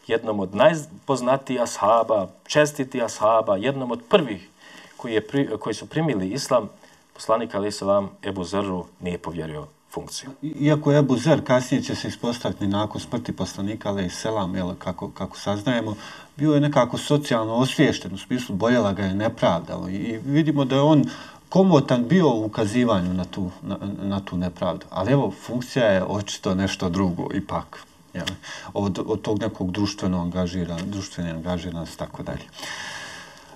jednom 0.06 0.40
od 0.40 0.54
najpoznatijih 0.54 1.62
ashaba, 1.62 2.28
čestiti 2.46 3.02
ashaba, 3.02 3.56
jednom 3.56 3.90
od 3.90 4.02
prvih 4.08 4.48
koji, 4.96 5.14
je 5.14 5.26
pri, 5.26 5.48
koji 5.60 5.74
su 5.74 5.86
primili 5.86 6.30
islam, 6.30 6.68
poslanik 7.14 7.54
Ali 7.54 7.72
Salam 7.72 8.10
Ebu 8.22 8.44
Zerru 8.44 8.84
nije 9.00 9.18
povjerio 9.18 9.66
funkciju. 9.96 10.30
Iako 10.42 10.92
je 10.92 10.98
Ebu 10.98 11.16
Zer 11.16 11.44
kasnije 11.44 11.82
će 11.82 11.94
se 11.94 12.08
ispostaviti 12.08 12.66
nakon 12.66 13.00
smrti 13.00 13.32
poslanika, 13.32 13.88
ali 13.88 14.06
i 14.06 14.10
selam, 14.10 14.54
jel, 14.54 14.74
kako, 14.78 15.10
kako 15.10 15.38
saznajemo, 15.38 15.94
bio 16.36 16.54
je 16.54 16.60
nekako 16.60 16.98
socijalno 16.98 17.54
osviješten, 17.54 18.14
u 18.14 18.18
smislu 18.18 18.56
boljela 18.56 18.92
ga 18.92 19.02
je 19.02 19.14
nepravda. 19.14 19.80
I 19.90 20.18
vidimo 20.24 20.64
da 20.64 20.74
je 20.74 20.80
on 20.80 21.04
komotan 21.48 22.04
bio 22.08 22.28
u 22.28 22.44
ukazivanju 22.44 23.14
na 23.14 23.24
tu, 23.24 23.50
na, 23.62 23.78
na 24.02 24.20
tu 24.20 24.36
nepravdu. 24.36 24.86
Ali 24.90 25.12
evo, 25.12 25.32
funkcija 25.46 25.86
je 25.86 26.04
očito 26.04 26.54
nešto 26.54 26.88
drugo, 26.88 27.28
ipak 27.34 27.86
jel, 28.16 28.26
od, 28.74 28.98
od 29.06 29.20
tog 29.22 29.40
nekog 29.40 29.70
društveno 29.70 30.20
angažira, 30.20 30.76
društvene 30.84 31.30
angažiranosti, 31.30 31.98
tako 31.98 32.22
dalje. 32.22 32.44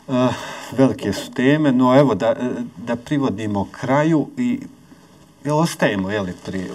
Uh, 0.07 0.35
velike 0.73 1.13
su 1.13 1.31
teme, 1.31 1.73
no 1.73 1.99
evo 1.99 2.15
da, 2.15 2.35
da 2.77 2.97
privodimo 2.97 3.69
kraju 3.73 4.29
i 4.37 4.61
jel, 5.45 5.59
ostajemo 5.59 6.11
jeli, 6.11 6.35
pri 6.45 6.71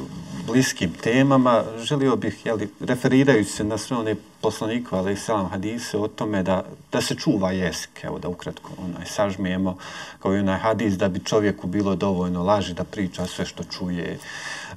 bliskim 0.47 0.93
temama. 1.03 1.63
Želio 1.77 2.15
bih, 2.15 2.45
jeli, 2.45 2.69
referirajući 2.79 3.49
se 3.49 3.63
na 3.63 3.77
sve 3.77 3.97
one 3.97 4.15
poslanike, 4.41 4.87
ali 4.91 5.13
i 5.13 5.17
salam 5.17 5.49
hadise, 5.49 5.97
o 5.97 6.07
tome 6.07 6.43
da, 6.43 6.63
da 6.91 7.01
se 7.01 7.15
čuva 7.15 7.51
jezik, 7.51 8.03
evo 8.03 8.19
da 8.19 8.29
ukratko 8.29 8.71
onaj, 8.83 9.05
sažmijemo 9.05 9.77
kao 10.19 10.35
i 10.35 10.39
onaj 10.39 10.59
hadis, 10.59 10.93
da 10.93 11.09
bi 11.09 11.19
čovjeku 11.19 11.67
bilo 11.67 11.95
dovoljno 11.95 12.43
laži 12.43 12.73
da 12.73 12.83
priča 12.83 13.25
sve 13.25 13.45
što 13.45 13.63
čuje. 13.63 14.19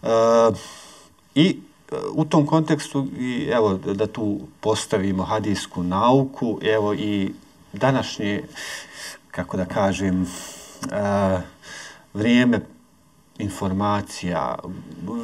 Uh, 0.03 0.57
I 1.35 1.61
u 2.12 2.24
tom 2.24 2.47
kontekstu 2.47 3.07
i 3.18 3.49
evo 3.53 3.74
da 3.74 4.07
tu 4.07 4.41
postavimo 4.61 5.22
hadijsku 5.22 5.82
nauku, 5.82 6.59
evo 6.62 6.95
i 6.95 7.32
današnje 7.72 8.43
kako 9.30 9.57
da 9.57 9.64
kažem 9.64 10.22
uh, 10.22 11.41
vrijeme 12.14 12.61
informacija, 13.39 14.59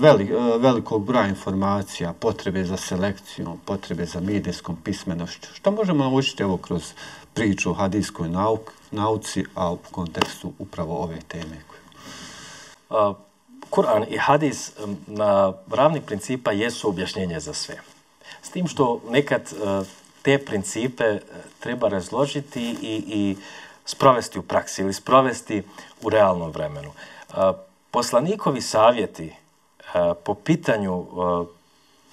velik, 0.01 0.31
velikog 0.59 1.05
broja 1.05 1.27
informacija, 1.27 2.13
potrebe 2.13 2.65
za 2.65 2.77
selekcijom, 2.77 3.59
potrebe 3.65 4.07
za 4.07 4.21
medijskom 4.21 4.77
pismenošću. 4.85 5.55
Što 5.55 5.71
možemo 5.71 6.05
naučiti 6.05 6.43
evo 6.43 6.57
kroz 6.57 6.93
priču 7.35 7.71
o 7.71 7.75
hadijskoj 7.75 8.29
nauk, 8.29 8.73
nauci, 8.91 9.45
a 9.55 9.73
u 9.73 9.77
kontekstu 9.91 10.53
upravo 10.59 10.97
ove 10.97 11.19
teme? 11.29 11.57
A, 12.91 13.15
Kur'an 13.75 14.05
i 14.09 14.17
hadis 14.17 14.73
na 15.07 15.53
ravni 15.71 16.01
principa 16.01 16.53
jesu 16.53 16.89
objašnjenje 16.89 17.41
za 17.41 17.55
sve. 17.55 17.77
S 18.43 18.51
tim 18.51 18.67
što 18.67 19.01
nekad 19.11 19.43
e, 19.43 19.85
te 20.23 20.39
principe 20.39 21.05
e, 21.05 21.21
treba 21.61 21.89
razložiti 21.89 22.77
i, 22.83 23.05
i 23.07 23.37
sprovesti 23.85 24.39
u 24.39 24.43
praksi 24.43 24.83
ili 24.83 24.93
sprovesti 24.93 25.63
u 26.03 26.11
realnom 26.11 26.51
vremenu. 26.51 26.91
E, 26.91 27.35
poslanikovi 27.91 28.61
savjeti 28.61 29.35
po 30.25 30.35
pitanju 30.35 31.07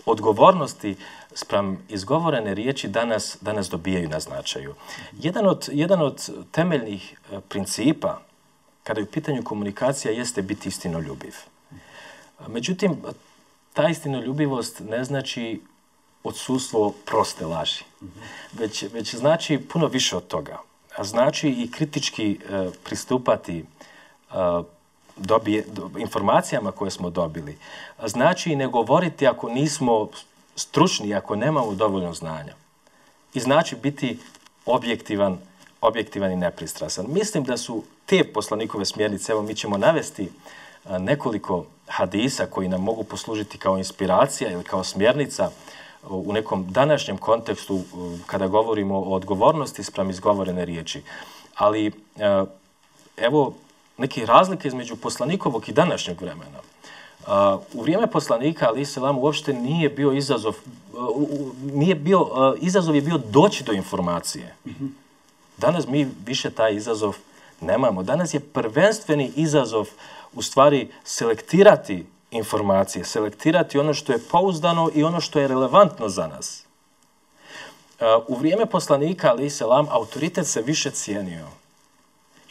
odgovornosti 0.05 0.95
sprem 1.34 1.78
izgovorene 1.89 2.53
riječi 2.53 2.88
danas, 2.88 3.38
danas 3.41 3.70
dobijaju 3.70 4.09
na 4.09 4.20
značaju. 4.20 4.76
Jedan 5.12 5.47
od, 5.47 5.70
jedan 5.72 6.01
od 6.01 6.30
temeljnih 6.51 7.20
principa 7.49 8.20
kada 8.84 9.00
je 9.00 9.04
u 9.04 9.12
pitanju 9.12 9.44
komunikacija 9.44 10.12
jeste 10.12 10.42
biti 10.42 10.70
istinoljubiv. 10.70 11.36
Međutim, 12.48 13.02
ta 13.74 13.90
istinoljubivost 13.90 14.82
ne 14.90 15.04
znači 15.04 15.62
odsustvo 16.24 16.94
proste 17.06 17.46
laži, 17.46 17.84
već, 18.54 18.84
već 18.94 19.16
znači 19.16 19.58
puno 19.58 19.88
više 19.88 20.18
od 20.18 20.28
toga. 20.28 20.58
A 20.98 21.04
znači 21.04 21.50
i 21.50 21.72
kritički 21.72 22.40
e, 22.50 22.70
pristupati 22.84 23.58
e, 23.60 23.64
dobije, 25.18 25.66
do, 25.68 25.90
informacijama 25.98 26.72
koje 26.72 26.92
smo 26.92 27.10
dobili. 27.10 27.58
A 27.98 28.08
znači 28.08 28.52
i 28.52 28.56
ne 28.56 28.68
govoriti 28.68 29.28
ako 29.28 29.50
nismo 29.50 30.10
stručni, 30.56 31.16
ako 31.16 31.36
nemamo 31.36 31.74
dovoljno 31.74 32.14
znanja. 32.14 32.54
I 33.34 33.40
znači 33.40 33.76
biti 33.76 34.20
objektivan, 34.66 35.38
objektivan 35.82 36.32
i 36.32 36.36
nepristrasan. 36.36 37.06
Mislim 37.10 37.44
da 37.44 37.58
su 37.58 37.84
te 38.12 38.24
poslanikove 38.24 38.86
smjernice, 38.86 39.32
evo 39.32 39.41
mi 39.41 39.55
ćemo 39.55 39.78
navesti 39.78 40.30
nekoliko 40.99 41.66
hadisa 41.88 42.45
koji 42.45 42.68
nam 42.68 42.84
mogu 42.84 43.03
poslužiti 43.03 43.57
kao 43.57 43.78
inspiracija 43.78 44.51
ili 44.51 44.64
kao 44.64 44.84
smjernica 44.84 45.49
u 46.09 46.34
nekom 46.34 46.66
današnjem 46.70 47.18
kontekstu 47.18 47.82
kada 48.26 48.47
govorimo 48.47 48.97
o 48.97 49.14
odgovornosti 49.16 49.84
sprem 49.84 50.09
izgovorene 50.09 50.66
riječi. 50.66 51.01
Ali 51.55 51.91
evo 53.18 53.53
neke 53.97 54.26
razlike 54.26 54.68
između 54.68 54.95
poslanikovog 54.95 55.70
i 55.70 55.74
današnjeg 55.74 56.22
vremena. 56.22 56.59
U 57.74 57.82
vrijeme 57.82 58.07
poslanika 58.07 58.68
Ali 58.68 58.86
Selam 58.86 59.18
uopšte 59.18 59.53
nije 59.53 59.89
bio 59.89 60.12
izazov 60.12 60.55
nije 61.64 61.95
bio 61.95 62.28
izazov 62.62 62.95
je 62.95 63.01
bio 63.01 63.18
doći 63.18 63.64
do 63.64 63.72
informacije. 63.72 64.55
Danas 65.57 65.88
mi 65.88 66.07
više 66.26 66.49
taj 66.49 66.76
izazov 66.76 67.16
nemamo. 67.62 68.03
Danas 68.03 68.34
je 68.34 68.39
prvenstveni 68.39 69.32
izazov 69.36 69.88
u 70.34 70.41
stvari 70.41 70.91
selektirati 71.03 72.05
informacije, 72.32 73.05
selektirati 73.05 73.80
ono 73.80 73.93
što 73.93 74.12
je 74.14 74.24
pouzdano 74.32 74.89
i 74.95 75.03
ono 75.03 75.22
što 75.22 75.39
je 75.39 75.47
relevantno 75.47 76.09
za 76.09 76.28
nas. 76.28 76.64
E, 77.99 78.05
u 78.28 78.36
vrijeme 78.36 78.66
poslanika, 78.66 79.30
ali 79.30 79.45
i 79.45 79.49
selam, 79.49 79.88
autoritet 79.89 80.47
se 80.47 80.62
više 80.62 80.91
cijenio. 80.91 81.47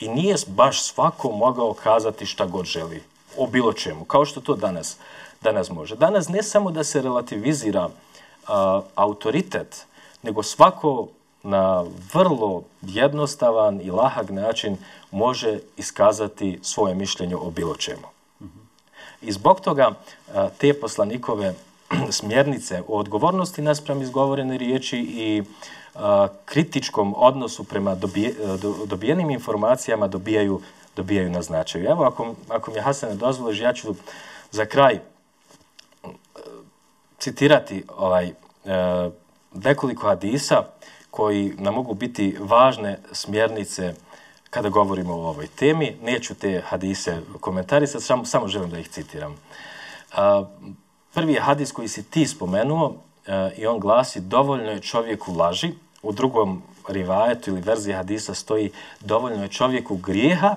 I 0.01 0.09
nije 0.09 0.37
baš 0.47 0.83
svako 0.83 1.31
mogao 1.31 1.73
kazati 1.73 2.27
šta 2.27 2.47
god 2.47 2.65
želi 2.65 3.03
o 3.37 3.47
bilo 3.47 3.73
čemu, 3.73 4.05
kao 4.05 4.25
što 4.25 4.41
to 4.41 4.55
danas. 4.57 4.97
danas 5.41 5.71
može. 5.71 5.97
Danas 5.97 6.29
ne 6.29 6.43
samo 6.43 6.71
da 6.71 6.85
se 6.85 7.03
relativizira 7.03 7.89
a, 8.47 8.83
autoritet, 8.95 9.87
nego 10.23 10.43
svako 10.43 11.09
na 11.43 11.85
vrlo 12.15 12.63
jednostavan 12.83 13.81
i 13.81 13.91
lahak 13.91 14.31
način 14.31 14.77
može 15.11 15.59
iskazati 15.77 16.59
svoje 16.63 16.95
mišljenje 16.95 17.37
o 17.37 17.51
bilo 17.51 17.77
čemu. 17.77 18.07
I 19.23 19.33
zbog 19.33 19.61
toga 19.61 19.91
te 20.59 20.75
poslanikove 20.75 21.55
smjernice 22.19 22.83
o 22.89 22.99
odgovornosti 22.99 23.63
naspram 23.63 24.03
izgovorene 24.03 24.59
riječi 24.59 24.99
i 24.99 25.43
kritičkom 26.45 27.15
odnosu 27.17 27.65
prema 27.65 27.95
dobije, 27.95 28.35
dobijenim 28.87 29.31
informacijama 29.31 30.09
dobijaju, 30.09 30.61
dobijaju 30.97 31.31
na 31.31 31.43
značaju. 31.43 31.87
Evo, 31.87 32.05
ako, 32.05 32.35
ako 32.49 32.71
mi 32.71 32.77
je 32.77 32.83
Hasan 32.83 33.19
dozvoliš, 33.19 33.61
ja 33.61 33.73
ću 33.73 33.95
za 34.51 34.67
kraj 34.67 35.01
citirati 37.19 37.85
ovaj, 37.97 38.27
e, 38.29 38.33
nekoliko 39.55 40.07
hadisa 40.07 40.65
koji 41.11 41.55
nam 41.59 41.75
mogu 41.75 41.95
biti 41.95 42.37
važne 42.41 42.99
smjernice 43.13 43.95
kada 44.51 44.69
govorimo 44.69 45.15
o 45.15 45.29
ovoj 45.29 45.47
temi. 45.47 45.97
Neću 46.03 46.35
te 46.35 46.63
hadise 46.67 47.21
komentarisati, 47.41 48.05
samo, 48.05 48.25
samo 48.25 48.49
želim 48.49 48.71
da 48.71 48.79
ih 48.79 48.89
citiram. 48.89 49.37
A, 50.13 50.45
prvi 51.15 51.33
je 51.33 51.41
hadis 51.41 51.73
koji 51.73 51.89
si 51.89 52.03
ti 52.03 52.27
spomenuo 52.27 52.97
a, 53.27 53.51
i 53.57 53.67
on 53.67 53.79
glasi 53.79 54.21
dovoljno 54.21 54.71
je 54.71 54.81
čovjeku 54.81 55.33
laži. 55.33 55.73
U 56.03 56.13
drugom 56.13 56.63
rivajetu 56.89 57.51
ili 57.51 57.61
verziji 57.61 57.95
hadisa 57.95 58.35
stoji 58.35 58.71
dovoljno 59.01 59.43
je 59.43 59.49
čovjeku 59.49 59.97
grijeha 59.97 60.57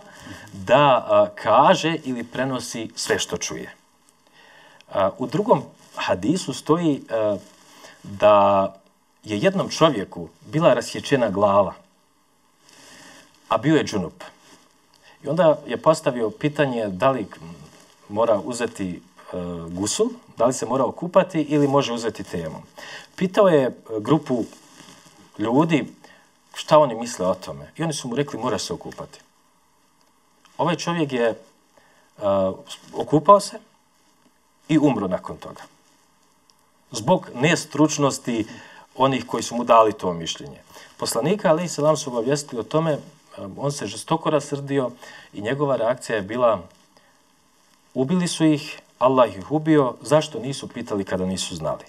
da 0.54 1.06
a, 1.10 1.28
kaže 1.36 1.98
ili 2.04 2.24
prenosi 2.24 2.90
sve 2.96 3.20
što 3.20 3.38
čuje. 3.38 3.76
A, 4.92 5.10
u 5.18 5.28
drugom 5.28 5.62
hadisu 5.96 6.54
stoji 6.54 7.02
a, 7.10 7.38
da 8.04 8.76
je 9.24 9.40
jednom 9.40 9.70
čovjeku 9.70 10.30
bila 10.46 10.74
rasječena 10.74 11.30
glava, 11.30 11.74
a 13.50 13.58
bio 13.58 13.76
je 13.76 13.84
džunup. 13.84 14.24
I 15.24 15.28
onda 15.28 15.58
je 15.68 15.78
postavio 15.78 16.30
pitanje 16.30 16.88
da 16.88 17.12
li 17.12 17.28
mora 18.10 18.40
uzeti 18.40 18.90
e, 18.90 19.00
gusul, 19.70 20.10
da 20.38 20.46
li 20.46 20.54
se 20.54 20.66
mora 20.66 20.86
okupati 20.86 21.42
ili 21.42 21.68
može 21.68 21.94
uzeti 21.94 22.24
temu. 22.24 22.64
Pitao 23.16 23.48
je 23.48 23.66
e, 23.66 23.74
grupu 24.00 24.46
ljudi 25.38 25.94
šta 26.54 26.80
oni 26.80 26.96
misle 26.96 27.28
o 27.28 27.36
tome. 27.36 27.72
I 27.78 27.84
oni 27.84 27.94
su 27.94 28.08
mu 28.08 28.16
rekli 28.16 28.40
mora 28.40 28.60
se 28.60 28.74
okupati. 28.74 29.20
Ovaj 30.58 30.76
čovjek 30.76 31.14
je 31.14 31.30
uh, 31.30 32.24
okupao 32.94 33.40
se 33.40 33.60
i 34.68 34.78
umro 34.78 35.08
nakon 35.08 35.38
toga. 35.38 35.62
Zbog 36.92 37.30
nestručnosti 37.36 38.46
onih 38.96 39.26
koji 39.28 39.44
su 39.44 39.56
mu 39.56 39.64
dali 39.64 39.94
to 39.94 40.14
mišljenje. 40.14 40.58
Poslanika, 40.98 41.50
ali 41.50 41.64
i 41.64 41.68
selam 41.68 41.98
su 41.98 42.10
obavijestili 42.10 42.60
o 42.60 42.64
tome, 42.64 42.98
um, 43.38 43.56
on 43.58 43.72
se 43.72 43.88
žestoko 43.88 44.30
rasrdio 44.30 44.92
i 45.34 45.42
njegova 45.42 45.76
reakcija 45.76 46.16
je 46.16 46.22
bila 46.22 46.62
ubili 47.94 48.28
su 48.28 48.46
ih, 48.46 48.80
Allah 49.00 49.38
ih 49.38 49.52
ubio, 49.52 49.94
zašto 50.02 50.40
nisu 50.40 50.68
pitali 50.68 51.04
kada 51.04 51.26
nisu 51.26 51.56
znali? 51.56 51.84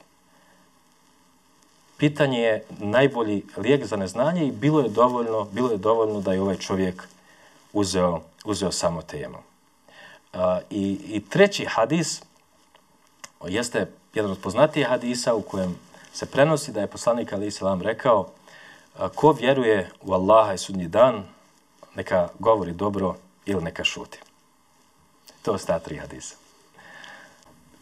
Pitanje 1.97 2.41
je 2.41 2.65
najbolji 2.79 3.45
lijek 3.57 3.85
za 3.85 3.97
neznanje 3.97 4.47
i 4.47 4.53
bilo 4.53 4.81
je 4.81 4.89
dovoljno, 4.89 5.45
bilo 5.45 5.71
je 5.71 5.79
dovoljno 5.79 6.21
da 6.21 6.33
je 6.33 6.41
ovaj 6.41 6.57
čovjek 6.57 7.03
uzeo, 7.73 8.21
uzeo 8.45 8.73
samo 8.73 9.03
temu. 9.03 9.39
Uh, 10.33 10.41
i, 10.71 11.01
I 11.09 11.21
treći 11.29 11.65
hadis 11.65 12.23
jeste 13.47 13.91
jedan 14.15 14.31
od 14.31 14.39
poznatijih 14.39 14.89
hadisa 14.89 15.35
u 15.35 15.43
kojem 15.43 15.77
se 16.15 16.27
prenosi 16.27 16.73
da 16.73 16.81
je 16.81 16.87
poslanik 16.87 17.33
Ali 17.33 17.47
Islam 17.47 17.83
rekao 17.83 18.29
ko 19.15 19.33
vjeruje 19.33 19.91
u 20.03 20.13
Allaha 20.13 20.55
i 20.55 20.59
sudnji 20.59 20.89
dan, 20.89 21.25
neka 21.95 22.29
govori 22.39 22.73
dobro 22.73 23.17
ili 23.47 23.63
neka 23.63 23.85
šuti. 23.85 24.19
To 25.43 25.53
je 25.53 25.59
sta 25.59 25.79
tri 25.79 25.97
hadisa. 25.97 26.37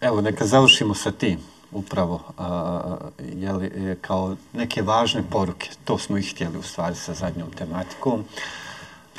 Evo, 0.01 0.21
neka 0.21 0.47
završimo 0.47 0.95
sa 0.95 1.13
tim 1.13 1.39
upravo 1.73 2.21
a, 2.39 2.97
jeli, 3.19 3.97
kao 4.01 4.37
neke 4.53 4.83
važne 4.83 5.23
poruke. 5.31 5.71
To 5.85 5.99
smo 5.99 6.19
ih 6.19 6.33
htjeli 6.35 6.59
u 6.59 6.63
stvari 6.63 6.97
sa 6.97 7.15
zadnjom 7.15 7.53
tematikom. 7.53 8.25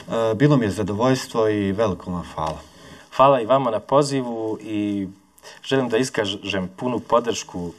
A, 0.09 0.33
bilo 0.35 0.57
mi 0.57 0.65
je 0.65 0.71
zadovoljstvo 0.71 1.49
i 1.49 1.71
veliko 1.71 2.11
vam 2.11 2.23
hvala. 2.35 2.59
Hvala 3.15 3.41
i 3.41 3.45
vama 3.45 3.71
na 3.71 3.79
pozivu 3.79 4.57
i 4.61 5.07
želim 5.63 5.89
da 5.89 5.97
iskažem 5.97 6.69
punu 6.77 6.99
podršku 6.99 7.71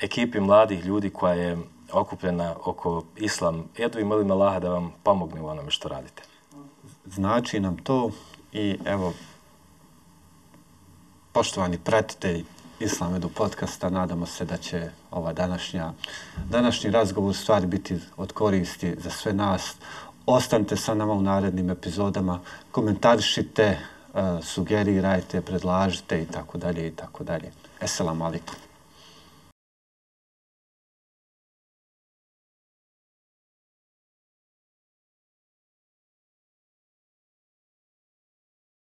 ekipi 0.00 0.40
mladih 0.40 0.84
ljudi 0.84 1.10
koja 1.10 1.34
je 1.34 1.58
okupljena 1.92 2.54
oko 2.64 3.04
Islam 3.16 3.64
Edu 3.78 3.98
i 3.98 4.04
molim 4.04 4.30
Allaha 4.30 4.60
da 4.60 4.68
vam 4.68 4.92
pomogne 5.02 5.40
u 5.40 5.46
onome 5.46 5.70
što 5.70 5.88
radite. 5.88 6.22
Znači 7.06 7.60
nam 7.60 7.76
to 7.76 8.10
i 8.52 8.78
evo, 8.84 9.12
poštovani 11.32 11.78
pratitelji 11.78 12.44
Islam 12.80 13.14
Edu 13.14 13.28
podcasta, 13.28 13.90
nadamo 13.90 14.26
se 14.26 14.44
da 14.44 14.56
će 14.56 14.90
ova 15.10 15.32
današnja, 15.32 15.92
današnji 16.50 16.90
razgovor 16.90 17.30
u 17.30 17.34
stvari 17.34 17.66
biti 17.66 17.98
od 18.16 18.32
koristi 18.32 18.94
za 18.98 19.10
sve 19.10 19.32
nas. 19.32 19.76
Ostanite 20.26 20.76
sa 20.76 20.94
nama 20.94 21.12
u 21.12 21.22
narednim 21.22 21.70
epizodama, 21.70 22.40
komentarišite, 22.70 23.78
uh, 24.14 24.20
sugerirajte, 24.42 25.40
predlažite 25.40 26.22
i 26.22 26.26
tako 26.26 26.58
dalje 26.58 26.86
i 26.88 26.90
tako 26.90 27.24
dalje. 27.24 27.52
Esselamu 27.80 28.24
alaikum. 28.24 28.63